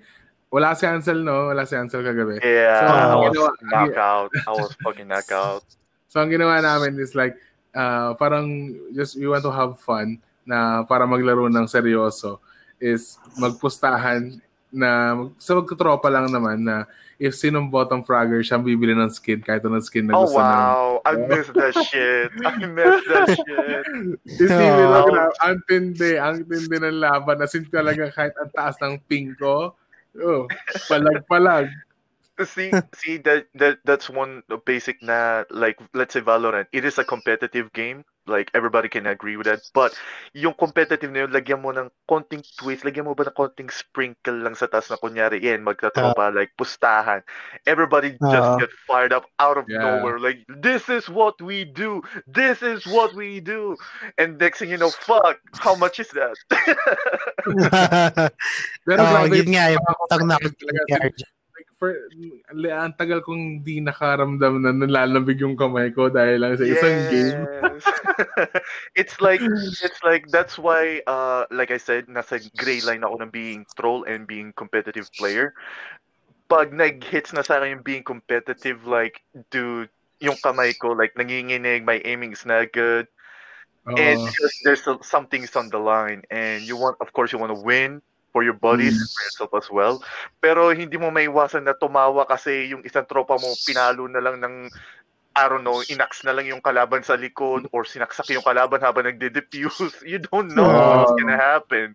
Wala 0.53 0.77
si 0.77 0.85
Ansel, 0.85 1.25
no? 1.25 1.49
Wala 1.51 1.65
si 1.65 1.75
Ansel 1.75 2.05
kagabi. 2.05 2.37
yeah 2.45 2.77
So, 2.79 2.85
I 2.87 3.17
was 3.17 3.33
ginawa- 3.33 3.57
knockout 3.65 4.31
I 4.47 4.53
was 4.53 4.71
fucking 4.85 5.09
knockout 5.09 5.65
So, 6.13 6.21
ang 6.21 6.29
ginawa 6.29 6.61
namin 6.61 7.01
is 7.01 7.17
like, 7.17 7.37
uh, 7.79 8.11
parang 8.19 8.75
just 8.91 9.15
we 9.15 9.31
want 9.31 9.47
to 9.47 9.55
have 9.55 9.79
fun 9.79 10.19
na 10.43 10.83
para 10.83 11.07
maglaro 11.07 11.47
ng 11.47 11.71
seryoso 11.71 12.43
is 12.83 13.23
magpustahan 13.39 14.43
na 14.69 15.15
sa 15.39 15.55
magkatropa 15.57 16.11
lang 16.11 16.29
naman 16.29 16.61
na 16.61 16.85
if 17.19 17.35
sinong 17.35 17.67
bottom 17.67 18.05
fragger 18.05 18.45
siya 18.45 18.61
bibili 18.61 18.95
ng 18.95 19.11
skin 19.11 19.41
kahit 19.41 19.65
anong 19.65 19.83
skin 19.83 20.07
na 20.07 20.15
oh 20.15 20.27
gusto 20.29 20.39
ng 20.39 20.45
wow 20.45 21.01
I 21.03 21.13
miss 21.19 21.49
that 21.51 21.75
shit 21.89 22.31
I 22.45 22.53
miss 22.67 23.01
that 23.09 23.29
shit 23.33 23.85
Isipin 24.29 24.87
mo, 24.87 24.99
Oh. 24.99 25.07
gra- 25.09 25.39
ang 25.43 25.59
tindi, 25.67 26.15
ang 26.15 26.45
tindi 26.45 26.77
ng 26.79 27.01
laban. 27.01 27.41
As 27.43 27.55
in 27.57 27.67
talaga 27.67 28.13
kahit 28.13 28.35
ang 28.39 28.51
taas 28.53 28.77
ng 28.79 29.01
ping 29.09 29.35
ko, 29.35 29.73
oh, 30.21 30.43
palag-palag. 30.87 31.67
See 32.47 32.79
see 32.95 33.17
that 33.27 33.47
that 33.55 33.79
that's 33.85 34.09
one 34.11 34.43
basic 34.67 35.03
na 35.03 35.45
like 35.51 35.79
let's 35.95 36.15
say 36.15 36.21
Valorant 36.21 36.67
it 36.73 36.85
is 36.85 36.99
a 36.99 37.05
competitive 37.05 37.73
game 37.73 38.05
like 38.29 38.51
everybody 38.55 38.89
can 38.93 39.07
agree 39.07 39.37
with 39.41 39.47
that. 39.49 39.61
But 39.73 39.97
yung 40.37 40.53
competitive 40.53 41.11
na 41.11 41.25
yun 41.25 41.33
lagyan 41.33 41.65
mo 41.65 41.73
ng 41.73 41.89
konting 42.05 42.45
twist 42.61 42.85
lagyan 42.85 43.09
mo 43.09 43.17
ba 43.17 43.25
ng 43.25 43.33
konting 43.35 43.73
sprinkle 43.73 44.37
lang 44.45 44.53
sa 44.55 44.69
taas 44.69 44.93
na 44.93 45.01
kunyari 45.01 45.41
yan 45.41 45.65
magkatropa 45.65 46.29
like 46.37 46.53
pustahan. 46.61 47.25
Everybody 47.65 48.21
just 48.29 48.53
Ah. 48.53 48.61
get 48.61 48.69
fired 48.85 49.17
up 49.17 49.25
out 49.41 49.57
of 49.57 49.65
Yeah. 49.67 49.81
nowhere 49.81 50.21
like 50.21 50.45
this 50.61 50.89
is 50.93 51.09
what 51.09 51.41
we 51.41 51.65
do. 51.65 52.05
This 52.29 52.61
is 52.61 52.85
what 52.85 53.17
we 53.17 53.41
do. 53.41 53.77
And 54.21 54.37
next 54.37 54.61
thing 54.61 54.69
you 54.71 54.79
know 54.79 54.93
fuck 54.93 55.41
how 55.57 55.75
much 55.75 55.99
is 55.99 56.13
that? 56.13 56.37
Pero 58.87 59.01
Oo, 59.03 59.09
grabe, 59.09 59.37
yun 59.41 59.49
nga, 59.57 59.73
yung 59.73 59.85
putang 60.05 60.25
na 60.29 60.37
talaga. 60.37 60.97
For, 61.79 61.95
ang 62.51 62.99
tagal 62.99 63.23
kong 63.23 63.63
di 63.63 63.79
nakaramdam 63.79 64.67
na 64.67 64.75
nalalambig 64.75 65.39
yung 65.39 65.55
kamay 65.55 65.95
ko 65.95 66.11
dahil 66.11 66.43
lang 66.43 66.59
sa 66.59 66.67
isang 66.67 66.99
game. 67.07 67.39
Yes. 67.39 67.87
it's 68.99 69.17
like 69.23 69.39
it's 69.79 70.03
like 70.03 70.27
that's 70.35 70.59
why 70.59 70.99
uh 71.07 71.47
like 71.55 71.71
I 71.71 71.79
said 71.79 72.11
nasa 72.11 72.43
gray 72.59 72.83
line 72.83 73.07
ako 73.07 73.23
ng 73.23 73.31
being 73.31 73.63
troll 73.79 74.03
and 74.11 74.27
being 74.27 74.51
competitive 74.59 75.07
player. 75.15 75.55
Pag 76.51 76.75
nag-hits 76.75 77.31
na 77.31 77.47
sa 77.47 77.63
akin 77.63 77.79
yung 77.79 77.87
being 77.87 78.03
competitive 78.03 78.83
like 78.83 79.23
dude 79.55 79.95
yung 80.19 80.39
kamay 80.43 80.75
ko 80.75 80.99
like 80.99 81.15
nanginginig 81.15 81.87
my 81.87 82.03
aiming 82.03 82.35
is 82.35 82.43
not 82.43 82.75
good 82.75 83.07
and 83.87 84.19
Oo. 84.19 84.27
because 84.27 84.55
there's 84.67 84.83
some- 84.83 85.03
something's 85.07 85.55
on 85.55 85.71
the 85.71 85.79
line 85.79 86.27
and 86.35 86.67
you 86.67 86.75
want 86.75 86.99
of 86.99 87.15
course 87.15 87.31
you 87.31 87.39
want 87.39 87.55
to 87.55 87.63
win 87.63 88.03
for 88.39 88.47
your 88.47 88.55
buddies 88.55 88.95
Mm. 88.95 89.11
for 89.11 89.21
yourself 89.27 89.53
as 89.59 89.67
well 89.67 89.99
pero 90.39 90.71
hindi 90.71 90.95
mo 90.95 91.11
maiwasan 91.11 91.67
na 91.67 91.75
tumawa 91.75 92.23
kasi 92.23 92.71
yung 92.71 92.87
isang 92.87 93.03
tropa 93.03 93.35
mo 93.35 93.51
pinalo 93.67 94.07
na 94.07 94.23
lang 94.23 94.39
ng 94.39 94.71
I 95.39 95.47
don't 95.47 95.63
know, 95.63 95.87
inax 95.87 96.27
na 96.27 96.35
lang 96.35 96.51
yung 96.51 96.59
kalaban 96.59 97.07
sa 97.07 97.15
likod 97.15 97.71
or 97.71 97.87
sinaksak 97.87 98.27
yung 98.35 98.43
kalaban 98.43 98.83
habang 98.83 99.07
nagde-defuse. 99.07 100.03
You 100.11 100.19
don't 100.19 100.51
know 100.51 100.67
what's 100.67 101.15
gonna 101.15 101.39
happen. 101.39 101.95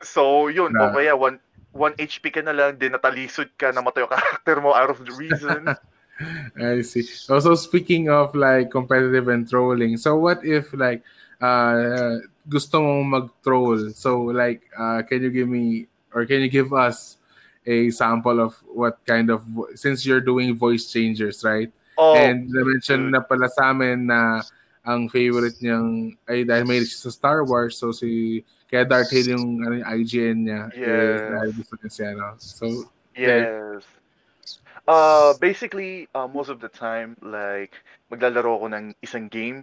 So, 0.00 0.48
yun. 0.48 0.72
Na- 0.72 0.88
O 0.88 0.96
kaya, 0.96 1.12
one, 1.12 1.36
one 1.76 1.92
HP 2.00 2.32
ka 2.32 2.40
na 2.40 2.56
lang, 2.56 2.80
din 2.80 2.96
natalisod 2.96 3.52
ka, 3.60 3.68
namatay 3.68 4.08
yung 4.08 4.12
character 4.16 4.64
mo 4.64 4.72
out 4.72 4.88
of 4.88 5.04
the 5.04 5.12
reason. 5.12 5.68
I 6.60 6.82
see. 6.82 7.04
Also 7.28 7.54
speaking 7.54 8.08
of 8.08 8.34
like 8.34 8.70
competitive 8.70 9.28
and 9.28 9.48
trolling, 9.48 9.96
so 9.96 10.16
what 10.16 10.44
if 10.44 10.72
like 10.72 11.02
uh 11.40 12.20
gusto 12.48 12.80
mong 12.80 13.08
mag-troll? 13.08 13.90
So 13.96 14.28
like 14.28 14.68
uh 14.76 15.02
can 15.08 15.22
you 15.24 15.30
give 15.30 15.48
me 15.48 15.88
or 16.12 16.26
can 16.26 16.40
you 16.44 16.50
give 16.52 16.72
us 16.72 17.16
a 17.66 17.90
sample 17.90 18.40
of 18.40 18.56
what 18.68 19.00
kind 19.06 19.30
of 19.30 19.44
since 19.74 20.04
you're 20.04 20.20
doing 20.24 20.56
voice 20.56 20.92
changers, 20.92 21.44
right? 21.44 21.72
Oh, 21.96 22.16
And 22.16 22.48
na-mention 22.48 23.08
dude. 23.08 23.12
na 23.12 23.20
pala 23.20 23.48
sa 23.48 23.72
amin 23.72 24.08
na 24.08 24.40
ang 24.80 25.12
favorite 25.12 25.60
niyang 25.60 26.16
ay 26.24 26.44
dahil 26.48 26.64
may 26.64 26.80
siya 26.80 27.08
sa 27.08 27.10
Star 27.12 27.44
Wars 27.44 27.76
so 27.76 27.92
si 27.92 28.40
kaya 28.64 28.88
Darth 28.88 29.12
Vader 29.12 29.36
yung 29.36 29.60
ano, 29.60 29.76
IGN 29.84 30.38
niya 30.48 30.72
Yes. 30.72 31.20
dahil 31.28 31.50
gusto 31.52 31.74
niya 31.76 31.90
siya 31.92 32.08
no? 32.16 32.28
So 32.40 32.88
Yes. 33.12 33.84
Uh, 34.90 35.34
basically, 35.38 36.08
uh, 36.14 36.26
most 36.26 36.50
of 36.50 36.60
the 36.60 36.68
time, 36.68 37.14
like, 37.22 37.78
maglalaro 38.10 38.58
ako 38.58 38.66
ng 38.74 38.86
isang 39.06 39.30
game. 39.30 39.62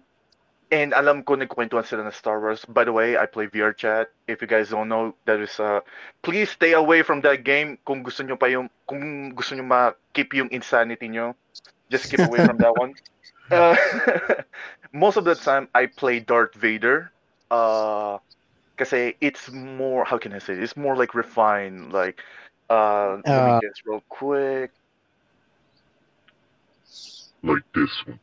And 0.72 0.94
alam 0.96 1.24
ko 1.24 1.36
nagkukwentuhan 1.36 1.84
sila 1.86 2.08
ng 2.08 2.16
Star 2.16 2.40
Wars. 2.40 2.64
By 2.66 2.84
the 2.88 2.94
way, 2.96 3.18
I 3.20 3.28
play 3.28 3.48
VR 3.52 3.76
chat. 3.76 4.08
If 4.28 4.42
you 4.42 4.48
guys 4.48 4.70
don't 4.72 4.88
know, 4.88 5.16
that 5.26 5.40
is, 5.40 5.60
uh, 5.60 5.82
please 6.24 6.52
stay 6.52 6.74
away 6.74 7.04
from 7.04 7.22
that 7.28 7.44
game 7.44 7.78
kung 7.88 8.04
gusto 8.04 8.24
nyo 8.24 8.36
pa 8.40 8.48
yung, 8.48 8.72
kung 8.88 9.32
gusto 9.36 9.56
nyo 9.56 9.64
ma-keep 9.68 10.34
yung 10.36 10.50
insanity 10.52 11.08
nyo. 11.12 11.36
Just 11.92 12.10
keep 12.10 12.24
away 12.24 12.42
from 12.44 12.58
that 12.64 12.76
one. 12.76 12.96
Uh, 13.52 13.76
most 14.94 15.16
of 15.18 15.24
the 15.24 15.36
time, 15.36 15.70
I 15.74 15.86
play 15.88 16.20
Darth 16.20 16.56
Vader. 16.56 17.12
Uh, 17.50 18.20
kasi 18.78 19.16
it's 19.22 19.52
more, 19.52 20.04
how 20.06 20.18
can 20.18 20.34
I 20.34 20.40
say, 20.40 20.54
it? 20.54 20.64
it's 20.64 20.76
more 20.76 20.98
like 20.98 21.16
refined, 21.16 21.94
like, 21.94 22.24
uh, 22.70 23.22
let 23.28 23.40
Uh, 23.40 23.46
me 23.46 23.60
guess 23.62 23.80
real 23.86 24.04
quick. 24.10 24.72
Like 27.44 27.66
this 27.74 27.92
one. 28.06 28.20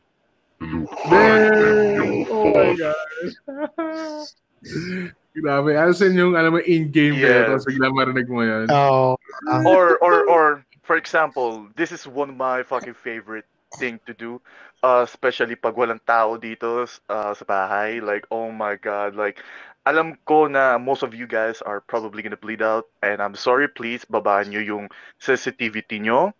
Luke 0.61 0.89
Damn! 1.09 2.25
Oh 2.31 2.47
my 2.53 2.75
gosh. 2.75 4.29
Grabe. 5.35 5.75
As 5.75 6.01
in 6.01 6.15
yung, 6.15 6.35
alam 6.39 6.55
mo, 6.55 6.59
in-game 6.63 7.19
Yes. 7.19 7.27
yeah. 7.27 7.43
tapos 7.51 7.67
bigla 7.67 7.91
marinig 7.91 8.27
mo 8.31 8.41
yun. 8.41 8.71
Oo. 8.71 9.19
or 9.67 9.99
or 9.99 10.23
or 10.31 10.43
for 10.87 10.95
example, 10.95 11.67
this 11.75 11.91
is 11.91 12.07
one 12.07 12.31
of 12.31 12.37
my 12.39 12.63
fucking 12.63 12.95
favorite 12.95 13.43
thing 13.75 13.99
to 14.07 14.15
do, 14.15 14.39
uh, 14.79 15.03
especially 15.03 15.59
pag 15.59 15.75
walang 15.75 15.99
tao 16.07 16.39
dito 16.39 16.87
uh, 17.11 17.33
sa 17.35 17.43
bahay. 17.43 17.99
Like, 17.99 18.23
oh 18.31 18.47
my 18.49 18.79
god, 18.79 19.19
like 19.19 19.43
alam 19.85 20.15
ko 20.23 20.47
na 20.47 20.79
most 20.79 21.03
of 21.03 21.11
you 21.13 21.27
guys 21.27 21.59
are 21.61 21.83
probably 21.83 22.23
gonna 22.23 22.39
bleed 22.39 22.63
out, 22.63 22.87
and 23.03 23.19
I'm 23.19 23.35
sorry, 23.35 23.67
please 23.67 24.07
babaan 24.07 24.55
nyo 24.55 24.63
yung 24.63 24.87
sensitivity 25.19 25.99
nyo. 25.99 26.31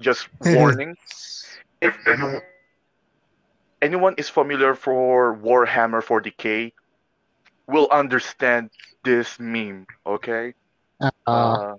Just 0.00 0.32
warning. 0.56 0.96
If 1.84 1.94
anyone, 2.08 2.42
anyone 3.82 4.14
is 4.16 4.28
familiar 4.28 4.74
for 4.74 5.36
Warhammer 5.36 6.00
40k, 6.02 6.72
will 7.68 7.88
understand 7.92 8.70
this 9.04 9.38
meme, 9.38 9.86
okay? 10.06 10.54
Oo. 11.04 11.12
Uh, 11.28 11.76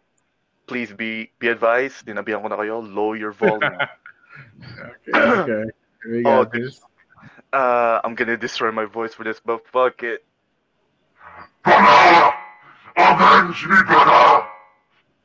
please 0.70 0.93
be 0.93 1.30
be 1.41 1.49
advised, 1.49 2.06
dinabihan 2.06 2.41
ko 2.41 2.47
na 2.49 2.58
kayo, 2.58 2.82
lower 2.82 3.18
your 3.18 3.34
volume. 3.34 3.82
Okay, 5.08 5.16
okay. 5.16 5.64
We 6.03 6.20
Oh, 6.28 6.43
got 6.43 6.51
this. 6.51 6.82
uh, 7.56 8.03
I'm 8.03 8.16
gonna 8.20 8.36
destroy 8.36 8.68
my 8.72 8.84
voice 8.84 9.14
for 9.16 9.24
this, 9.24 9.39
but 9.39 9.64
fuck 9.72 10.03
it. 10.03 10.28
Brother! 11.64 12.36
Avenge 12.99 13.64
me, 13.64 13.78
brother! 13.88 14.43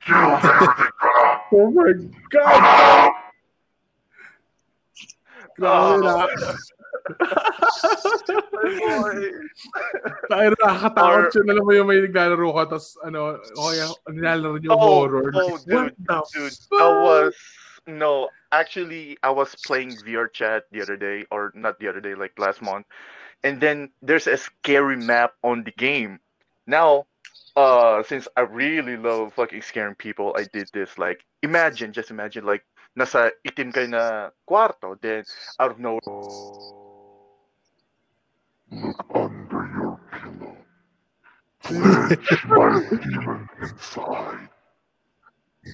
Kill 0.07 0.31
everything, 0.39 0.95
brother! 0.95 1.41
Oh 1.51 1.69
my 1.75 1.91
God! 2.31 2.63
Grabe 3.11 3.15
na. 5.61 6.27
Tayo 10.31 10.49
nakakatakot 10.57 11.29
Or- 11.29 11.33
yun. 11.35 11.47
Alam 11.51 11.65
mo 11.67 11.73
yung 11.75 11.89
may 11.89 12.01
naglalaro 12.05 12.49
ka, 12.55 12.63
tapos 12.77 12.97
ano, 13.05 13.39
kaya 13.57 13.87
nilalaro 14.11 14.59
yung 14.63 14.73
Oh, 14.75 15.07
horror. 15.07 15.31
oh, 15.35 15.59
dude, 15.67 15.95
dude. 16.33 16.55
I 16.79 16.89
was 17.03 17.35
no, 17.87 18.29
actually, 18.53 19.17
I 19.23 19.31
was 19.31 19.57
playing 19.67 19.97
VR 20.05 20.29
chat 20.31 20.65
the 20.71 20.83
other 20.83 20.97
day, 20.97 21.25
or 21.33 21.51
not 21.55 21.81
the 21.81 21.89
other 21.89 22.01
day, 22.01 22.15
like 22.15 22.37
last 22.39 22.63
month, 22.63 22.87
and 23.43 23.61
then 23.61 23.91
there's 24.03 24.27
a 24.29 24.37
scary 24.37 24.97
map 24.97 25.33
on 25.43 25.65
the 25.65 25.73
game. 25.73 26.21
Now, 26.67 27.07
uh, 27.57 28.03
since 28.05 28.29
I 28.37 28.43
really 28.43 28.97
love 28.97 29.33
fucking 29.35 29.63
scaring 29.63 29.97
people, 29.97 30.37
I 30.37 30.45
did 30.53 30.69
this. 30.73 30.99
Like, 30.99 31.25
imagine, 31.43 31.93
just 31.93 32.11
imagine, 32.13 32.45
like, 32.45 32.63
nasa 32.97 33.31
itim 33.47 33.73
kayo 33.73 33.89
na 33.89 34.31
kwarto, 34.47 34.99
then 35.01 35.25
out 35.59 35.71
of 35.73 35.79
nowhere. 35.79 36.03
Look 38.71 39.03
under 39.15 39.63
your 39.75 39.99
pillow. 40.15 40.57
There's 41.67 42.45
my 42.47 42.81
demon 43.03 43.49
inside. 43.61 44.49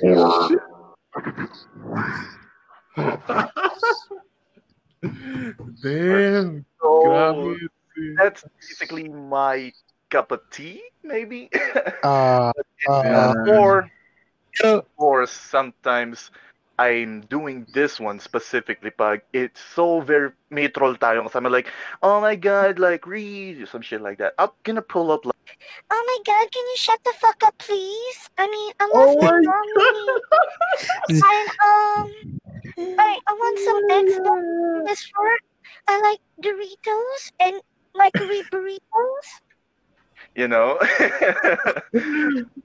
Or 0.03 0.49
I 1.15 1.21
could 1.21 1.37
get 1.37 1.53
weak. 1.85 2.27
Damn. 5.83 6.65
So 6.81 7.03
Grabe. 7.05 7.57
that's 8.17 8.45
basically 8.61 9.09
my 9.09 9.73
cup 10.11 10.33
of 10.33 10.41
tea, 10.51 10.83
maybe. 11.03 11.51
Uh, 12.03 12.53
uh, 12.89 13.35
or 13.49 13.91
pero, 14.59 14.87
or 14.97 15.27
sometimes 15.27 16.31
I'm 16.79 17.23
doing 17.33 17.67
this 17.73 17.99
one 17.99 18.21
specifically 18.21 18.91
pag 18.91 19.23
it's 19.33 19.61
so 19.75 20.01
very 20.01 20.31
may 20.51 20.69
troll 20.69 20.95
tayo 20.97 21.25
kasama 21.25 21.51
like 21.51 21.73
oh 22.03 22.21
my 22.21 22.37
god 22.37 22.79
like 22.79 23.07
read 23.07 23.67
some 23.69 23.83
shit 23.83 24.01
like 24.01 24.19
that 24.19 24.35
I'm 24.39 24.53
gonna 24.65 24.83
pull 24.83 25.11
up 25.11 25.25
like 25.25 25.35
Oh 25.91 26.03
my 26.07 26.19
god, 26.27 26.51
can 26.53 26.63
you 26.63 26.77
shut 26.77 27.01
the 27.05 27.15
fuck 27.17 27.43
up, 27.45 27.57
please? 27.59 28.29
I 28.37 28.47
mean, 28.47 28.73
I'm 28.81 28.91
Oh 28.93 29.15
not 29.15 29.23
my 29.23 29.31
wrong. 29.31 30.21
And, 31.09 31.49
um, 31.65 32.07
I, 32.99 33.19
I 33.27 33.33
want 33.33 33.59
some 33.59 33.83
eggs 33.91 34.19
on 34.19 34.85
this 34.85 35.07
fork. 35.15 35.41
I 35.89 36.01
like 36.03 36.21
Doritos 36.43 37.33
and 37.41 37.63
microwave 37.95 38.51
burritos. 38.51 39.29
You 40.37 40.47
know 40.47 40.77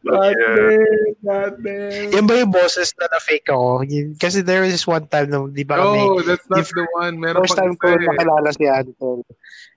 Yeah. 0.03 0.75
not 1.23 1.55
there. 1.63 2.09
yan 2.11 2.25
ba 2.27 2.33
yung 2.41 2.51
boses 2.51 2.91
na 2.97 3.07
na-fake 3.07 3.47
ako? 3.47 3.85
Kasi 4.17 4.41
there 4.41 4.65
was 4.65 4.83
one 4.83 5.05
time 5.07 5.29
na, 5.29 5.45
di 5.47 5.63
ba 5.63 5.77
kami, 5.79 6.01
Oh, 6.01 6.19
that's 6.21 6.43
not 6.49 6.65
the 6.67 6.85
one. 6.97 7.15
Meron 7.21 7.45
first 7.45 7.55
time 7.55 7.77
ko 7.77 7.95
eh. 7.95 8.01
nakilala 8.01 8.49
si 8.51 8.65
Anton, 8.67 9.21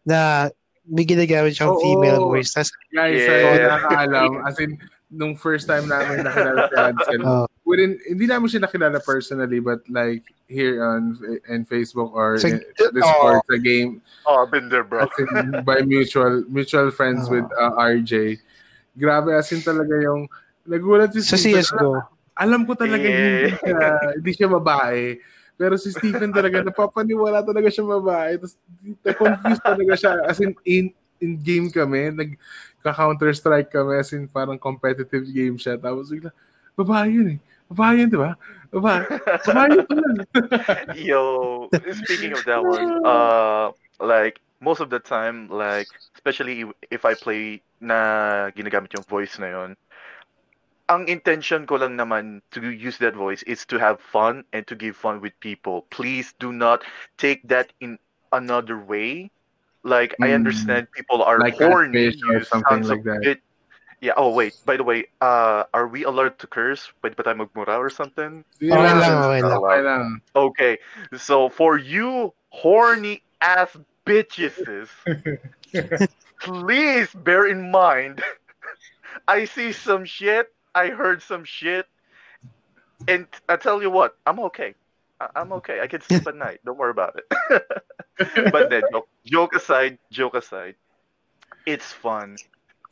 na 0.03 0.49
may 0.85 1.05
ginagamit 1.05 1.55
siyang 1.55 1.77
Oo. 1.77 1.81
female 1.81 2.21
voice. 2.25 2.53
Tas, 2.53 2.73
Guys, 2.91 3.21
Yeah. 3.21 3.29
sa 3.29 3.35
yeah. 3.37 3.69
nakakaalam, 3.79 4.31
as 4.49 4.57
in, 4.59 4.71
nung 5.15 5.39
first 5.39 5.71
time 5.71 5.87
namin 5.87 6.27
nakilala 6.27 6.67
si 6.67 6.75
Ansel, 6.75 7.23
uh, 7.23 7.47
within, 7.63 7.95
hindi 8.03 8.27
namin 8.27 8.51
siya 8.51 8.67
nakilala 8.67 8.99
personally, 8.99 9.63
but 9.63 9.79
like 9.87 10.27
here 10.51 10.83
on 10.83 11.15
in 11.49 11.63
Facebook 11.63 12.11
or 12.11 12.35
Sa- 12.37 12.51
in 12.51 12.59
Discord, 12.91 13.41
sa 13.47 13.57
game, 13.63 14.03
oh 14.27 14.43
I've 14.43 14.51
been 14.51 14.67
there 14.67 14.83
bro 14.83 15.07
as 15.07 15.15
in, 15.17 15.63
by 15.63 15.87
mutual 15.87 16.43
mutual 16.51 16.91
friends 16.91 17.31
Oh. 17.31 17.39
with 17.39 17.47
uh, 17.55 17.79
RJ. 17.79 18.43
Grabe, 18.95 19.31
as 19.33 19.51
in 19.51 19.63
talaga 19.63 19.95
yung, 20.03 20.27
nagulat 20.67 21.15
si 21.15 21.23
sa 21.23 21.39
Stephen. 21.39 21.63
CSGO. 21.63 22.03
Alam 22.35 22.67
ko 22.67 22.75
talaga 22.75 23.07
Eh. 23.07 23.15
hindi 23.15 23.55
siya, 23.55 23.79
hindi 24.19 24.31
siya 24.35 24.49
babae. 24.51 25.03
Pero 25.55 25.79
si 25.79 25.95
Stephen 25.95 26.35
talaga, 26.35 26.67
napapaniwala 26.67 27.47
talaga 27.47 27.71
siya 27.71 27.87
babae. 27.87 28.43
Tapos, 28.43 28.59
na-confuse 29.07 29.63
talaga 29.63 29.93
siya. 29.95 30.13
As 30.27 30.43
in, 30.43 30.51
in, 30.67 30.91
in 31.25 31.41
game 31.41 31.73
kami, 31.73 32.13
nagka-counter-strike 32.13 33.73
kami, 33.73 33.97
as 33.97 34.13
in, 34.13 34.29
parang 34.29 34.61
competitive 34.61 35.25
game 35.33 35.57
siya. 35.57 35.81
Tapos, 35.81 36.13
bigla, 36.13 36.29
babae 36.77 37.09
yun 37.09 37.29
eh. 37.35 37.39
Babae 37.73 38.05
yun, 38.05 38.09
di 38.13 38.21
ba? 38.21 38.37
Babae. 38.69 39.09
Babae 39.49 39.69
yun 39.73 39.89
yo 41.11 41.23
speaking 42.05 42.33
of 42.33 42.45
that 42.45 42.63
one 42.63 43.03
uh 43.07 43.71
like 44.01 44.41
most 44.61 44.81
of 44.81 44.91
the 44.91 44.99
time 44.99 45.49
like 45.49 45.87
especially 46.15 46.65
if 46.91 47.05
I 47.05 47.15
play 47.15 47.63
na 47.81 48.51
ginagamit 48.55 48.95
yung 48.95 49.07
voice 49.07 49.39
na 49.39 49.51
yon 49.51 49.71
ang 50.89 51.09
intention 51.09 51.65
ko 51.65 51.81
lang 51.81 51.97
naman 51.97 52.45
to 52.53 52.61
use 52.61 53.01
that 53.01 53.17
voice 53.17 53.41
is 53.49 53.65
to 53.65 53.81
have 53.81 54.01
fun 54.01 54.45
and 54.53 54.69
to 54.69 54.77
give 54.77 54.93
fun 54.93 55.17
with 55.25 55.33
people. 55.41 55.89
Please 55.89 56.37
do 56.37 56.53
not 56.53 56.85
take 57.17 57.41
that 57.49 57.73
in 57.81 57.97
another 58.37 58.77
way. 58.77 59.33
Like 59.85 60.17
I 60.21 60.33
Mm. 60.33 60.41
understand 60.41 60.89
people 60.97 61.21
are 61.23 61.39
Like 61.39 61.61
horny, 61.61 62.17
or 62.33 62.41
something 62.43 62.83
like 62.89 63.05
that. 63.05 63.21
bit- 63.23 63.45
Yeah. 64.01 64.17
Oh 64.17 64.33
wait. 64.33 64.57
By 64.65 64.77
the 64.77 64.85
way, 64.85 65.09
uh, 65.21 65.65
are 65.77 65.87
we 65.89 66.05
allowed 66.05 66.37
to 66.41 66.47
curse? 66.49 66.89
Pwede 67.05 67.17
ba 67.17 67.23
tayo 67.25 67.37
magmura 67.45 67.77
or 67.77 67.89
something? 67.93 68.45
Sige 68.61 68.73
Okay 68.73 68.81
lang, 68.81 69.01
lang, 69.01 69.45
okay 69.61 69.81
lang. 69.85 70.05
Okay. 70.37 70.75
So 71.17 71.49
for 71.53 71.77
you 71.81 72.33
horny 72.49 73.21
ass 73.41 73.77
bitches, 74.05 74.57
please 76.41 77.09
bear 77.15 77.47
in 77.47 77.71
mind. 77.71 78.21
I 79.29 79.45
see 79.45 79.73
some 79.73 80.05
shit. 80.05 80.53
I 80.75 80.89
heard 80.93 81.23
some 81.23 81.45
shit, 81.45 81.87
and 83.09 83.25
I 83.49 83.57
tell 83.57 83.81
you 83.81 83.89
what, 83.89 84.17
I'm 84.27 84.41
okay. 84.53 84.75
I- 85.21 85.31
I'm 85.37 85.53
okay. 85.63 85.81
I 85.81 85.87
can 85.87 86.01
sleep 86.03 86.27
at 86.27 86.35
night. 86.37 86.61
Don't 86.65 86.77
worry 86.77 86.91
about 86.93 87.17
it. 87.17 87.25
but 88.53 88.71
then, 88.71 88.83
joke, 88.93 89.09
joke 89.25 89.55
aside, 89.55 89.99
joke 90.11 90.35
aside, 90.35 90.75
it's 91.67 91.93
fun. 91.93 92.37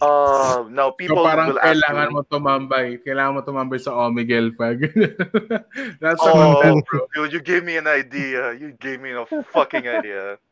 Uh, 0.02 0.66
now 0.66 0.90
So 0.90 0.98
people 0.98 1.22
parang 1.22 1.54
will 1.54 1.62
ask 1.62 1.78
kailangan 1.78 2.10
you, 2.10 2.14
mo 2.18 2.20
tumambay. 2.26 2.98
Kailangan 3.06 3.32
mo 3.38 3.40
tumambay 3.46 3.78
sa 3.78 3.94
Omegle 3.94 4.50
pag. 4.50 4.82
That's 6.02 6.18
Oh, 6.18 6.34
content, 6.34 6.82
bro. 6.90 7.06
dude, 7.14 7.32
you 7.32 7.40
gave 7.40 7.62
me 7.62 7.78
an 7.78 7.86
idea. 7.86 8.50
You 8.50 8.74
gave 8.82 8.98
me 8.98 9.14
a 9.14 9.22
fucking 9.54 9.86
idea. 9.86 10.42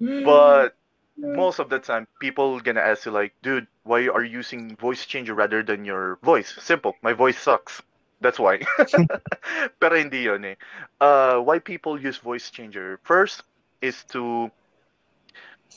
But 0.00 0.72
most 1.20 1.58
of 1.60 1.68
the 1.68 1.78
time 1.78 2.08
people 2.18 2.58
gonna 2.60 2.80
ask 2.80 3.04
you 3.04 3.12
like 3.12 3.34
dude 3.42 3.66
why 3.84 4.08
are 4.08 4.24
you 4.24 4.40
using 4.40 4.74
voice 4.76 5.04
changer 5.04 5.34
rather 5.34 5.62
than 5.62 5.84
your 5.84 6.16
voice 6.24 6.56
simple 6.58 6.96
my 7.02 7.12
voice 7.12 7.36
sucks 7.36 7.82
that's 8.20 8.38
why 8.38 8.56
pero 9.80 9.96
hindi 10.00 10.24
yun 10.24 10.44
eh 10.44 10.56
uh, 11.04 11.36
why 11.36 11.58
people 11.60 12.00
use 12.00 12.16
voice 12.16 12.48
changer 12.48 12.96
first 13.04 13.44
is 13.82 14.04
to 14.12 14.50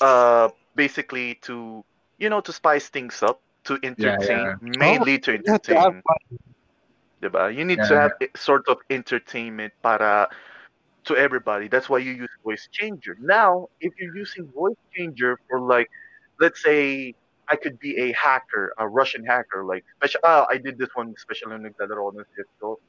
uh, 0.02 0.50
basically 0.76 1.36
to 1.42 1.84
you 2.18 2.30
know 2.30 2.42
to 2.42 2.54
spice 2.54 2.90
things 2.90 3.24
up 3.24 3.42
to 3.64 3.80
entertain 3.84 4.46
yeah. 4.46 4.56
mainly 4.62 5.18
to 5.20 5.38
to 5.38 5.38
entertain 5.38 6.02
fun. 6.02 6.40
diba? 7.22 7.56
you 7.56 7.64
need 7.64 7.80
Yeah, 7.80 7.88
to 7.88 7.96
have 8.00 8.12
a 8.22 8.28
sort 8.38 8.68
of 8.68 8.78
entertainment 8.90 9.74
para 9.82 10.28
to 11.06 11.16
everybody. 11.16 11.68
That's 11.68 11.90
why 11.90 12.00
you 12.00 12.12
use 12.12 12.30
voice 12.44 12.68
changer. 12.72 13.18
Now, 13.20 13.70
if 13.80 13.94
you're 14.00 14.16
using 14.16 14.48
voice 14.52 14.76
changer 14.96 15.40
for 15.48 15.60
like, 15.60 15.90
let's 16.40 16.64
say, 16.64 17.16
I 17.50 17.56
could 17.56 17.78
be 17.80 17.98
a 17.98 18.14
hacker, 18.14 18.74
a 18.78 18.88
Russian 18.88 19.26
hacker, 19.26 19.64
like 19.64 19.84
special. 19.98 20.22
Ah, 20.24 20.46
I 20.50 20.58
did 20.58 20.78
this 20.78 20.90
one 20.94 21.14
especially 21.16 21.52
when 21.52 21.64
naglalaro 21.64 22.08
ako 22.08 22.20
ng 22.20 22.26
CS:GO. 22.36 22.80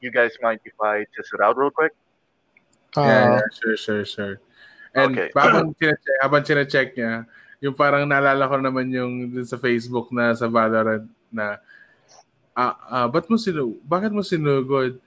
You 0.00 0.10
guys 0.10 0.36
mind 0.42 0.60
if 0.64 0.76
I 0.80 1.06
test 1.16 1.32
it 1.32 1.40
out 1.40 1.56
real 1.56 1.70
quick? 1.70 1.92
Uh, 2.96 3.08
yeah, 3.08 3.24
yeah, 3.36 3.46
sure, 3.56 3.76
sure, 3.76 4.04
sure. 4.04 4.36
And 4.92 5.16
Okay. 5.16 5.28
habang 5.32 5.72
chinecheck, 5.76 6.18
habang 6.20 6.42
chinecheck 6.44 6.88
niya, 6.96 7.24
yung 7.64 7.74
parang 7.76 8.04
naalala 8.04 8.44
ko 8.50 8.56
naman 8.60 8.92
yung 8.92 9.32
dun 9.32 9.46
sa 9.46 9.56
Facebook 9.56 10.12
na 10.12 10.36
sa 10.36 10.50
Valorant 10.50 11.06
na 11.32 11.62
ah, 12.52 12.74
ah 12.90 13.06
ba't 13.08 13.30
mo 13.30 13.40
sinu 13.40 13.78
bakit 13.86 14.12
mo 14.12 14.20
sinugod? 14.20 15.00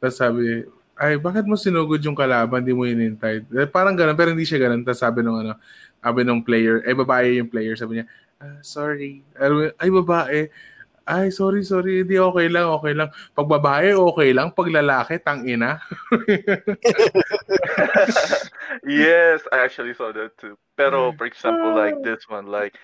Tapos 0.00 0.16
sabi, 0.16 0.64
ay, 0.96 1.20
bakit 1.20 1.44
mo 1.44 1.60
sinugod 1.60 2.00
yung 2.00 2.16
kalaban, 2.16 2.64
di 2.64 2.72
mo 2.72 2.88
hinintay? 2.88 3.44
Eh, 3.52 3.68
parang 3.68 3.92
ganun, 3.92 4.16
pero 4.16 4.32
hindi 4.32 4.48
siya 4.48 4.64
ganun. 4.68 4.80
Tapos 4.80 5.00
sabi 5.04 5.20
nung 5.20 5.36
ano, 5.44 5.60
sabi 6.00 6.24
nung 6.24 6.40
player, 6.40 6.80
eh, 6.88 6.96
babae 6.96 7.36
yung 7.36 7.52
player, 7.52 7.76
sabi 7.76 8.00
niya, 8.00 8.06
ah, 8.40 8.60
sorry. 8.64 9.20
Ay, 9.76 9.92
babae. 9.92 10.48
Ay, 11.06 11.30
sorry, 11.30 11.62
sorry. 11.62 12.02
Hindi, 12.02 12.18
okay 12.18 12.50
lang, 12.50 12.66
okay 12.74 12.90
lang. 12.90 13.14
Pag 13.30 13.46
babae, 13.46 13.94
okay 13.94 14.34
lang. 14.34 14.50
Pag 14.50 14.74
lalaki, 14.74 15.22
tang 15.22 15.46
ina. 15.46 15.78
yes, 18.82 19.46
I 19.54 19.62
actually 19.62 19.94
saw 19.94 20.10
that 20.10 20.34
too. 20.34 20.58
Pero 20.74 21.14
for 21.14 21.30
example, 21.30 21.78
like 21.78 22.02
this 22.02 22.26
one, 22.26 22.50
like 22.50 22.74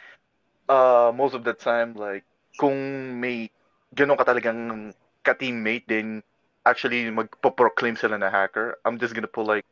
uh 0.70 1.10
most 1.10 1.34
of 1.34 1.42
the 1.42 1.52
time, 1.52 1.98
like 1.98 2.22
kung 2.62 2.78
may 3.18 3.50
ganun 3.90 4.14
ka 4.14 4.22
talagang 4.22 4.94
ka-teammate, 5.26 5.90
then 5.90 6.22
actually 6.62 7.10
magpo-proclaim 7.10 7.98
sila 7.98 8.22
na 8.22 8.30
hacker. 8.30 8.78
I'm 8.86 9.02
just 9.02 9.18
gonna 9.18 9.26
pull 9.26 9.50
like 9.50 9.66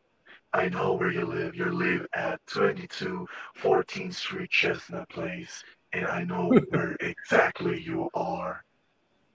I 0.50 0.66
know 0.66 0.98
where 0.98 1.14
you 1.14 1.22
live. 1.22 1.54
You 1.54 1.70
live 1.70 2.10
at 2.18 2.42
22 2.50 3.30
14th 3.62 4.18
Street, 4.18 4.50
Chestnut 4.50 5.06
Place. 5.08 5.62
And 5.92 6.06
I 6.06 6.22
know 6.24 6.52
where 6.70 6.96
exactly 7.00 7.80
you 7.82 8.10
are. 8.14 8.62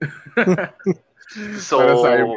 so 1.60 1.76
Para 1.78 1.94
cyber. 1.96 2.36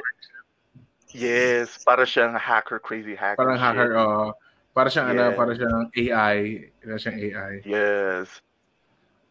yes, 1.12 1.84
para 1.84 2.04
siyang 2.04 2.38
hacker, 2.38 2.80
crazy 2.80 3.16
hacker. 3.16 3.40
Parang 3.40 3.56
shit. 3.56 3.64
hacker, 3.64 3.92
oo. 3.96 4.34
Para 4.76 4.90
siyang 4.90 5.12
ano, 5.12 5.32
Yeah. 5.32 5.36
para 5.36 5.52
siyang 5.56 5.88
AI. 5.96 6.38
Para 6.84 6.96
siyang 7.00 7.18
AI. 7.20 7.54
Yes. 7.64 8.42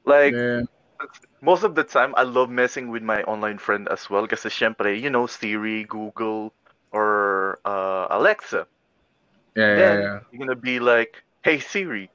Like 0.05 0.33
Yeah. 0.33 0.65
most 1.41 1.63
of 1.65 1.75
the 1.77 1.85
time 1.85 2.13
I 2.17 2.25
love 2.25 2.51
messing 2.51 2.89
with 2.89 3.03
my 3.05 3.23
online 3.25 3.59
friend 3.59 3.89
as 3.89 4.09
well 4.11 4.27
kasi 4.27 4.49
syempre, 4.49 4.93
you 4.97 5.11
know, 5.13 5.29
Siri, 5.29 5.85
Google, 5.85 6.53
or 6.93 7.61
uh, 7.65 8.09
Alexa. 8.11 8.67
Yeah, 9.57 9.75
yeah, 9.77 9.95
yeah. 9.99 10.17
you're 10.31 10.39
gonna 10.39 10.55
be 10.59 10.79
like, 10.79 11.23
"Hey 11.43 11.59
Siri," 11.59 12.11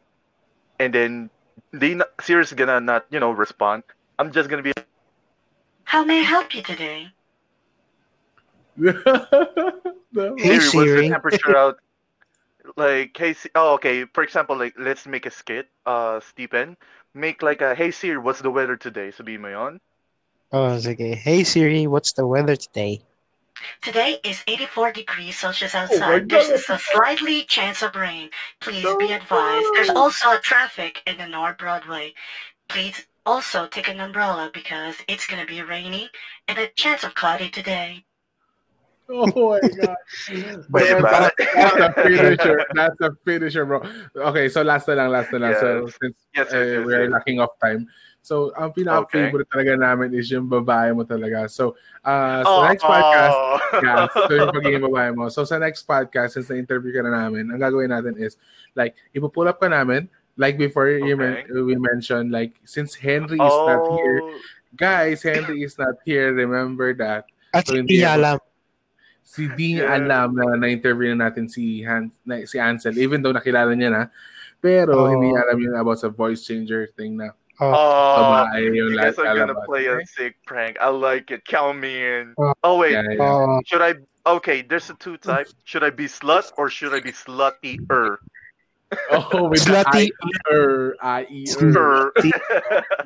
and 0.80 0.94
then 0.96 1.33
they 1.74 1.96
not, 1.96 2.10
Siri's 2.22 2.54
gonna 2.54 2.80
not, 2.80 3.06
you 3.10 3.20
know, 3.20 3.32
respond. 3.32 3.84
I'm 4.20 4.32
just 4.32 4.50
gonna 4.50 4.62
be, 4.62 4.72
How 5.84 6.06
may 6.06 6.20
I 6.22 6.24
help 6.24 6.56
you 6.56 6.62
today? 6.62 7.10
No. 10.14 10.36
Hey, 10.38 10.60
Siri, 10.60 10.60
what's 10.60 10.72
Siri." 10.72 11.02
the 11.02 11.10
temperature 11.10 11.58
out? 11.64 11.78
Like, 12.78 13.18
hey, 13.18 13.36
oh, 13.56 13.74
okay. 13.74 14.06
For 14.14 14.24
example, 14.24 14.56
like, 14.56 14.76
let's 14.78 15.08
make 15.08 15.26
a 15.26 15.32
skit. 15.32 15.68
Uh, 15.88 16.20
Stephen, 16.22 16.78
make 17.14 17.42
like 17.42 17.62
a, 17.62 17.74
hey 17.76 17.90
Siri, 17.90 18.18
what's 18.18 18.42
the 18.42 18.52
weather 18.52 18.78
today? 18.78 19.10
Sabihin 19.10 19.42
mo 19.42 19.50
yon. 19.50 19.82
oh, 20.54 20.78
sige. 20.78 21.18
Hey 21.18 21.44
Siri, 21.44 21.88
what's 21.88 22.14
the 22.14 22.26
weather 22.28 22.56
today? 22.56 23.02
Today 23.82 24.20
is 24.24 24.44
84 24.48 24.92
degrees 24.94 25.38
Celsius 25.38 25.74
my 25.74 25.82
outside. 25.82 26.30
There's 26.30 26.66
God. 26.68 26.76
a 26.76 26.80
slightly 26.80 27.44
chance 27.46 27.82
of 27.82 27.96
rain. 27.96 28.30
Please 28.60 28.88
be 28.98 29.12
advised. 29.12 29.68
There's 29.74 29.90
also 29.90 30.32
a 30.32 30.40
traffic 30.40 31.02
in 31.06 31.18
the 31.18 31.28
North 31.28 31.58
Broadway. 31.58 32.14
Please 32.68 33.06
also 33.26 33.68
take 33.68 33.88
an 33.88 34.00
umbrella 34.00 34.52
because 34.54 34.96
it's 35.08 35.28
gonna 35.28 35.46
be 35.46 35.62
rainy 35.62 36.10
and 36.48 36.58
a 36.58 36.68
chance 36.76 37.04
of 37.04 37.16
cloudy 37.16 37.50
today. 37.50 38.04
Oh 39.10 39.28
my 39.28 39.60
god. 39.82 39.96
Wait, 40.70 41.02
that's, 41.02 41.36
that's 41.54 41.76
a 41.76 41.94
finisher. 41.94 42.66
That's 42.74 43.02
a 43.02 43.12
finisher, 43.26 43.66
bro. 43.66 43.84
Okay, 44.16 44.48
so 44.48 44.62
last 44.62 44.88
na 44.88 44.94
lang, 44.94 45.10
last 45.12 45.32
na 45.34 45.40
lang. 45.40 45.56
So 45.60 45.88
since 46.02 46.24
Yes, 46.36 46.48
yes, 46.50 46.54
uh, 46.54 46.58
yes, 46.58 46.86
we're 46.86 47.04
yes. 47.04 47.12
lacking 47.12 47.40
of 47.40 47.50
time. 47.62 47.88
So, 48.24 48.56
ang 48.56 48.72
pinaka-favorite 48.72 49.52
talaga 49.52 49.76
namin 49.76 50.16
is 50.16 50.32
yung 50.32 50.48
babae 50.48 50.96
mo 50.96 51.04
talaga. 51.04 51.44
So, 51.52 51.76
uh, 52.08 52.40
sa 52.40 52.48
Oh, 52.48 52.64
next 52.64 52.88
podcast, 52.88 53.36
oh. 53.36 53.60
yeah, 53.84 54.08
so 54.08 54.32
yung 54.32 54.56
pagiging 54.56 54.84
babae 54.88 55.12
mo. 55.12 55.28
So, 55.28 55.44
sa 55.44 55.60
next 55.60 55.84
podcast, 55.84 56.40
since 56.40 56.48
na-interview 56.48 56.96
ka 56.96 57.04
na 57.04 57.12
namin, 57.12 57.52
ang 57.52 57.60
gagawin 57.60 57.92
natin 57.92 58.16
is, 58.16 58.40
like, 58.80 58.96
ipupull 59.12 59.52
up 59.52 59.60
ka 59.60 59.68
namin, 59.68 60.08
like 60.40 60.56
before 60.56 60.88
you 60.88 61.20
men- 61.20 61.44
Okay. 61.46 61.68
we 61.68 61.76
mentioned, 61.76 62.32
like, 62.32 62.56
since 62.64 62.96
Henry 62.96 63.36
is 63.36 63.58
not 63.68 63.84
here, 64.00 64.24
Oh, 64.24 64.40
guys, 64.72 65.20
Henry 65.20 65.60
is 65.68 65.76
not 65.76 66.00
here, 66.08 66.32
remember 66.32 66.96
that. 66.96 67.28
At 67.52 67.68
So, 67.68 67.76
hindi 67.76 68.08
alam. 68.08 68.40
Si 69.20 69.52
di 69.52 69.76
niya 69.76 69.84
Yeah. 69.84 70.00
alam 70.00 70.28
na 70.32 70.56
na-interview 70.56 71.12
na 71.12 71.28
natin 71.28 71.52
si 71.52 71.84
Han, 71.84 72.08
na, 72.24 72.48
si 72.48 72.56
Ansel, 72.56 72.96
even 72.96 73.20
though 73.20 73.36
nakilala 73.36 73.76
niya 73.76 73.92
na, 73.92 74.04
pero 74.64 74.96
Oh. 74.96 75.12
hindi 75.12 75.28
niya 75.28 75.44
alam 75.44 75.60
yun 75.60 75.76
about 75.76 76.00
sa 76.00 76.08
voice 76.08 76.48
changer 76.48 76.88
thing 76.96 77.20
na 77.20 77.36
Oh, 77.62 77.70
Oh, 77.70 78.50
babae 78.50 78.66
yung 78.74 78.76
you 78.76 78.98
guys 78.98 79.18
la- 79.18 79.30
are 79.30 79.38
gonna 79.38 79.54
lalabas. 79.54 79.66
play 79.70 79.86
a 79.86 80.02
sick 80.10 80.34
prank. 80.46 80.74
I 80.82 80.90
like 80.90 81.30
it. 81.30 81.46
Count 81.46 81.78
me 81.78 82.02
in. 82.02 82.34
Oh. 82.38 82.54
Oh 82.64 82.76
wait, 82.82 82.94
Yeah, 82.98 83.06
yeah. 83.14 83.22
oh, 83.22 83.62
should 83.66 83.82
I? 83.86 83.94
Okay, 84.26 84.64
there's 84.64 84.90
a 84.90 84.96
two 84.98 85.18
type. 85.22 85.46
Should 85.68 85.84
I 85.84 85.92
be 85.92 86.06
slut 86.10 86.50
or 86.58 86.70
should 86.72 86.94
I 86.96 87.00
be 87.02 87.12
slutty-er? 87.14 88.18
Oh, 89.10 89.50
with 89.50 89.66
Slutty. 89.66 90.06
I-er, 90.14 90.94
I-er. 91.02 91.74
Er. 91.74 92.14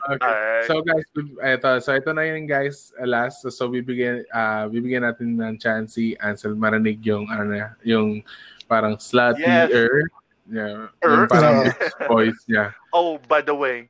Okay. 0.08 0.64
So 0.68 0.84
guys, 0.84 1.04
ito, 1.44 1.80
so 1.80 1.96
ito 1.96 2.12
na 2.12 2.28
yun 2.28 2.44
guys, 2.48 2.92
last. 3.00 3.40
So, 3.44 3.48
so 3.48 3.68
bibigyan, 3.72 4.24
uh, 4.32 4.68
bibigyan 4.68 5.04
natin 5.08 5.40
ng 5.40 5.56
chance 5.60 5.96
si 5.96 6.16
Ansel 6.20 6.56
marinig 6.60 7.00
yung, 7.08 7.28
ano 7.32 7.44
na, 7.48 7.72
yung 7.88 8.20
parang 8.68 8.96
slutty 9.00 9.44
Yes. 9.48 9.72
er. 9.72 10.12
Yeah, 10.48 10.88
Er. 11.04 11.24
yung 11.24 11.28
parang 11.28 11.72
voice 12.12 12.40
niya. 12.48 12.72
Oh, 12.96 13.20
by 13.28 13.40
the 13.40 13.56
way, 13.56 13.88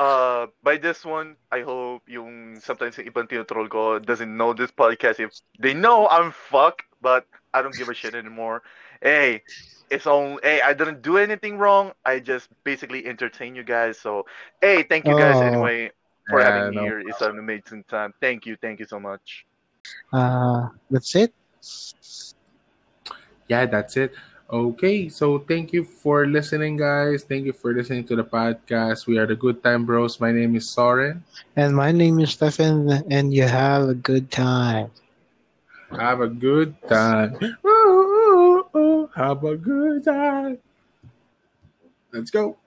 uh, 0.00 0.48
by 0.64 0.78
this 0.78 1.04
one, 1.04 1.36
I 1.52 1.62
hope 1.62 2.08
yung 2.08 2.60
sometimes 2.60 2.98
yung 2.98 3.08
ibang 3.12 3.28
tinotroll 3.28 3.68
ko 3.68 4.00
doesn't 4.00 4.32
know 4.32 4.54
this 4.54 4.72
podcast. 4.72 5.20
If 5.20 5.30
they 5.60 5.74
know 5.74 6.08
I'm 6.08 6.32
fucked, 6.32 6.86
but 7.02 7.26
I 7.54 7.62
don't 7.62 7.76
give 7.76 7.88
a 7.90 7.94
shit 7.94 8.14
anymore. 8.16 8.62
Hey, 9.02 9.42
it's 9.90 10.06
on. 10.06 10.38
Hey, 10.42 10.62
I 10.62 10.72
didn't 10.74 11.02
do 11.02 11.18
anything 11.18 11.58
wrong. 11.58 11.92
I 12.04 12.20
just 12.20 12.48
basically 12.64 13.06
entertain 13.06 13.54
you 13.54 13.64
guys. 13.64 13.98
So, 14.00 14.26
hey, 14.60 14.82
thank 14.82 15.08
you 15.08 15.14
guys 15.14 15.40
Oh. 15.40 15.42
anyway 15.42 15.92
for 16.30 16.40
Yeah, 16.40 16.44
having 16.44 16.70
no 16.70 16.70
me 16.70 16.78
here. 16.80 17.00
It's 17.00 17.20
an 17.22 17.38
amazing 17.38 17.84
time. 17.88 18.14
Thank 18.20 18.46
you, 18.46 18.56
thank 18.56 18.80
you 18.80 18.86
so 18.86 18.98
much. 19.00 19.46
uh, 20.12 20.68
that's 20.90 21.14
it. 21.16 21.32
yeah, 23.48 23.66
that's 23.66 23.96
it. 23.96 24.14
Okay, 24.50 25.08
so 25.08 25.38
thank 25.38 25.72
you 25.72 25.84
for 25.86 26.26
listening, 26.26 26.74
guys. 26.74 27.22
Thank 27.22 27.46
you 27.46 27.54
for 27.54 27.70
listening 27.72 28.02
to 28.10 28.16
the 28.18 28.26
podcast. 28.26 29.06
We 29.06 29.14
are 29.14 29.26
the 29.26 29.38
Good 29.38 29.62
Time 29.62 29.86
Bros. 29.86 30.18
My 30.18 30.32
name 30.32 30.56
is 30.56 30.68
Soren. 30.68 31.22
And 31.54 31.70
my 31.76 31.92
name 31.94 32.18
is 32.18 32.34
Stefan, 32.34 32.90
and 33.06 33.32
you 33.32 33.46
have 33.46 33.86
a 33.86 33.94
good 33.94 34.26
time. 34.34 34.90
Have 35.94 36.20
a 36.20 36.26
good 36.26 36.74
time. 36.90 37.38
Ooh, 37.62 38.66
ooh, 38.74 38.78
ooh. 38.78 39.10
Have 39.14 39.44
a 39.46 39.54
good 39.54 40.02
time. 40.02 40.58
Let's 42.10 42.34
go. 42.34 42.58